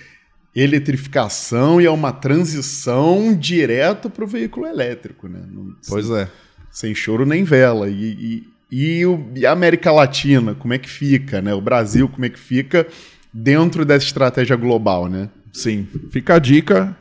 eletrificação 0.54 1.80
e 1.80 1.86
é 1.86 1.90
uma 1.90 2.12
transição 2.12 3.34
direto 3.34 4.10
para 4.10 4.24
o 4.24 4.26
veículo 4.26 4.66
elétrico, 4.66 5.28
né? 5.28 5.40
Não, 5.48 5.76
pois 5.88 6.10
é. 6.10 6.28
Sem 6.70 6.94
choro 6.94 7.24
nem 7.24 7.44
vela. 7.44 7.88
E, 7.88 8.04
e, 8.04 8.48
e, 8.70 9.06
o, 9.06 9.28
e, 9.34 9.46
a 9.46 9.52
América 9.52 9.92
Latina, 9.92 10.54
como 10.54 10.74
é 10.74 10.78
que 10.78 10.88
fica, 10.88 11.40
né? 11.40 11.54
O 11.54 11.60
Brasil, 11.60 12.08
como 12.08 12.24
é 12.24 12.28
que 12.28 12.38
fica 12.38 12.86
dentro 13.32 13.84
dessa 13.84 14.06
estratégia 14.06 14.56
global, 14.56 15.08
né? 15.08 15.28
Sim, 15.52 15.86
fica 16.10 16.34
a 16.34 16.38
dica 16.38 16.96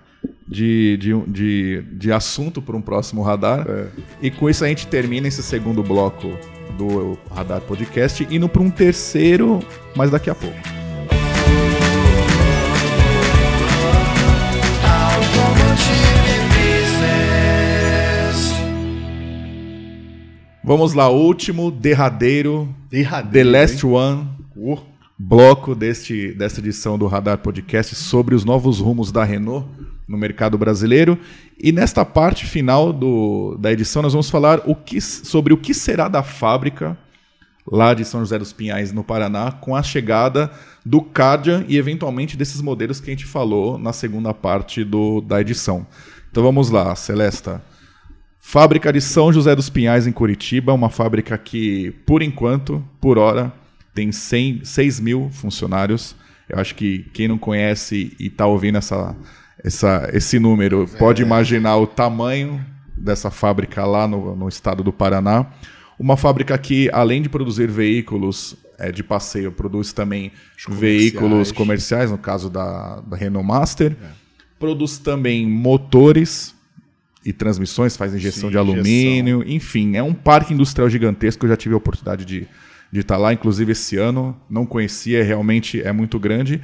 de, 0.47 0.97
de, 0.97 1.21
de, 1.27 1.81
de 1.93 2.11
assunto 2.11 2.61
para 2.61 2.75
um 2.75 2.81
próximo 2.81 3.21
radar. 3.21 3.65
É. 3.67 3.87
E 4.21 4.31
com 4.31 4.49
isso 4.49 4.63
a 4.63 4.67
gente 4.67 4.87
termina 4.87 5.27
esse 5.27 5.41
segundo 5.41 5.81
bloco 5.81 6.37
do 6.77 7.17
Radar 7.33 7.61
Podcast, 7.61 8.27
indo 8.29 8.47
para 8.47 8.61
um 8.61 8.69
terceiro, 8.69 9.59
mas 9.95 10.11
daqui 10.11 10.29
a 10.29 10.35
pouco. 10.35 10.84
Vamos 20.65 20.95
lá, 20.95 21.07
último, 21.09 21.69
derradeiro, 21.69 22.67
derradeiro 22.89 23.51
The 23.51 23.59
Last 23.59 23.85
hein? 23.85 23.93
One, 23.93 24.29
uh. 24.55 24.79
bloco 25.15 25.75
deste, 25.75 26.33
desta 26.33 26.59
edição 26.59 26.97
do 26.97 27.05
Radar 27.05 27.37
Podcast 27.37 27.93
sobre 27.93 28.33
os 28.33 28.43
novos 28.43 28.79
rumos 28.79 29.11
da 29.11 29.23
Renault 29.23 29.67
no 30.07 30.17
mercado 30.17 30.57
brasileiro. 30.57 31.19
E 31.61 31.71
nesta 31.71 32.03
parte 32.03 32.47
final 32.47 32.91
do, 32.91 33.55
da 33.59 33.71
edição, 33.71 34.01
nós 34.01 34.13
vamos 34.13 34.27
falar 34.27 34.63
o 34.65 34.73
que, 34.73 34.99
sobre 34.99 35.53
o 35.53 35.57
que 35.57 35.71
será 35.71 36.07
da 36.07 36.23
fábrica 36.23 36.97
lá 37.71 37.93
de 37.93 38.03
São 38.03 38.21
José 38.21 38.39
dos 38.39 38.51
Pinhais, 38.51 38.91
no 38.91 39.03
Paraná, 39.03 39.51
com 39.51 39.75
a 39.75 39.83
chegada 39.83 40.51
do 40.83 40.99
Cardian 40.99 41.63
e 41.67 41.77
eventualmente 41.77 42.35
desses 42.35 42.59
modelos 42.59 42.99
que 42.99 43.11
a 43.11 43.13
gente 43.13 43.25
falou 43.27 43.77
na 43.77 43.93
segunda 43.93 44.33
parte 44.33 44.83
do, 44.83 45.21
da 45.21 45.39
edição. 45.39 45.85
Então 46.31 46.41
vamos 46.41 46.71
lá, 46.71 46.95
Celesta. 46.95 47.61
Fábrica 48.47 48.93
de 48.93 49.01
São 49.01 49.33
José 49.33 49.55
dos 49.55 49.71
Pinhais, 49.71 50.05
em 50.05 50.11
Curitiba, 50.11 50.71
uma 50.71 50.87
fábrica 50.87 51.35
que, 51.35 51.89
por 52.05 52.21
enquanto, 52.21 52.81
por 53.01 53.17
hora, 53.17 53.51
tem 53.91 54.11
100, 54.11 54.63
6 54.63 54.99
mil 54.99 55.29
funcionários. 55.31 56.15
Eu 56.47 56.59
acho 56.59 56.75
que 56.75 56.99
quem 57.11 57.27
não 57.27 57.39
conhece 57.39 58.15
e 58.19 58.27
está 58.27 58.45
ouvindo 58.45 58.77
essa, 58.77 59.15
essa, 59.63 60.11
esse 60.13 60.37
número 60.37 60.83
é. 60.83 60.97
pode 60.97 61.23
imaginar 61.23 61.75
o 61.77 61.87
tamanho 61.87 62.63
dessa 62.95 63.31
fábrica 63.31 63.83
lá 63.83 64.07
no, 64.07 64.35
no 64.35 64.47
estado 64.47 64.83
do 64.83 64.93
Paraná. 64.93 65.47
Uma 65.97 66.15
fábrica 66.15 66.55
que, 66.55 66.87
além 66.93 67.23
de 67.23 67.29
produzir 67.29 67.67
veículos 67.67 68.55
é, 68.77 68.91
de 68.91 69.01
passeio, 69.01 69.51
produz 69.51 69.91
também 69.91 70.31
comerciais. 70.63 70.79
veículos 70.79 71.51
comerciais, 71.51 72.11
no 72.11 72.17
caso 72.19 72.51
da, 72.51 73.01
da 73.01 73.17
Renault 73.17 73.45
Master. 73.45 73.97
É. 73.99 74.07
Produz 74.59 74.99
também 74.99 75.47
motores 75.47 76.54
e 77.25 77.33
transmissões, 77.33 77.97
faz 77.97 78.13
injeção 78.13 78.49
Sim, 78.49 78.51
de 78.51 78.57
alumínio, 78.57 79.37
injeção. 79.37 79.55
enfim, 79.55 79.95
é 79.95 80.03
um 80.03 80.13
parque 80.13 80.53
industrial 80.53 80.87
gigantesco. 80.89 81.45
Eu 81.45 81.49
já 81.49 81.57
tive 81.57 81.73
a 81.73 81.77
oportunidade 81.77 82.23
de, 82.23 82.47
de 82.91 82.99
estar 82.99 83.17
lá, 83.17 83.33
inclusive 83.33 83.71
esse 83.71 83.97
ano, 83.97 84.37
não 84.47 84.65
conhecia, 84.65 85.23
realmente 85.23 85.81
é 85.81 85.91
muito 85.91 86.19
grande. 86.19 86.61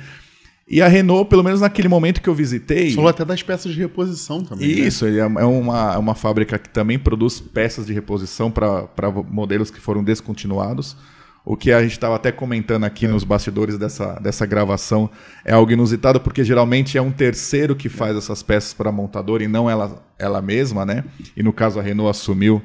E 0.67 0.81
a 0.81 0.87
Renault, 0.87 1.29
pelo 1.29 1.43
menos 1.43 1.59
naquele 1.59 1.89
momento 1.89 2.21
que 2.21 2.29
eu 2.29 2.35
visitei. 2.35 2.91
Falou 2.91 3.09
até 3.09 3.25
das 3.25 3.43
peças 3.43 3.73
de 3.73 3.79
reposição 3.79 4.41
também. 4.41 4.67
Né? 4.67 4.87
Isso, 4.87 5.05
né? 5.05 5.17
é 5.17 5.25
uma, 5.25 5.93
é 5.95 5.97
uma 5.97 6.15
fábrica 6.15 6.57
que 6.57 6.69
também 6.69 6.97
produz 6.97 7.41
peças 7.41 7.87
de 7.87 7.91
reposição 7.91 8.49
para 8.49 9.11
modelos 9.29 9.69
que 9.71 9.81
foram 9.81 10.03
descontinuados. 10.03 10.95
O 11.43 11.57
que 11.57 11.71
a 11.71 11.81
gente 11.81 11.93
estava 11.93 12.15
até 12.15 12.31
comentando 12.31 12.83
aqui 12.83 13.05
é. 13.05 13.09
nos 13.09 13.23
bastidores 13.23 13.77
dessa, 13.77 14.13
dessa 14.19 14.45
gravação 14.45 15.09
é 15.43 15.53
algo 15.53 15.71
inusitado, 15.71 16.19
porque 16.19 16.43
geralmente 16.43 16.97
é 16.97 17.01
um 17.01 17.11
terceiro 17.11 17.75
que 17.75 17.89
faz 17.89 18.15
essas 18.15 18.43
peças 18.43 18.73
para 18.73 18.89
a 18.89 18.91
montadora 18.91 19.43
e 19.43 19.47
não 19.47 19.69
ela, 19.69 20.03
ela 20.19 20.41
mesma, 20.41 20.85
né? 20.85 21.03
E 21.35 21.41
no 21.41 21.51
caso 21.51 21.79
a 21.79 21.81
Renault 21.83 22.11
assumiu 22.11 22.61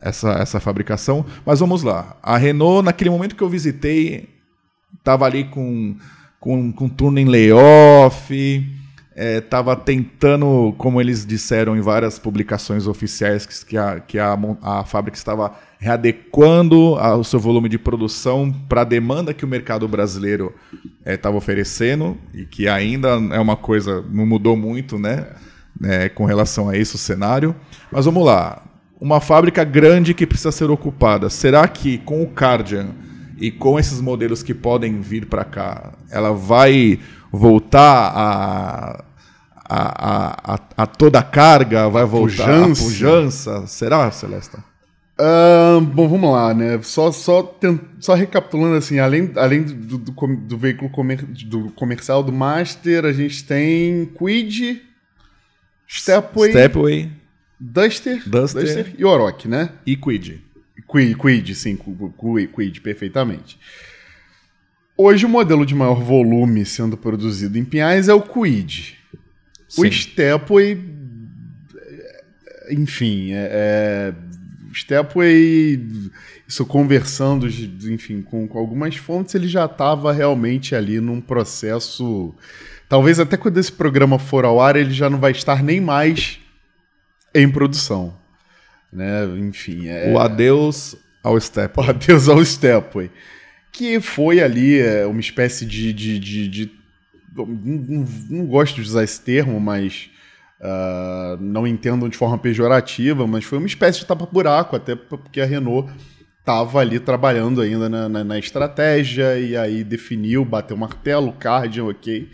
essa, 0.00 0.32
essa 0.34 0.60
fabricação. 0.60 1.26
Mas 1.44 1.60
vamos 1.60 1.82
lá. 1.82 2.16
A 2.22 2.36
Renault, 2.36 2.84
naquele 2.84 3.10
momento 3.10 3.34
que 3.34 3.42
eu 3.42 3.48
visitei, 3.48 4.28
estava 4.96 5.26
ali 5.26 5.44
com, 5.44 5.96
com, 6.38 6.72
com 6.72 6.88
turno 6.88 7.18
em 7.18 7.24
layoff 7.24 8.32
estava 9.14 9.72
é, 9.72 9.76
tentando, 9.76 10.74
como 10.78 11.00
eles 11.00 11.26
disseram 11.26 11.76
em 11.76 11.80
várias 11.80 12.18
publicações 12.18 12.86
oficiais, 12.86 13.46
que 13.46 13.76
a, 13.76 14.00
que 14.00 14.18
a, 14.18 14.38
a 14.62 14.84
fábrica 14.84 15.16
estava 15.16 15.54
readequando 15.82 16.94
o 16.94 17.24
seu 17.24 17.40
volume 17.40 17.68
de 17.68 17.76
produção 17.76 18.54
para 18.68 18.82
a 18.82 18.84
demanda 18.84 19.34
que 19.34 19.44
o 19.44 19.48
mercado 19.48 19.88
brasileiro 19.88 20.54
estava 21.04 21.34
é, 21.34 21.38
oferecendo 21.38 22.16
e 22.32 22.44
que 22.44 22.68
ainda 22.68 23.08
é 23.32 23.40
uma 23.40 23.56
coisa, 23.56 24.00
não 24.08 24.24
mudou 24.24 24.56
muito, 24.56 24.96
né? 24.96 25.26
É, 25.82 26.08
com 26.08 26.24
relação 26.24 26.68
a 26.68 26.76
isso 26.76 26.94
o 26.94 27.00
cenário. 27.00 27.52
Mas 27.90 28.04
vamos 28.04 28.24
lá. 28.24 28.62
Uma 29.00 29.20
fábrica 29.20 29.64
grande 29.64 30.14
que 30.14 30.24
precisa 30.24 30.52
ser 30.52 30.70
ocupada. 30.70 31.28
Será 31.28 31.66
que 31.66 31.98
com 31.98 32.22
o 32.22 32.28
Cardian 32.28 32.90
e 33.36 33.50
com 33.50 33.76
esses 33.76 34.00
modelos 34.00 34.40
que 34.40 34.54
podem 34.54 35.00
vir 35.00 35.26
para 35.26 35.44
cá, 35.44 35.94
ela 36.12 36.32
vai 36.32 37.00
voltar 37.32 38.12
a, 38.14 39.04
a, 39.68 40.52
a, 40.54 40.58
a, 40.76 40.86
toda 40.86 41.18
a 41.18 41.24
carga, 41.24 41.88
vai 41.88 42.04
voltar 42.04 42.44
pujança. 42.44 42.80
a 42.80 42.84
pujança? 42.84 43.66
Será, 43.66 44.08
Celesta? 44.12 44.71
Uh, 45.22 45.80
bom, 45.80 46.08
vamos 46.08 46.32
lá, 46.32 46.52
né? 46.52 46.80
Só, 46.82 47.12
só, 47.12 47.44
tent... 47.44 47.80
só 48.00 48.14
recapitulando 48.14 48.74
assim, 48.74 48.98
além, 48.98 49.30
além 49.36 49.62
do, 49.62 49.96
do, 49.96 50.36
do 50.36 50.58
veículo 50.58 50.90
comer... 50.90 51.22
do 51.22 51.70
comercial 51.70 52.24
do 52.24 52.32
Master, 52.32 53.04
a 53.04 53.12
gente 53.12 53.44
tem 53.44 54.06
Quid, 54.06 54.82
Stepway, 55.88 56.50
Stepway 56.50 57.12
Duster, 57.60 58.28
Duster, 58.28 58.62
Duster 58.62 58.94
e 58.98 59.04
Oroch, 59.04 59.46
né? 59.46 59.70
E 59.86 59.96
Quid. 59.96 60.42
Quid, 60.90 61.16
Quid 61.16 61.54
sim, 61.54 61.76
Quid, 61.76 62.48
Quid, 62.48 62.80
perfeitamente. 62.80 63.56
Hoje 64.96 65.24
o 65.24 65.28
modelo 65.28 65.64
de 65.64 65.74
maior 65.74 66.02
volume 66.02 66.66
sendo 66.66 66.96
produzido 66.96 67.56
em 67.56 67.64
Pinhais 67.64 68.08
é 68.08 68.14
o 68.14 68.20
Quid. 68.20 68.98
Sim. 69.68 69.86
O 69.86 69.92
Stepway, 69.92 70.82
enfim, 72.70 73.32
é, 73.32 73.48
é, 73.52 74.14
Stepway, 74.74 76.10
isso 76.46 76.64
conversando, 76.66 77.46
enfim, 77.46 78.22
com, 78.22 78.46
com 78.46 78.58
algumas 78.58 78.96
fontes, 78.96 79.34
ele 79.34 79.48
já 79.48 79.64
estava 79.66 80.12
realmente 80.12 80.74
ali 80.74 81.00
num 81.00 81.20
processo. 81.20 82.34
Talvez 82.88 83.18
até 83.20 83.36
quando 83.36 83.58
esse 83.58 83.72
programa 83.72 84.18
for 84.18 84.44
ao 84.44 84.60
ar, 84.60 84.76
ele 84.76 84.92
já 84.92 85.08
não 85.08 85.18
vai 85.18 85.32
estar 85.32 85.62
nem 85.62 85.80
mais 85.80 86.40
em 87.34 87.48
produção. 87.50 88.14
Né? 88.92 89.24
Enfim. 89.38 89.88
É... 89.88 90.12
O 90.12 90.18
adeus 90.18 90.96
ao 91.22 91.40
Stepway. 91.40 91.86
O 91.86 91.90
adeus 91.90 92.28
ao 92.28 92.44
Stepway 92.44 93.10
que 93.72 93.98
foi 94.00 94.40
ali 94.40 94.78
é, 94.78 95.06
uma 95.06 95.20
espécie 95.20 95.64
de. 95.64 95.92
de, 95.92 96.18
de, 96.18 96.48
de 96.48 96.70
não, 97.34 97.46
não, 97.46 98.08
não, 98.28 98.46
gosto 98.46 98.74
de 98.76 98.82
usar 98.82 99.02
esse 99.02 99.18
termo, 99.20 99.58
mas 99.58 100.10
uh, 100.62 101.36
não 101.40 101.66
entendo 101.66 102.08
de 102.08 102.16
forma 102.16 102.38
pejorativa, 102.38 103.26
mas 103.26 103.44
foi 103.44 103.58
uma 103.58 103.66
espécie 103.66 104.00
de 104.00 104.06
tapa-buraco, 104.06 104.76
até 104.76 104.94
porque 104.94 105.40
a 105.40 105.44
Renault 105.44 105.92
estava 106.38 106.80
ali 106.80 106.98
trabalhando 106.98 107.60
ainda 107.60 107.88
na, 107.88 108.08
na, 108.08 108.24
na, 108.24 108.38
estratégia 108.38 109.38
e 109.38 109.56
aí 109.56 109.84
definiu, 109.84 110.44
bateu 110.44 110.76
o 110.76 110.80
martelo, 110.80 111.32
Cardian, 111.32 111.84
ok. 111.84 112.30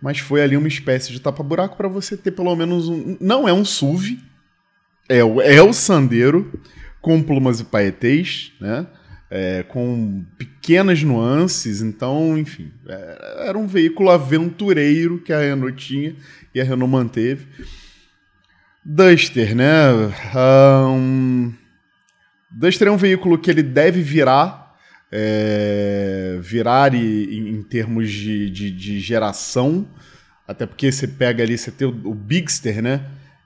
Mas 0.00 0.18
foi 0.18 0.42
ali 0.42 0.56
uma 0.56 0.68
espécie 0.68 1.12
de 1.12 1.20
tapa-buraco 1.20 1.76
para 1.76 1.88
você 1.88 2.16
ter 2.16 2.30
pelo 2.30 2.54
menos 2.56 2.88
um. 2.88 3.16
Não 3.20 3.46
é 3.46 3.52
um 3.52 3.64
SUV, 3.64 4.18
é 5.08 5.22
o, 5.22 5.42
é 5.42 5.60
o 5.60 5.72
Sandero 5.72 6.50
com 7.02 7.22
plumas 7.22 7.60
e 7.60 7.64
paetês, 7.64 8.52
né? 8.60 8.86
É, 9.30 9.62
com 9.62 10.24
pequenas 10.36 11.02
nuances. 11.02 11.80
Então, 11.80 12.36
enfim, 12.36 12.70
é, 12.86 13.44
era 13.48 13.56
um 13.56 13.66
veículo 13.66 14.10
aventureiro 14.10 15.20
que 15.20 15.32
a 15.32 15.38
Renault 15.38 15.76
tinha 15.76 16.16
e 16.52 16.60
a 16.60 16.64
Renault 16.64 16.90
manteve. 16.90 17.46
Duster, 18.84 19.54
né? 19.54 19.92
Um, 20.34 21.52
Duster 22.50 22.88
é 22.88 22.90
um 22.90 22.96
veículo 22.96 23.38
que 23.38 23.50
ele 23.50 23.62
deve 23.62 24.02
virar, 24.02 24.74
é, 25.12 26.38
virar 26.40 26.94
e, 26.94 27.38
em, 27.38 27.48
em 27.50 27.62
termos 27.62 28.10
de, 28.10 28.50
de, 28.50 28.70
de 28.70 28.98
geração. 28.98 29.86
Até 30.48 30.66
porque 30.66 30.90
você 30.90 31.06
pega 31.06 31.44
ali, 31.44 31.56
você 31.56 31.70
tem 31.70 31.86
o, 31.86 31.90
o 32.04 32.14
Bigster, 32.14 32.82
né? 32.82 33.04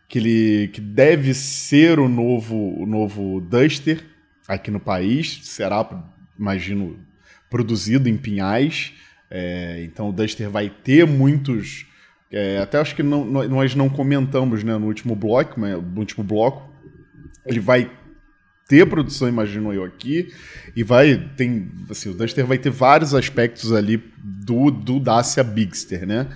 Que, 0.09 0.19
ele, 0.19 0.69
que 0.69 0.81
deve 0.81 1.35
ser 1.35 1.99
o 1.99 2.09
novo, 2.09 2.81
o 2.81 2.87
novo 2.87 3.41
Duster 3.41 4.14
aqui 4.47 4.71
no 4.71 4.81
país. 4.81 5.41
Será, 5.43 5.87
imagino, 6.39 6.99
produzido 7.51 8.09
em 8.09 8.17
Pinhais. 8.17 8.93
É, 9.31 9.83
então 9.85 10.09
o 10.09 10.13
Duster 10.13 10.51
vai 10.51 10.69
ter 10.69 11.07
muitos. 11.07 11.87
É, 12.31 12.59
até 12.59 12.79
acho 12.79 12.95
que 12.95 13.03
não, 13.03 13.25
nós 13.25 13.75
não 13.75 13.89
comentamos 13.89 14.63
né, 14.65 14.77
no 14.77 14.87
último 14.87 15.15
bloco, 15.15 15.59
mas, 15.59 15.73
no 15.83 15.99
último 15.99 16.25
bloco. 16.25 16.73
Ele 17.47 17.61
vai 17.61 17.91
ter 18.67 18.87
produção, 18.89 19.29
imagino 19.29 19.73
eu 19.73 19.85
aqui, 19.85 20.33
e 20.75 20.83
vai 20.83 21.31
tem 21.37 21.69
assim, 21.91 22.09
o 22.09 22.15
Duster 22.15 22.47
vai 22.47 22.57
ter 22.57 22.71
vários 22.71 23.15
aspectos 23.15 23.73
ali 23.73 24.03
do 24.17 24.71
do 24.71 24.99
Dacia 24.99 25.45
Bigster, 25.45 26.07
né? 26.07 26.29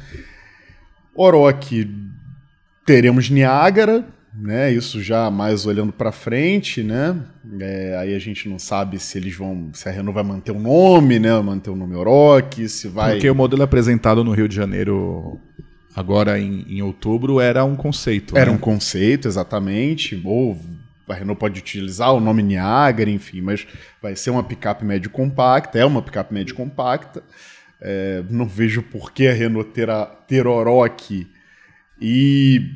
Orochi 1.14 1.90
teremos 2.84 3.30
Niágara, 3.30 4.06
né? 4.34 4.72
Isso 4.72 5.02
já 5.02 5.30
mais 5.30 5.66
olhando 5.66 5.92
para 5.92 6.12
frente, 6.12 6.82
né? 6.82 7.16
É, 7.60 7.96
aí 7.98 8.14
a 8.14 8.18
gente 8.18 8.48
não 8.48 8.58
sabe 8.58 8.98
se 8.98 9.18
eles 9.18 9.34
vão, 9.34 9.70
se 9.72 9.88
a 9.88 9.92
Renault 9.92 10.14
vai 10.14 10.24
manter 10.24 10.52
o 10.52 10.58
nome, 10.58 11.18
né? 11.18 11.38
Manter 11.40 11.70
o 11.70 11.76
nome 11.76 11.94
Orochi, 11.94 12.68
se 12.68 12.88
vai. 12.88 13.12
Porque 13.12 13.30
o 13.30 13.34
modelo 13.34 13.62
apresentado 13.62 14.22
no 14.22 14.32
Rio 14.32 14.48
de 14.48 14.54
Janeiro 14.54 15.40
agora 15.94 16.38
em, 16.38 16.64
em 16.68 16.82
outubro 16.82 17.40
era 17.40 17.64
um 17.64 17.74
conceito. 17.74 18.36
Era 18.36 18.50
né? 18.50 18.56
um 18.56 18.60
conceito, 18.60 19.26
exatamente. 19.26 20.20
Ou 20.24 20.58
a 21.08 21.14
Renault 21.14 21.40
pode 21.40 21.58
utilizar 21.58 22.12
o 22.12 22.20
nome 22.20 22.42
Niagara, 22.42 23.10
enfim, 23.10 23.40
mas 23.40 23.66
vai 24.00 24.14
ser 24.14 24.30
uma 24.30 24.44
picape 24.44 24.84
médio 24.84 25.10
compacta, 25.10 25.78
é 25.78 25.84
uma 25.84 26.02
picape 26.02 26.32
médio 26.32 26.54
compacta. 26.54 27.22
É, 27.80 28.22
não 28.28 28.46
vejo 28.46 28.82
por 28.82 29.12
que 29.12 29.26
a 29.26 29.32
Renault 29.32 29.70
ter, 29.70 29.88
a, 29.88 30.04
ter 30.04 30.44
e, 32.00 32.74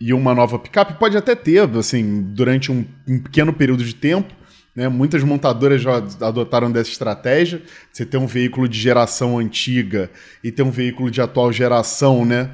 e 0.00 0.14
uma 0.14 0.34
nova 0.34 0.58
picape. 0.58 0.98
Pode 0.98 1.16
até 1.16 1.34
ter, 1.34 1.68
assim, 1.76 2.22
durante 2.22 2.72
um, 2.72 2.84
um 3.06 3.18
pequeno 3.18 3.52
período 3.52 3.84
de 3.84 3.94
tempo. 3.94 4.34
Né? 4.74 4.88
Muitas 4.88 5.22
montadoras 5.22 5.82
já 5.82 5.96
adotaram 6.20 6.72
dessa 6.72 6.90
estratégia. 6.90 7.62
Você 7.92 8.06
ter 8.06 8.16
um 8.16 8.26
veículo 8.26 8.68
de 8.68 8.78
geração 8.78 9.38
antiga 9.38 10.10
e 10.42 10.50
ter 10.50 10.62
um 10.62 10.70
veículo 10.70 11.10
de 11.10 11.20
atual 11.20 11.52
geração, 11.52 12.24
né? 12.24 12.50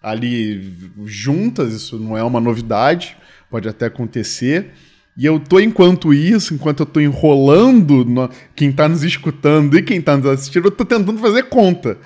Ali 0.00 0.74
juntas, 1.04 1.72
isso 1.72 1.98
não 1.98 2.16
é 2.16 2.22
uma 2.22 2.40
novidade 2.40 3.16
pode 3.50 3.68
até 3.68 3.86
acontecer. 3.86 4.70
E 5.16 5.26
eu 5.26 5.40
tô, 5.40 5.58
enquanto 5.58 6.14
isso, 6.14 6.54
enquanto 6.54 6.80
eu 6.80 6.86
tô 6.86 7.00
enrolando 7.00 8.04
no, 8.04 8.30
quem 8.54 8.70
tá 8.70 8.88
nos 8.88 9.02
escutando 9.02 9.76
e 9.76 9.82
quem 9.82 10.00
tá 10.00 10.16
nos 10.16 10.26
assistindo, 10.26 10.66
eu 10.66 10.70
tô 10.70 10.84
tentando 10.84 11.18
fazer 11.18 11.44
conta. 11.44 11.98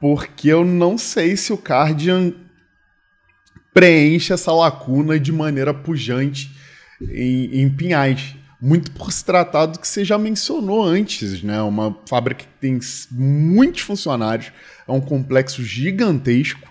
Porque 0.00 0.48
eu 0.48 0.64
não 0.64 0.98
sei 0.98 1.36
se 1.36 1.52
o 1.52 1.56
Cardian 1.56 2.32
preenche 3.78 4.32
essa 4.32 4.52
lacuna 4.52 5.20
de 5.20 5.30
maneira 5.30 5.72
pujante 5.72 6.50
em, 7.00 7.62
em 7.62 7.70
Pinhais. 7.70 8.34
Muito 8.60 8.90
por 8.90 9.12
se 9.12 9.24
tratar 9.24 9.66
do 9.66 9.78
que 9.78 9.86
você 9.86 10.04
já 10.04 10.18
mencionou 10.18 10.82
antes, 10.82 11.42
né? 11.44 11.62
Uma 11.62 11.96
fábrica 12.08 12.42
que 12.42 12.60
tem 12.60 12.80
muitos 13.10 13.82
funcionários, 13.82 14.50
é 14.86 14.90
um 14.90 15.00
complexo 15.00 15.62
gigantesco. 15.62 16.68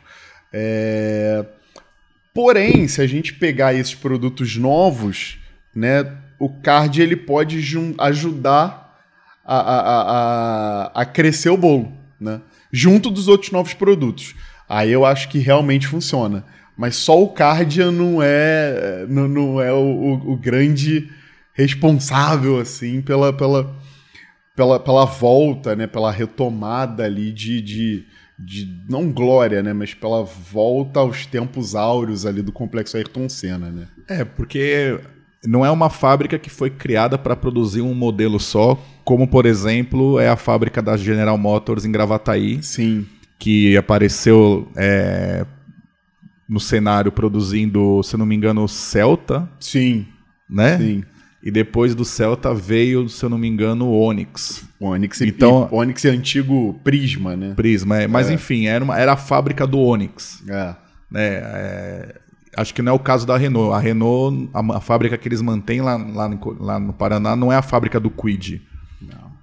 É 0.52 1.46
Porém, 2.38 2.88
se 2.88 3.02
a 3.02 3.08
gente 3.08 3.34
pegar 3.34 3.74
esses 3.74 3.96
produtos 3.96 4.56
novos, 4.58 5.40
né, 5.76 6.06
o 6.38 6.48
card 6.48 7.02
ele 7.02 7.16
pode 7.16 7.58
ajudar 7.98 9.02
a, 9.44 9.58
a, 9.58 10.02
a, 10.02 11.02
a, 11.02 11.06
crescer 11.06 11.50
o 11.50 11.58
bolo, 11.58 11.92
né? 12.22 12.40
Junto 12.72 13.10
dos 13.10 13.28
outros 13.28 13.52
novos 13.52 13.74
produtos. 13.74 14.36
Aí 14.70 14.92
eu 14.92 15.04
acho 15.04 15.30
que 15.30 15.40
realmente 15.40 15.88
funciona. 15.88 16.46
Mas 16.78 16.96
só 16.96 17.22
o 17.22 17.30
Cardia 17.30 17.92
não 17.92 18.22
é, 18.22 19.06
não, 19.10 19.28
não 19.28 19.62
é 19.62 19.74
o, 19.74 19.78
o, 19.78 20.34
o 20.34 20.38
grande 20.38 21.10
responsável 21.54 22.60
assim 22.60 23.02
pela, 23.02 23.34
pela, 23.34 23.76
pela, 24.56 24.80
pela 24.80 25.06
volta, 25.06 25.76
né? 25.76 25.88
Pela 25.88 26.12
retomada 26.12 27.04
ali 27.04 27.32
de, 27.32 27.62
de 27.62 28.06
de 28.40 28.68
não 28.88 29.12
glória, 29.12 29.64
né, 29.64 29.74
mas 29.74 29.94
pela 29.94 30.24
volta 30.24 31.00
aos 31.00 31.26
tempos 31.26 31.74
áureos 31.74 32.26
ali 32.26 32.42
do 32.42 32.52
complexo 32.52 32.96
Ayrton 32.96 33.28
Senna, 33.28 33.72
né? 33.72 33.88
É, 34.08 34.24
porque 34.24 35.00
não 35.44 35.66
é 35.66 35.72
uma 35.72 35.90
fábrica 35.90 36.38
que 36.38 36.50
foi 36.50 36.70
criada 36.70 37.18
para 37.18 37.36
produzir 37.36 37.82
um 37.82 37.96
modelo 37.96 38.40
só, 38.40 38.80
como 39.04 39.28
por 39.28 39.46
exemplo 39.46 40.20
é 40.20 40.30
a 40.30 40.36
fábrica 40.36 40.82
da 40.82 40.96
General 40.96 41.38
Motors 41.38 41.84
em 41.84 41.92
Gravataí. 41.92 42.62
Sim. 42.62 43.08
Que 43.40 43.76
apareceu 43.76 44.68
é, 44.76 45.46
no 46.48 46.60
cenário 46.60 47.12
produzindo, 47.12 48.02
se 48.04 48.16
não 48.16 48.26
me 48.26 48.36
engano, 48.36 48.64
o 48.64 48.68
Celta. 48.68 49.50
Sim. 49.60 50.08
Né? 50.50 50.78
Sim. 50.78 51.04
E 51.44 51.52
depois 51.52 51.94
do 51.94 52.04
Celta 52.04 52.54
veio, 52.54 53.08
se 53.08 53.24
eu 53.24 53.30
não 53.30 53.38
me 53.38 53.48
engano, 53.48 53.86
o 53.86 54.00
Onix. 54.00 54.66
O 54.80 54.88
Onix, 54.88 55.22
então, 55.22 55.70
e, 55.72 55.76
Onix 55.76 56.04
é 56.04 56.10
antigo 56.10 56.80
Prisma, 56.84 57.36
né? 57.36 57.54
Prisma, 57.56 58.02
é. 58.02 58.08
mas 58.08 58.30
é. 58.30 58.34
enfim, 58.34 58.66
era, 58.66 58.84
uma, 58.84 58.98
era 58.98 59.14
a 59.14 59.18
fábrica 59.18 59.66
do 59.66 59.80
Onix. 59.80 60.44
É. 60.48 60.76
Né? 61.12 61.22
É, 61.22 62.16
acho 62.56 62.74
que 62.74 62.82
não 62.82 62.92
é 62.92 62.96
o 62.96 63.00
caso 63.00 63.26
da 63.26 63.38
Renault. 63.38 63.74
A 63.74 63.80
Renault, 63.80 64.50
a, 64.54 64.78
a 64.78 64.82
fábrica 64.82 65.18
que 65.18 65.28
eles 65.28 65.42
mantêm 65.42 65.82
lá, 65.82 65.96
lá, 65.96 66.28
no, 66.28 66.58
lá 66.60 66.80
no 66.80 66.92
Paraná, 66.92 67.36
não 67.36 67.52
é 67.52 67.56
a 67.56 67.62
fábrica 67.62 68.00
do 68.00 68.10
Quid. 68.10 68.62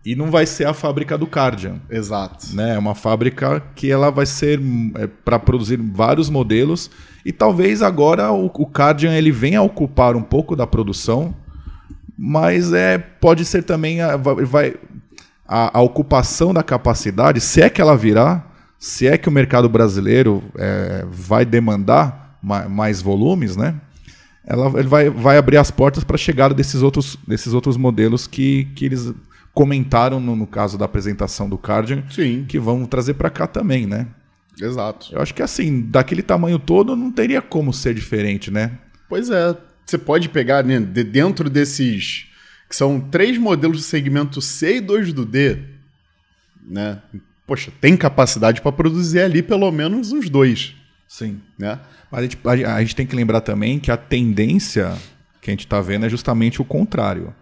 E 0.04 0.14
não 0.14 0.30
vai 0.30 0.44
ser 0.44 0.66
a 0.66 0.74
fábrica 0.74 1.16
do 1.16 1.26
Cardian. 1.26 1.80
Exato. 1.88 2.54
Né? 2.54 2.74
É 2.74 2.78
uma 2.78 2.94
fábrica 2.94 3.62
que 3.74 3.90
ela 3.90 4.10
vai 4.10 4.26
ser 4.26 4.60
é, 4.96 5.06
para 5.06 5.38
produzir 5.38 5.78
vários 5.78 6.28
modelos. 6.28 6.90
E 7.24 7.32
talvez 7.32 7.80
agora 7.82 8.30
o, 8.30 8.46
o 8.46 8.66
Cardian 8.66 9.14
ele 9.14 9.32
venha 9.32 9.60
a 9.60 9.62
ocupar 9.62 10.14
um 10.14 10.22
pouco 10.22 10.54
da 10.54 10.66
produção 10.66 11.34
mas 12.16 12.72
é, 12.72 12.98
pode 12.98 13.44
ser 13.44 13.62
também 13.62 14.00
a, 14.00 14.16
vai, 14.16 14.74
a, 15.46 15.78
a, 15.78 15.82
ocupação 15.82 16.54
da 16.54 16.62
capacidade, 16.62 17.40
se 17.40 17.60
é 17.60 17.68
que 17.68 17.80
ela 17.80 17.96
virá, 17.96 18.46
se 18.78 19.06
é 19.06 19.18
que 19.18 19.28
o 19.28 19.32
mercado 19.32 19.68
brasileiro 19.68 20.42
é, 20.56 21.04
vai 21.10 21.44
demandar 21.44 22.38
mais, 22.40 22.70
mais, 22.70 23.02
volumes, 23.02 23.56
né? 23.56 23.74
Ela, 24.46 24.68
ele 24.78 24.88
vai, 24.88 25.08
vai 25.08 25.38
abrir 25.38 25.56
as 25.56 25.70
portas 25.70 26.04
para 26.04 26.16
a 26.16 26.18
chegada 26.18 26.54
desses 26.54 26.82
outros, 26.82 27.16
desses 27.26 27.54
outros 27.54 27.76
modelos 27.76 28.26
que, 28.26 28.66
que 28.76 28.84
eles 28.84 29.12
comentaram 29.54 30.18
no, 30.18 30.34
no 30.34 30.46
caso 30.46 30.76
da 30.76 30.84
apresentação 30.84 31.48
do 31.48 31.56
Cardian, 31.56 32.02
Sim. 32.10 32.44
que 32.46 32.58
vão 32.58 32.84
trazer 32.84 33.14
para 33.14 33.30
cá 33.30 33.46
também, 33.46 33.86
né? 33.86 34.08
Exato. 34.60 35.14
Eu 35.14 35.22
acho 35.22 35.32
que 35.32 35.42
assim, 35.42 35.80
daquele 35.82 36.22
tamanho 36.22 36.58
todo, 36.58 36.94
não 36.96 37.10
teria 37.10 37.40
como 37.40 37.72
ser 37.72 37.94
diferente, 37.94 38.50
né? 38.50 38.72
Pois 39.08 39.30
é 39.30 39.56
você 39.86 39.98
pode 39.98 40.28
pegar 40.28 40.64
né, 40.64 40.80
de 40.80 41.04
dentro 41.04 41.50
desses. 41.50 42.26
que 42.68 42.74
são 42.74 42.98
três 42.98 43.36
modelos 43.36 43.78
do 43.78 43.82
segmento 43.82 44.40
C 44.40 44.76
e 44.76 44.80
dois 44.80 45.12
do 45.12 45.24
D, 45.24 45.58
né? 46.66 47.00
Poxa, 47.46 47.70
tem 47.80 47.96
capacidade 47.96 48.62
para 48.62 48.72
produzir 48.72 49.20
ali 49.20 49.42
pelo 49.42 49.70
menos 49.70 50.12
uns 50.12 50.30
dois. 50.30 50.74
Sim. 51.06 51.40
Né? 51.58 51.78
Mas 52.10 52.20
a 52.20 52.22
gente, 52.22 52.38
a 52.64 52.80
gente 52.80 52.96
tem 52.96 53.06
que 53.06 53.14
lembrar 53.14 53.42
também 53.42 53.78
que 53.78 53.90
a 53.90 53.96
tendência 53.96 54.96
que 55.42 55.50
a 55.50 55.52
gente 55.52 55.66
está 55.66 55.80
vendo 55.82 56.06
é 56.06 56.08
justamente 56.08 56.62
o 56.62 56.64
contrário. 56.64 57.34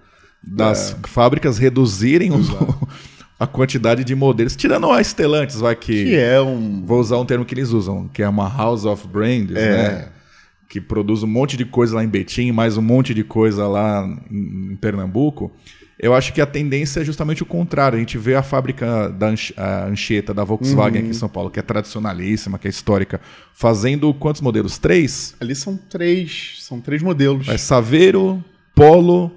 Das 0.43 0.93
é. 0.93 1.09
fábricas 1.09 1.59
reduzirem 1.59 2.33
os, 2.33 2.49
a 3.39 3.47
quantidade 3.47 4.05
de 4.05 4.15
modelos, 4.15 4.57
tirando 4.57 4.91
a 4.91 5.03
Stellantis, 5.03 5.61
vai 5.61 5.77
que. 5.77 6.05
Que 6.05 6.17
é 6.17 6.41
um. 6.41 6.85
Vou 6.85 7.01
usar 7.01 7.19
um 7.19 7.25
termo 7.25 7.45
que 7.45 7.55
eles 7.55 7.71
usam, 7.71 8.09
que 8.09 8.23
é 8.23 8.29
uma 8.29 8.49
House 8.49 8.85
of 8.85 9.07
Brands, 9.07 9.57
é. 9.57 9.71
né? 9.71 10.09
que 10.73 10.81
produz 10.81 11.23
um 11.23 11.27
monte 11.27 11.55
de 11.55 11.67
coisa 11.67 11.97
lá 11.97 12.03
em 12.03 12.09
Betim, 12.09 12.51
mais 12.51 12.79
um 12.79 12.83
monte 12.83 13.13
de 13.13 13.23
coisa 13.23 13.69
lá 13.69 14.09
em, 14.31 14.75
Pernambuco, 14.77 15.53
eu 15.99 16.15
acho 16.15 16.33
que 16.33 16.41
a 16.41 16.47
tendência 16.47 17.01
é 17.01 17.05
justamente 17.05 17.43
o 17.43 17.47
contrário. 17.47 17.97
A 17.97 18.01
gente 18.01 18.17
vê 18.17 18.35
a 18.35 18.43
fábrica 18.43 19.11
da 19.11 19.35
Anchieta, 19.87 20.33
da 20.33 20.43
Volkswagen 20.45 21.03
uhum. 21.03 21.07
aqui 21.09 21.11
em 21.11 21.19
São 21.19 21.29
Paulo, 21.29 21.51
que 21.51 21.61
é 21.61 21.63
tradicionalíssima, 21.63 22.59
que 22.59 22.67
é 22.67 22.71
histórica, 22.71 23.21
fazendo 23.53 24.15
quantos 24.15 24.41
modelos? 24.41 24.79
Três? 24.79 25.35
Ali 25.39 25.55
são 25.55 25.77
três, 25.77 26.57
são 26.61 26.81
três 26.81 27.03
modelos. 27.03 27.47
É 27.49 27.59
Saveiro, 27.59 28.43
Polo... 28.75 29.31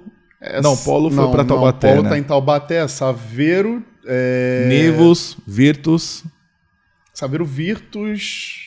É, 0.46 0.62
não, 0.62 0.76
Polo 0.76 1.10
foi 1.10 1.30
para 1.30 1.44
Taubaté, 1.44 1.90
Polo 1.90 2.02
né? 2.02 2.08
tá 2.10 2.18
em 2.18 2.22
Taubaté, 2.22 2.86
Saveiro... 2.88 3.82
É... 4.04 4.66
Nivus, 4.68 5.36
Virtus... 5.46 6.24
Saveiro 7.12 7.44
Virtus... 7.44 8.66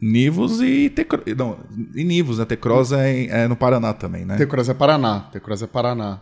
Nivos 0.00 0.60
e 0.60 0.90
Tecro... 0.90 1.22
não, 1.36 1.58
e 1.94 2.04
Nivos, 2.04 2.38
né? 2.38 2.44
Tecros 2.44 2.92
é, 2.92 3.24
é, 3.26 3.48
no 3.48 3.56
Paraná 3.56 3.92
também, 3.94 4.24
né? 4.24 4.36
Tecros 4.36 4.68
é 4.68 4.74
Paraná, 4.74 5.20
Tecros 5.32 5.62
é 5.62 5.66
Paraná. 5.66 6.20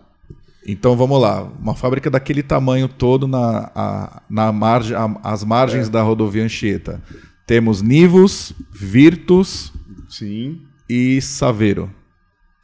Então 0.66 0.96
vamos 0.96 1.20
lá, 1.20 1.42
uma 1.42 1.74
fábrica 1.74 2.10
daquele 2.10 2.42
tamanho 2.42 2.88
todo 2.88 3.26
na, 3.26 3.70
a, 3.74 4.22
na 4.30 4.52
margem, 4.52 4.96
a, 4.96 5.14
as 5.22 5.44
margens 5.44 5.88
é. 5.88 5.90
da 5.90 6.02
rodovia 6.02 6.44
Anchieta. 6.44 7.02
Temos 7.46 7.82
Nivos, 7.82 8.54
Virtus, 8.70 9.72
sim, 10.08 10.62
e 10.88 11.20
Saveiro. 11.20 11.92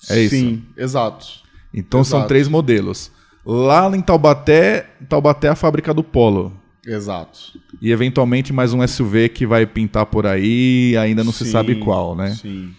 É 0.08 0.14
sim, 0.14 0.20
isso. 0.22 0.36
Sim, 0.36 0.64
exato. 0.76 1.26
Então 1.72 2.00
exato. 2.00 2.20
são 2.20 2.26
três 2.26 2.48
modelos. 2.48 3.10
Lá 3.44 3.88
em 3.96 4.00
Taubaté, 4.00 4.86
Taubaté 5.08 5.48
é 5.48 5.50
a 5.50 5.54
fábrica 5.54 5.94
do 5.94 6.02
Polo. 6.02 6.52
Exato. 6.86 7.58
E 7.80 7.90
eventualmente 7.90 8.52
mais 8.52 8.72
um 8.72 8.86
SUV 8.86 9.28
que 9.28 9.46
vai 9.46 9.66
pintar 9.66 10.06
por 10.06 10.26
aí, 10.26 10.96
ainda 10.96 11.22
não 11.22 11.32
sim, 11.32 11.44
se 11.44 11.50
sabe 11.50 11.76
qual, 11.76 12.14
né? 12.16 12.30
Sim. 12.30 12.74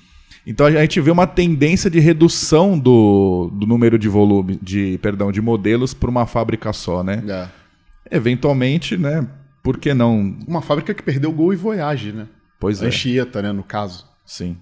Então 0.45 0.65
a 0.65 0.71
gente 0.71 0.99
vê 0.99 1.11
uma 1.11 1.27
tendência 1.27 1.89
de 1.89 1.99
redução 1.99 2.77
do, 2.77 3.51
do 3.53 3.67
número 3.67 3.97
de 3.97 4.09
volume, 4.09 4.59
de 4.61 4.97
perdão, 5.01 5.31
de 5.31 5.41
modelos 5.41 5.93
para 5.93 6.09
uma 6.09 6.25
fábrica 6.25 6.73
só, 6.73 7.03
né? 7.03 7.23
É. 7.27 8.17
Eventualmente, 8.17 8.97
né? 8.97 9.27
Por 9.61 9.77
que 9.77 9.93
não? 9.93 10.35
Uma 10.47 10.61
fábrica 10.61 10.93
que 10.93 11.03
perdeu 11.03 11.31
Gol 11.31 11.53
e 11.53 11.55
Voyage, 11.55 12.11
né? 12.11 12.27
Pois 12.59 12.81
é. 12.81 12.87
Anchieta, 12.87 13.41
né? 13.41 13.51
No 13.51 13.63
caso. 13.63 14.05
Sim. 14.25 14.57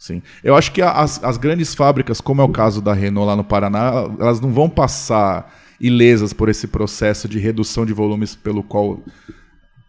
Sim. 0.00 0.22
Eu 0.42 0.56
acho 0.56 0.72
que 0.72 0.80
as, 0.80 1.22
as 1.22 1.36
grandes 1.36 1.74
fábricas, 1.74 2.22
como 2.22 2.40
é 2.40 2.44
o 2.44 2.48
caso 2.48 2.80
da 2.80 2.94
Renault 2.94 3.26
lá 3.26 3.36
no 3.36 3.44
Paraná, 3.44 4.08
elas 4.18 4.40
não 4.40 4.50
vão 4.50 4.66
passar 4.66 5.54
ilesas 5.78 6.32
por 6.32 6.48
esse 6.48 6.66
processo 6.66 7.28
de 7.28 7.38
redução 7.38 7.84
de 7.84 7.92
volumes 7.92 8.34
pelo 8.34 8.62
qual 8.62 8.98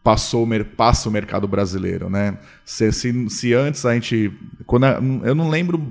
passou 0.03 0.45
passa 0.76 1.07
o 1.07 1.12
mercado 1.12 1.47
brasileiro, 1.47 2.09
né? 2.09 2.38
Se, 2.66 2.91
se, 2.91 3.30
se 3.30 3.53
antes 3.53 3.86
a 3.86 3.93
gente, 3.93 4.34
quando 4.66 4.84
a, 4.84 4.99
eu 5.24 5.34
não 5.34 5.49
lembro 5.49 5.82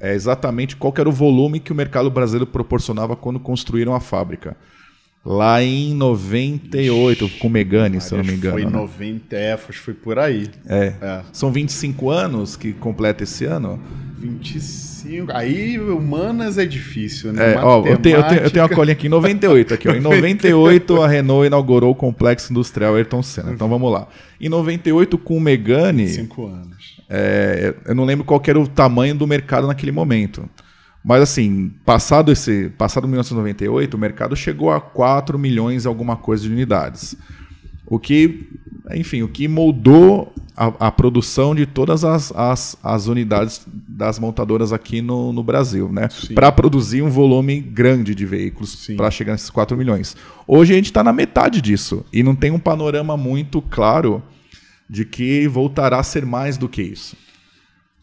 é, 0.00 0.14
exatamente 0.14 0.74
qual 0.74 0.94
era 0.96 1.08
o 1.08 1.12
volume 1.12 1.60
que 1.60 1.72
o 1.72 1.74
mercado 1.74 2.10
brasileiro 2.10 2.46
proporcionava 2.46 3.14
quando 3.14 3.38
construíram 3.38 3.94
a 3.94 4.00
fábrica. 4.00 4.56
Lá 5.24 5.62
em 5.62 5.94
98, 5.94 7.26
Ixi, 7.26 7.38
com 7.38 7.48
Megane, 7.50 8.00
se 8.00 8.12
eu 8.12 8.18
não 8.18 8.24
me 8.24 8.32
engano. 8.32 8.54
Foi 8.54 8.64
né? 8.64 8.70
90, 8.70 9.36
é, 9.36 9.56
foi 9.56 9.92
por 9.92 10.18
aí. 10.18 10.48
É. 10.66 10.94
é. 11.00 11.20
São 11.30 11.52
25 11.52 12.08
anos 12.08 12.56
que 12.56 12.72
completa 12.72 13.24
esse 13.24 13.44
ano? 13.44 13.78
25. 14.18 15.32
Aí 15.32 15.78
humanas 15.78 16.56
é 16.56 16.64
difícil, 16.64 17.34
né? 17.34 17.52
É, 17.52 17.58
ó, 17.58 17.84
eu, 17.86 17.98
tenho, 17.98 18.16
eu, 18.16 18.22
tenho, 18.22 18.40
eu 18.40 18.50
tenho 18.50 18.64
uma 18.64 18.74
colinha 18.74 18.92
aqui 18.94 19.08
em 19.08 19.10
98. 19.10 19.74
Aqui, 19.74 19.88
ó. 19.88 19.92
Em 19.92 20.00
98, 20.00 21.02
a 21.02 21.08
Renault 21.08 21.46
inaugurou 21.46 21.90
o 21.90 21.94
complexo 21.94 22.50
industrial 22.50 22.94
Ayrton 22.94 23.22
Senna. 23.22 23.52
Então 23.52 23.68
vamos 23.68 23.92
lá. 23.92 24.08
Em 24.40 24.48
98, 24.48 25.18
com 25.18 25.36
o 25.36 25.40
Megane. 25.40 26.06
25 26.06 26.46
anos. 26.46 27.00
É, 27.10 27.74
eu 27.86 27.94
não 27.94 28.04
lembro 28.04 28.24
qual 28.24 28.40
era 28.46 28.58
o 28.58 28.66
tamanho 28.66 29.14
do 29.14 29.26
mercado 29.26 29.66
naquele 29.66 29.92
momento. 29.92 30.48
Mas 31.02 31.22
assim, 31.22 31.72
passado 31.84 32.30
esse, 32.30 32.70
passado 32.76 33.08
1998, 33.08 33.94
o 33.94 33.98
mercado 33.98 34.36
chegou 34.36 34.70
a 34.70 34.80
4 34.80 35.38
milhões 35.38 35.84
e 35.84 35.88
alguma 35.88 36.16
coisa 36.16 36.44
de 36.44 36.50
unidades. 36.50 37.16
O 37.86 37.98
que, 37.98 38.48
enfim, 38.92 39.22
o 39.22 39.28
que 39.28 39.48
moldou 39.48 40.32
a, 40.56 40.88
a 40.88 40.92
produção 40.92 41.54
de 41.54 41.64
todas 41.64 42.04
as, 42.04 42.30
as, 42.32 42.76
as, 42.82 43.06
unidades 43.06 43.66
das 43.66 44.18
montadoras 44.18 44.72
aqui 44.74 45.00
no, 45.00 45.32
no 45.32 45.42
Brasil, 45.42 45.90
né? 45.90 46.08
Para 46.34 46.52
produzir 46.52 47.00
um 47.02 47.08
volume 47.08 47.60
grande 47.60 48.14
de 48.14 48.26
veículos 48.26 48.86
para 48.96 49.10
chegar 49.10 49.32
nesses 49.32 49.48
4 49.48 49.76
milhões. 49.76 50.14
Hoje 50.46 50.74
a 50.74 50.76
gente 50.76 50.86
está 50.86 51.02
na 51.02 51.12
metade 51.14 51.62
disso 51.62 52.04
e 52.12 52.22
não 52.22 52.36
tem 52.36 52.50
um 52.50 52.58
panorama 52.58 53.16
muito 53.16 53.62
claro 53.62 54.22
de 54.88 55.04
que 55.04 55.48
voltará 55.48 55.98
a 55.98 56.02
ser 56.02 56.26
mais 56.26 56.58
do 56.58 56.68
que 56.68 56.82
isso. 56.82 57.16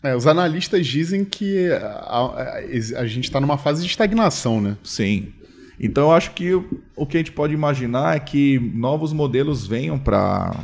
É, 0.03 0.15
os 0.15 0.27
analistas 0.27 0.85
dizem 0.85 1.25
que 1.25 1.71
a, 1.71 1.87
a, 1.87 3.01
a 3.01 3.07
gente 3.07 3.25
está 3.25 3.39
numa 3.39 3.57
fase 3.57 3.81
de 3.81 3.87
estagnação, 3.87 4.61
né? 4.61 4.77
Sim. 4.83 5.33
Então 5.79 6.05
eu 6.05 6.11
acho 6.11 6.31
que 6.31 6.53
o 6.95 7.05
que 7.05 7.17
a 7.17 7.19
gente 7.19 7.31
pode 7.31 7.53
imaginar 7.53 8.15
é 8.15 8.19
que 8.19 8.59
novos 8.73 9.13
modelos 9.13 9.65
venham 9.65 9.97
para 9.97 10.55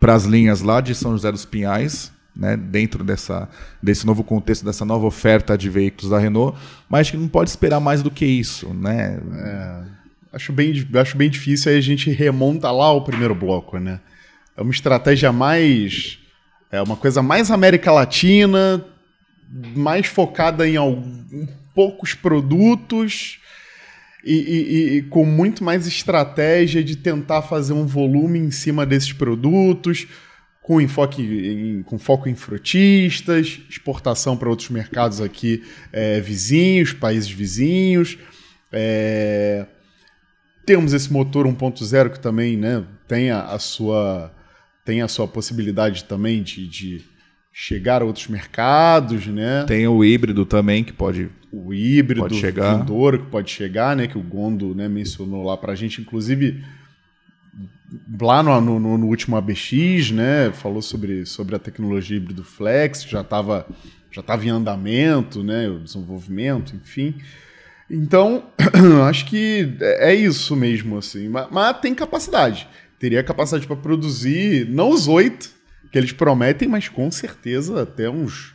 as 0.00 0.24
linhas 0.24 0.60
lá 0.60 0.80
de 0.80 0.94
São 0.94 1.12
José 1.12 1.30
dos 1.32 1.44
Pinhais, 1.44 2.12
né, 2.36 2.56
dentro 2.56 3.04
dessa, 3.04 3.48
desse 3.82 4.04
novo 4.06 4.24
contexto, 4.24 4.64
dessa 4.64 4.84
nova 4.84 5.06
oferta 5.06 5.56
de 5.56 5.70
veículos 5.70 6.10
da 6.10 6.18
Renault, 6.18 6.58
mas 6.88 7.10
que 7.10 7.16
não 7.16 7.28
pode 7.28 7.50
esperar 7.50 7.80
mais 7.80 8.02
do 8.02 8.10
que 8.10 8.26
isso. 8.26 8.72
Né? 8.74 9.20
É, 9.32 9.82
acho, 10.32 10.52
bem, 10.52 10.72
acho 10.94 11.16
bem 11.16 11.30
difícil, 11.30 11.70
aí 11.70 11.78
a 11.78 11.82
gente 11.82 12.10
remonta 12.10 12.70
lá 12.70 12.92
o 12.92 13.02
primeiro 13.02 13.34
bloco. 13.34 13.78
Né? 13.78 14.00
É 14.56 14.62
uma 14.62 14.72
estratégia 14.72 15.32
mais 15.32 16.18
é 16.74 16.82
uma 16.82 16.96
coisa 16.96 17.22
mais 17.22 17.50
América 17.50 17.92
Latina, 17.92 18.84
mais 19.76 20.06
focada 20.06 20.68
em 20.68 20.76
alguns, 20.76 21.48
poucos 21.74 22.14
produtos 22.14 23.38
e, 24.24 24.34
e, 24.34 24.96
e, 24.96 25.02
com 25.02 25.24
muito 25.24 25.62
mais 25.62 25.86
estratégia 25.86 26.82
de 26.82 26.96
tentar 26.96 27.42
fazer 27.42 27.72
um 27.72 27.86
volume 27.86 28.38
em 28.38 28.50
cima 28.50 28.84
desses 28.84 29.12
produtos, 29.12 30.06
com 30.62 30.80
enfoque 30.80 31.22
em, 31.22 31.82
com 31.82 31.98
foco 31.98 32.28
em 32.28 32.34
frutistas, 32.34 33.60
exportação 33.70 34.36
para 34.36 34.48
outros 34.48 34.70
mercados 34.70 35.20
aqui 35.20 35.62
é, 35.92 36.20
vizinhos, 36.20 36.92
países 36.92 37.30
vizinhos. 37.30 38.18
É, 38.72 39.66
temos 40.66 40.92
esse 40.92 41.12
motor 41.12 41.46
1.0 41.46 42.10
que 42.10 42.18
também 42.18 42.56
né, 42.56 42.82
tem 43.06 43.30
a, 43.30 43.42
a 43.42 43.58
sua 43.58 44.33
tem 44.84 45.00
a 45.00 45.08
sua 45.08 45.26
possibilidade 45.26 46.04
também 46.04 46.42
de, 46.42 46.68
de 46.68 47.04
chegar 47.52 48.02
a 48.02 48.04
outros 48.04 48.26
mercados, 48.26 49.26
né? 49.26 49.64
Tem 49.66 49.86
o 49.86 50.04
híbrido 50.04 50.44
também 50.44 50.84
que 50.84 50.92
pode 50.92 51.30
o 51.50 51.72
híbrido 51.72 52.22
pode 52.22 52.34
chegar. 52.36 52.78
Vindouro 52.78 53.20
que 53.20 53.30
pode 53.30 53.50
chegar, 53.50 53.96
né? 53.96 54.08
Que 54.08 54.18
o 54.18 54.22
Gondo 54.22 54.74
né, 54.74 54.88
mencionou 54.88 55.44
lá 55.44 55.56
para 55.56 55.72
a 55.72 55.76
gente, 55.76 56.00
inclusive 56.00 56.62
lá 58.20 58.42
no, 58.42 58.60
no, 58.60 58.98
no, 58.98 59.06
último 59.06 59.36
ABX, 59.36 60.10
né? 60.10 60.50
Falou 60.52 60.82
sobre, 60.82 61.24
sobre 61.24 61.54
a 61.54 61.58
tecnologia 61.60 62.16
híbrido 62.16 62.42
flex, 62.42 63.04
já 63.04 63.20
estava 63.20 63.66
já 64.10 64.22
tava 64.22 64.44
em 64.44 64.50
andamento, 64.50 65.42
né? 65.42 65.68
O 65.68 65.78
desenvolvimento, 65.78 66.74
enfim. 66.74 67.14
Então, 67.88 68.44
acho 69.08 69.26
que 69.26 69.76
é, 69.80 70.10
é 70.10 70.14
isso 70.14 70.56
mesmo, 70.56 70.98
assim. 70.98 71.28
Mas, 71.28 71.48
mas 71.50 71.78
tem 71.80 71.94
capacidade 71.94 72.66
teria 73.04 73.22
capacidade 73.22 73.66
para 73.66 73.76
produzir, 73.76 74.66
não 74.70 74.88
os 74.88 75.08
oito 75.08 75.50
que 75.92 75.98
eles 75.98 76.10
prometem, 76.10 76.66
mas 76.66 76.88
com 76.88 77.10
certeza 77.10 77.82
até 77.82 78.08
uns 78.08 78.54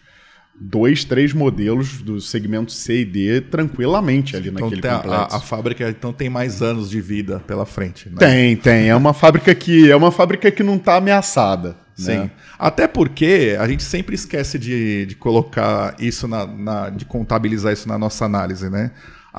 dois, 0.60 1.04
três 1.04 1.34
modelos 1.34 2.02
do 2.02 2.20
segmento 2.20 2.72
C 2.72 3.02
e 3.02 3.06
D 3.06 3.41
tranquilamente 3.41 4.36
ali 4.36 4.50
então, 4.50 4.68
naquele 4.68 4.82
complexo. 4.82 5.12
A, 5.12 5.38
a, 5.38 5.39
fábrica 5.39 5.88
então 5.88 6.12
tem 6.12 6.32
mais 6.32 6.64
anos 6.64 6.89
de 6.89 7.00
vida 7.00 7.39
pela 7.45 7.64
frente. 7.64 8.10
Né? 8.10 8.16
Tem, 8.18 8.56
tem. 8.56 8.89
É 8.89 8.95
uma 8.95 9.14
fábrica 9.14 9.54
que 9.54 9.91
é 9.91 9.95
uma 9.95 10.12
fábrica 10.12 10.50
que 10.50 10.64
não 10.64 10.78
está 10.78 10.95
ameaçada. 10.95 11.78
Sim. 11.95 12.18
Né? 12.18 12.32
Até 12.58 12.88
porque 12.88 13.56
a 13.60 13.68
gente 13.68 13.84
sempre 13.84 14.16
esquece 14.16 14.58
de, 14.58 15.06
de 15.06 15.14
colocar 15.14 15.95
isso 16.00 16.28
na, 16.28 16.47
na, 16.47 16.89
de 16.89 17.06
contabilizar 17.06 17.72
isso 17.72 17.88
na 17.88 18.00
nossa 18.00 18.26
análise, 18.26 18.68
né? 18.68 18.89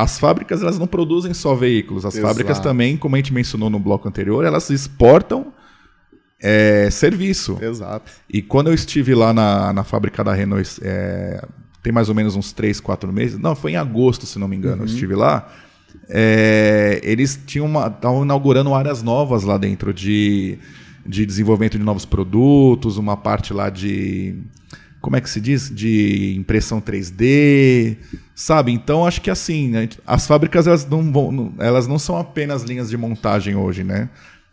As 0.01 0.18
fábricas 0.18 0.62
elas 0.62 0.78
não 0.78 0.86
produzem 0.86 1.34
só 1.34 1.55
veículos, 1.55 2.07
as 2.07 2.14
Exato. 2.14 2.26
fábricas 2.26 2.59
também, 2.59 2.96
como 2.96 3.16
a 3.16 3.18
gente 3.18 3.34
mencionou 3.34 3.68
no 3.68 3.78
bloco 3.78 4.09
anterior, 4.09 4.44
elas 4.44 4.70
exportam 4.70 5.53
é, 6.40 6.88
serviço. 6.90 7.59
Exato. 7.61 8.11
E 8.28 8.40
quando 8.40 8.68
eu 8.68 8.74
estive 8.74 9.14
lá 9.14 9.34
na, 9.34 9.72
na 9.72 9.84
fábrica 9.84 10.24
da 10.24 10.32
Renault, 10.32 10.80
é, 10.82 11.44
tem 11.82 11.92
mais 11.92 12.09
ou 12.09 12.14
menos 12.14 12.34
uns 12.34 12.51
3, 12.53 12.80
4 12.80 13.12
meses, 13.12 13.38
não, 13.38 13.55
foi 13.55 13.72
em 13.72 13.76
agosto, 13.76 14.24
se 14.24 14.38
não 14.38 14.48
me 14.48 14.57
engano, 14.57 14.76
uhum. 14.76 14.82
eu 14.82 14.86
estive 14.86 15.14
lá. 15.14 15.53
É, 16.09 17.01
eles 17.03 17.38
tinham 17.46 17.68
estavam 17.86 18.24
inaugurando 18.24 18.74
áreas 18.74 19.03
novas 19.03 19.42
lá 19.42 19.59
dentro 19.59 19.92
de, 19.92 20.59
de 21.07 21.26
desenvolvimento 21.26 21.76
de 21.76 21.84
novos 21.84 22.07
produtos, 22.07 22.96
uma 22.96 23.16
parte 23.16 23.53
lá 23.53 23.68
de 23.68 24.36
como 25.01 25.16
é 25.16 25.20
que 25.20 25.30
se 25.30 25.40
diz? 25.40 25.70
De 25.70 26.34
impressão 26.36 26.80
3D, 26.80 27.96
sabe? 28.34 28.72
Então 28.72 29.07
acho 29.07 29.20
que 29.20 29.30
assim, 29.30 29.68
né? 29.68 29.88
as 30.07 30.26
fábricas 30.26 30.66
elas 30.66 30.86
não, 30.86 31.11
vão, 31.11 31.55
elas 31.59 31.86
não 31.86 31.98
são 31.98 32.16
apenas 32.16 32.62
linhas 32.62 32.90
de 32.90 32.96
montagem 32.96 33.57
hoje, 33.57 33.82
né? 33.82 34.11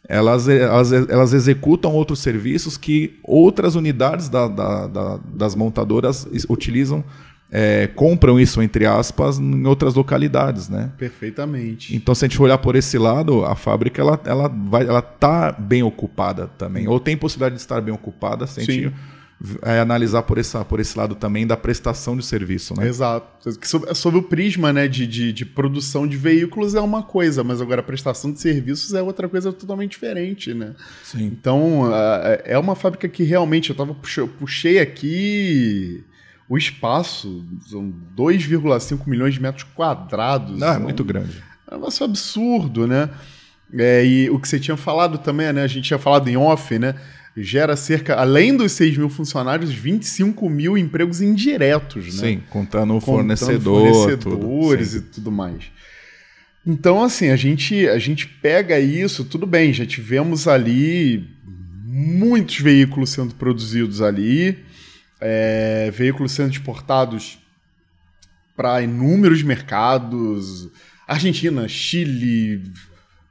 Elas, 0.08 0.48
elas, 0.48 0.92
elas 0.94 1.34
executam 1.34 1.92
outros 1.92 2.20
serviços 2.20 2.78
que 2.78 3.20
outras 3.24 3.76
unidades 3.76 4.30
da, 4.30 4.48
da, 4.48 4.88
da, 4.88 5.20
das 5.34 5.54
montadoras 5.54 6.26
utilizam, 6.50 7.04
é, 7.52 7.88
compram 7.88 8.40
isso, 8.40 8.62
entre 8.62 8.86
aspas, 8.86 9.38
em 9.38 9.66
outras 9.66 9.96
localidades, 9.96 10.70
né? 10.70 10.92
Perfeitamente. 10.98 11.94
Então, 11.94 12.16
se 12.16 12.24
a 12.24 12.28
gente 12.30 12.42
olhar 12.42 12.58
por 12.58 12.78
esse 12.78 12.98
lado, 12.98 13.44
a 13.44 13.54
fábrica 13.54 14.02
ela, 14.02 14.18
ela, 14.24 14.48
vai, 14.48 14.88
ela 14.88 15.02
tá 15.02 15.52
bem 15.52 15.84
ocupada 15.84 16.48
também, 16.58 16.88
ou 16.88 17.02
tem 17.02 17.18
possibilidade 17.18 17.56
de 17.56 17.62
estar 17.62 17.82
bem 17.82 17.94
ocupada, 17.94 18.48
se 18.48 18.62
a 18.62 18.64
gente 18.64 18.88
Sim 18.88 19.17
é, 19.62 19.80
analisar 19.80 20.24
por, 20.24 20.40
essa, 20.40 20.66
por 20.66 20.80
esse 20.80 20.98
lado 20.98 21.14
também 21.14 21.46
da 21.46 21.56
prestação 21.56 22.18
de 22.18 22.26
serviço, 22.26 22.74
né? 22.76 22.88
Exato. 22.88 23.54
Sob, 23.62 23.94
sob 23.94 24.18
o 24.18 24.24
prisma 24.24 24.74
né, 24.74 24.88
de, 24.88 25.06
de, 25.06 25.32
de, 25.32 25.46
produção 25.46 26.08
de 26.08 26.18
veículos 26.18 26.74
é 26.74 26.82
uma 26.82 27.04
coisa, 27.04 27.44
mas 27.44 27.62
agora 27.62 27.82
a 27.82 27.84
prestação 27.84 28.32
de 28.32 28.42
serviços 28.42 28.96
é 28.96 29.02
outra 29.02 29.30
coisa 29.30 29.54
totalmente 29.54 29.92
diferente, 29.92 30.54
né? 30.54 30.74
Sim. 31.04 31.26
Então, 31.26 31.84
é 32.44 32.58
uma 32.58 32.76
fábrica 32.76 33.08
que 33.08 33.24
realmente, 33.24 33.70
eu, 33.70 33.76
tava, 33.76 33.96
eu 34.18 34.28
puxei 34.28 34.80
aqui 34.80 36.04
o 36.50 36.58
espaço, 36.58 37.46
são 37.68 37.94
2,5 38.18 39.08
milhões 39.08 39.36
de 39.36 39.42
metros 39.42 39.66
quadrados. 39.76 40.58
Não, 40.58 40.74
é 40.74 40.80
muito 40.80 41.04
grande. 41.04 41.44
É 41.70 41.76
um 41.76 41.78
negócio 41.78 42.04
absurdo, 42.04 42.88
né? 42.88 43.10
É, 43.74 44.06
e 44.06 44.30
o 44.30 44.40
que 44.40 44.48
você 44.48 44.60
tinha 44.60 44.78
falado 44.78 45.18
também, 45.18 45.52
né? 45.52 45.62
A 45.62 45.68
gente 45.68 45.86
tinha 45.86 46.00
falado 46.00 46.28
em 46.30 46.38
off, 46.38 46.80
né? 46.80 46.96
Gera 47.44 47.76
cerca, 47.76 48.16
além 48.16 48.56
dos 48.56 48.72
6 48.72 48.98
mil 48.98 49.10
funcionários, 49.10 49.72
25 49.72 50.50
mil 50.50 50.78
empregos 50.78 51.22
indiretos, 51.22 52.06
né? 52.16 52.28
Sim, 52.28 52.44
contando, 52.50 52.94
contando 52.94 53.02
fornecedor, 53.02 53.94
fornecedores 53.94 54.92
tudo, 54.92 54.98
e 54.98 55.10
tudo 55.10 55.32
mais. 55.32 55.64
Então, 56.66 57.04
assim, 57.04 57.30
a 57.30 57.36
gente, 57.36 57.88
a 57.88 58.00
gente 58.00 58.28
pega 58.28 58.80
isso, 58.80 59.24
tudo 59.24 59.46
bem, 59.46 59.72
já 59.72 59.86
tivemos 59.86 60.48
ali 60.48 61.30
muitos 61.86 62.60
veículos 62.60 63.12
sendo 63.12 63.34
produzidos 63.36 64.02
ali, 64.02 64.58
é, 65.22 65.90
veículos 65.92 66.32
sendo 66.32 66.52
exportados 66.52 67.40
para 68.56 68.82
inúmeros 68.82 69.44
mercados, 69.44 70.70
Argentina, 71.08 71.68
Chile, 71.68 72.64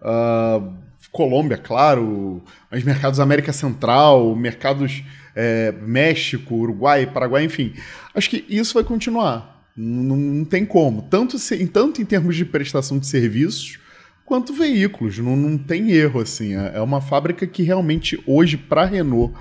uh, 0.00 0.74
Colômbia, 1.16 1.56
claro, 1.56 2.42
os 2.70 2.84
mercados 2.84 3.18
América 3.18 3.50
Central, 3.50 4.36
mercados 4.36 5.02
é, 5.34 5.72
México, 5.80 6.54
Uruguai, 6.54 7.06
Paraguai, 7.06 7.42
enfim. 7.42 7.72
Acho 8.14 8.28
que 8.28 8.44
isso 8.50 8.74
vai 8.74 8.84
continuar. 8.84 9.64
Não, 9.74 10.14
não 10.14 10.44
tem 10.44 10.66
como. 10.66 11.00
Tanto, 11.00 11.38
se, 11.38 11.66
tanto 11.68 12.02
em 12.02 12.04
termos 12.04 12.36
de 12.36 12.44
prestação 12.44 12.98
de 12.98 13.06
serviços, 13.06 13.78
quanto 14.26 14.52
veículos. 14.52 15.16
Não, 15.18 15.34
não 15.34 15.56
tem 15.56 15.90
erro, 15.90 16.20
assim. 16.20 16.54
É, 16.54 16.72
é 16.74 16.80
uma 16.82 17.00
fábrica 17.00 17.46
que 17.46 17.62
realmente, 17.62 18.22
hoje, 18.26 18.58
para 18.58 18.82
a 18.82 18.86
Renault, 18.86 19.34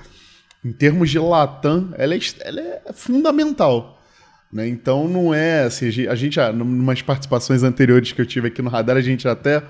em 0.64 0.72
termos 0.72 1.10
de 1.10 1.20
Latam, 1.20 1.94
ela 1.98 2.16
é, 2.16 2.20
ela 2.40 2.62
é 2.62 2.94
fundamental. 2.94 4.02
Né? 4.50 4.66
Então, 4.70 5.10
não 5.10 5.34
é 5.34 5.64
assim. 5.64 6.08
A 6.08 6.16
gente, 6.16 6.40
em 6.40 6.62
umas 6.62 7.02
participações 7.02 7.64
anteriores 7.64 8.14
que 8.14 8.22
eu 8.22 8.26
tive 8.26 8.48
aqui 8.48 8.62
no 8.62 8.70
Radar, 8.70 8.96
a 8.96 9.02
gente 9.02 9.28
até 9.28 9.62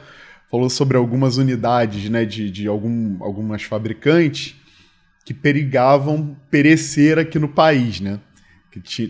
falou 0.55 0.69
sobre 0.69 0.95
algumas 0.95 1.35
unidades 1.35 2.09
né, 2.09 2.23
de, 2.23 2.49
de 2.49 2.65
algum, 2.65 3.21
algumas 3.21 3.63
fabricantes 3.63 4.55
que 5.25 5.33
perigavam 5.33 6.35
perecer 6.49 7.19
aqui 7.19 7.37
no 7.37 7.49
país, 7.49 7.99
né? 7.99 8.19
Que, 8.71 9.07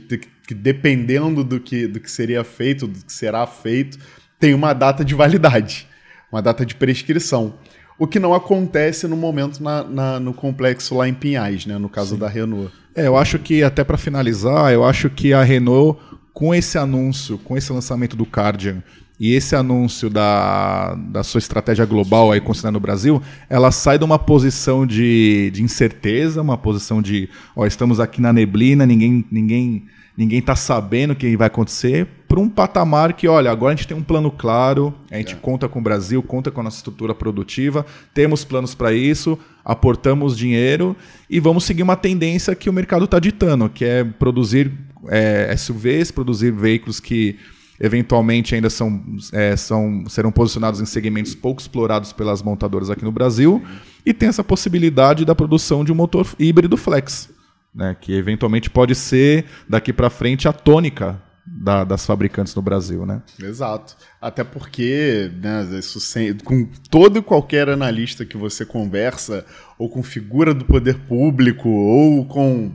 que 0.48 0.54
dependendo 0.54 1.43
do 1.43 1.60
que, 1.60 1.88
do 1.88 2.00
que 2.00 2.10
seria 2.10 2.43
feito, 2.43 2.88
do 2.88 3.04
que 3.04 3.12
será 3.12 3.46
feito, 3.46 4.00
tem 4.39 4.54
uma 4.54 4.74
data 4.74 5.04
de 5.04 5.14
validade, 5.14 5.88
uma 6.32 6.41
data 6.41 6.66
de 6.66 6.74
prescrição. 6.74 7.56
O 7.98 8.08
que 8.08 8.20
não 8.20 8.34
acontece 8.34 9.08
no 9.08 9.18
momento 9.18 9.62
na, 9.62 9.84
na, 9.84 10.20
no 10.20 10.34
complexo 10.34 10.96
lá 10.96 11.08
em 11.08 11.14
Pinhais, 11.14 11.66
né? 11.66 11.78
No 11.78 11.89
caso 11.89 12.16
Sim. 12.16 12.20
da 12.20 12.28
Renault. 12.28 12.72
É, 12.96 13.08
eu 13.08 13.18
acho 13.18 13.38
que, 13.38 13.62
até 13.62 13.84
para 13.84 13.98
finalizar, 13.98 14.72
eu 14.72 14.84
acho 14.84 15.10
que 15.10 15.34
a 15.34 15.43
Renault, 15.43 16.00
com 16.34 16.56
esse 16.56 16.78
anúncio, 16.78 17.38
com 17.39 17.58
esse 17.58 17.72
lançamento 17.72 18.16
do 18.16 18.26
Cardian 18.26 18.82
e 19.20 19.34
esse 19.34 19.55
anúncio 19.55 20.09
da, 20.09 20.95
da 20.95 21.24
sua 21.24 21.39
estratégia 21.39 21.86
global 21.86 22.32
aí 22.32 22.41
considerando 22.41 22.76
o 22.76 22.82
Brasil, 22.82 23.22
ela 23.49 23.72
sai 23.72 23.97
de 23.97 24.03
uma 24.03 24.20
posição 24.20 24.86
de, 24.86 25.51
de 25.51 25.63
incerteza, 25.63 26.41
uma 26.41 26.57
posição 26.57 27.01
de, 27.01 27.30
ó, 27.55 27.66
estamos 27.66 27.99
aqui 27.99 28.22
na 28.22 28.34
neblina, 28.34 28.86
ninguém, 28.86 29.26
ninguém 29.32 29.86
ninguém 30.18 30.39
está 30.39 30.55
sabendo 30.55 31.11
o 31.11 31.16
que 31.16 31.36
vai 31.36 31.47
acontecer, 31.47 32.07
para 32.28 32.39
um 32.39 32.49
patamar 32.49 33.13
que, 33.13 33.28
olha, 33.28 33.51
agora 33.51 33.74
a 33.74 33.76
gente 33.76 33.88
tem 33.88 33.97
um 33.97 34.03
plano 34.03 34.32
claro, 34.32 34.93
a 35.11 35.18
gente 35.18 35.34
é. 35.34 35.38
conta 35.38 35.68
com 35.68 35.80
o 35.80 35.82
Brasil, 35.82 36.24
conta 36.24 36.49
com 36.49 36.61
a 36.61 36.63
nossa 36.63 36.78
estrutura 36.78 37.13
produtiva, 37.13 37.86
temos 38.13 38.43
planos 38.43 38.74
para 38.74 38.93
isso, 38.93 39.38
aportamos 39.63 40.38
dinheiro 40.38 40.95
e 41.30 41.39
vamos 41.39 41.66
seguir 41.66 41.84
uma 41.84 41.95
tendência 41.95 42.55
que 42.55 42.70
o 42.70 42.74
mercado 42.74 43.05
está 43.05 43.20
ditando, 43.20 43.70
que 43.70 43.84
é 43.84 44.03
produzir 44.03 44.72
é, 45.07 45.53
SUVs, 45.57 46.11
produzir 46.11 46.51
veículos 46.51 46.99
que 46.99 47.38
eventualmente 47.80 48.55
ainda 48.55 48.69
são, 48.69 49.03
é, 49.34 49.55
são, 49.55 50.05
serão 50.07 50.32
posicionados 50.32 50.80
em 50.80 50.86
segmentos 50.86 51.36
pouco 51.36 51.61
explorados 51.61 52.13
pelas 52.13 52.41
montadoras 52.41 52.89
aqui 52.89 53.03
no 53.03 53.11
Brasil, 53.11 53.63
e 54.05 54.13
tem 54.13 54.30
essa 54.30 54.43
possibilidade 54.43 55.26
da 55.26 55.36
produção 55.36 55.84
de 55.84 55.91
um 55.91 55.95
motor 55.95 56.28
híbrido 56.39 56.78
flex 56.78 57.30
né, 57.76 57.95
que 57.99 58.13
eventualmente 58.13 58.69
pode 58.69 58.95
ser 58.95 59.45
daqui 59.67 59.91
para 59.91 60.09
frente 60.09 60.47
a 60.47 60.53
tônica 60.53 61.21
da, 61.45 61.84
das 61.84 62.05
fabricantes 62.05 62.55
no 62.55 62.61
Brasil, 62.61 63.05
né? 63.05 63.21
Exato. 63.39 63.95
Até 64.19 64.43
porque, 64.43 65.30
né, 65.39 65.63
isso 65.78 65.99
sem, 65.99 66.34
com 66.34 66.67
todo 66.89 67.19
e 67.19 67.21
qualquer 67.21 67.69
analista 67.69 68.26
que 68.26 68.38
você 68.38 68.65
conversa, 68.65 69.45
ou 69.78 69.89
com 69.89 70.01
figura 70.01 70.53
do 70.53 70.65
poder 70.65 70.95
público, 70.99 71.69
ou 71.69 72.26
com 72.26 72.71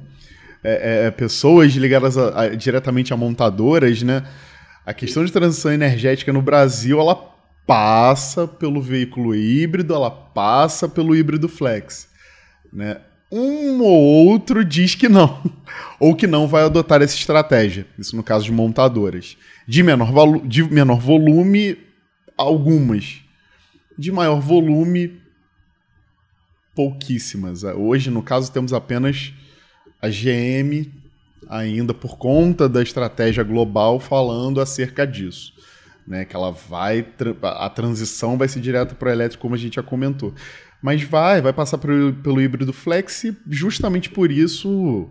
é, 0.62 1.07
é, 1.07 1.11
pessoas 1.11 1.72
ligadas 1.72 2.16
a, 2.16 2.42
a, 2.42 2.48
diretamente 2.51 3.12
a 3.12 3.16
montadoras, 3.16 4.03
né? 4.03 4.22
A 4.91 4.93
questão 4.93 5.24
de 5.24 5.30
transição 5.30 5.72
energética 5.72 6.32
no 6.32 6.43
Brasil, 6.43 6.99
ela 6.99 7.14
passa 7.64 8.49
pelo 8.49 8.82
veículo 8.82 9.36
híbrido, 9.36 9.95
ela 9.95 10.11
passa 10.11 10.88
pelo 10.88 11.14
híbrido 11.14 11.49
flex, 11.49 12.09
né? 12.72 13.01
um 13.30 13.80
ou 13.80 14.26
outro 14.26 14.64
diz 14.64 14.97
que 14.97 15.09
não, 15.09 15.41
ou 16.01 16.16
que 16.16 16.26
não 16.26 16.49
vai 16.49 16.64
adotar 16.64 17.01
essa 17.03 17.14
estratégia. 17.14 17.86
Isso 17.97 18.16
no 18.16 18.24
caso 18.24 18.47
de 18.47 18.51
montadoras. 18.51 19.36
De 19.64 19.80
menor, 19.80 20.11
de 20.45 20.64
menor 20.64 20.99
volume, 20.99 21.78
algumas. 22.36 23.20
De 23.97 24.11
maior 24.11 24.41
volume, 24.41 25.20
pouquíssimas. 26.74 27.62
Hoje, 27.62 28.11
no 28.11 28.24
caso, 28.24 28.51
temos 28.51 28.72
apenas 28.72 29.32
a 30.03 30.09
GM, 30.09 30.91
ainda 31.51 31.92
por 31.92 32.16
conta 32.16 32.68
da 32.68 32.80
estratégia 32.80 33.42
global, 33.42 33.98
falando 33.98 34.61
acerca 34.61 35.05
disso. 35.05 35.53
Né, 36.07 36.24
que 36.24 36.34
ela 36.34 36.51
vai. 36.51 37.07
A 37.42 37.68
transição 37.68 38.36
vai 38.38 38.48
ser 38.48 38.61
direta 38.61 38.94
para 38.94 39.11
o 39.11 39.12
elétrico, 39.12 39.42
como 39.42 39.55
a 39.55 39.59
gente 39.59 39.76
já 39.76 39.82
comentou. 39.82 40.34
Mas 40.82 41.03
vai, 41.03 41.40
vai 41.40 41.53
passar 41.53 41.78
pelo, 41.78 42.12
pelo 42.14 42.40
híbrido 42.40 42.72
flex 42.72 43.24
e 43.24 43.36
justamente 43.48 44.11
por 44.11 44.30
isso 44.30 45.09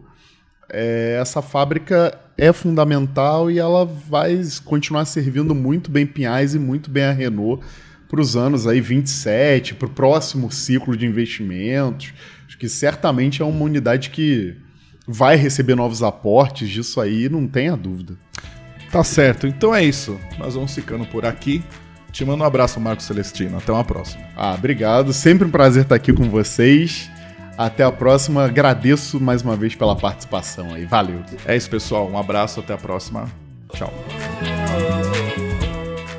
é, 0.70 1.18
essa 1.22 1.42
fábrica 1.42 2.18
é 2.38 2.52
fundamental 2.52 3.52
e 3.52 3.60
ela 3.60 3.86
vai 3.86 4.42
continuar 4.66 5.06
servindo 5.06 5.54
muito 5.54 5.92
bem 5.92 6.06
Pinhais 6.06 6.56
e 6.56 6.60
muito 6.60 6.90
bem 6.90 7.04
a 7.04 7.12
Renault 7.12 7.64
para 8.10 8.20
os 8.20 8.36
anos 8.36 8.66
aí 8.66 8.82
27, 8.82 9.76
para 9.76 9.88
o 9.88 9.92
próximo 9.92 10.52
ciclo 10.52 10.98
de 10.98 11.06
investimentos. 11.06 12.14
Acho 12.48 12.58
que 12.58 12.68
certamente 12.68 13.42
é 13.42 13.46
uma 13.46 13.64
unidade 13.64 14.10
que 14.10 14.58
vai 15.12 15.36
receber 15.36 15.74
novos 15.74 16.04
aportes 16.04 16.70
disso 16.70 17.02
aí, 17.02 17.28
não 17.28 17.48
tenha 17.48 17.76
dúvida. 17.76 18.14
Tá 18.92 19.04
certo, 19.04 19.48
então 19.48 19.74
é 19.74 19.84
isso. 19.84 20.20
Nós 20.38 20.54
vamos 20.54 20.74
ficando 20.74 21.06
por 21.06 21.26
aqui. 21.26 21.64
Te 22.12 22.24
mando 22.24 22.44
um 22.44 22.48
abraço, 22.48 22.80
Marco 22.80 23.02
Celestino. 23.02 23.58
Até 23.58 23.72
uma 23.72 23.84
próxima. 23.84 24.24
Ah, 24.36 24.54
obrigado. 24.56 25.14
Sempre 25.14 25.48
um 25.48 25.52
prazer 25.52 25.84
estar 25.84 25.96
aqui 25.96 26.12
com 26.14 26.30
vocês. 26.30 27.10
Até 27.58 27.84
a 27.84 27.92
próxima. 27.92 28.46
Agradeço 28.46 29.20
mais 29.20 29.44
uma 29.44 29.56
vez 29.56 29.76
pela 29.76 29.96
participação 29.96 30.74
aí. 30.74 30.86
Valeu. 30.86 31.22
É 31.46 31.56
isso, 31.56 31.70
pessoal. 31.70 32.10
Um 32.10 32.18
abraço. 32.18 32.62
Até 32.62 32.74
a 32.74 32.78
próxima. 32.78 33.28
Tchau. 33.74 33.94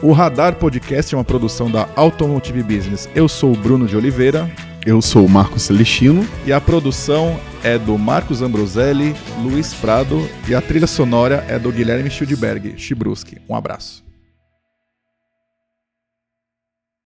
O 0.00 0.12
Radar 0.12 0.54
Podcast 0.54 1.12
é 1.12 1.18
uma 1.18 1.24
produção 1.24 1.68
da 1.68 1.88
Automotive 1.96 2.62
Business. 2.62 3.08
Eu 3.14 3.28
sou 3.28 3.52
o 3.52 3.56
Bruno 3.56 3.86
de 3.86 3.96
Oliveira. 3.96 4.48
Eu 4.84 5.02
sou 5.02 5.26
o 5.26 5.28
Marco 5.28 5.58
Celestino. 5.58 6.26
E 6.46 6.52
a 6.52 6.60
produção 6.60 7.38
é 7.62 7.78
do 7.78 7.98
Marcos 7.98 8.40
Ambroselli, 8.40 9.14
Luiz 9.42 9.74
Prado 9.74 10.26
e 10.48 10.54
a 10.54 10.60
trilha 10.62 10.86
sonora 10.86 11.44
é 11.48 11.58
do 11.58 11.70
Guilherme 11.70 12.10
Schildberg, 12.10 12.74
Chibruski. 12.78 13.36
Um 13.48 13.54
abraço. 13.54 14.09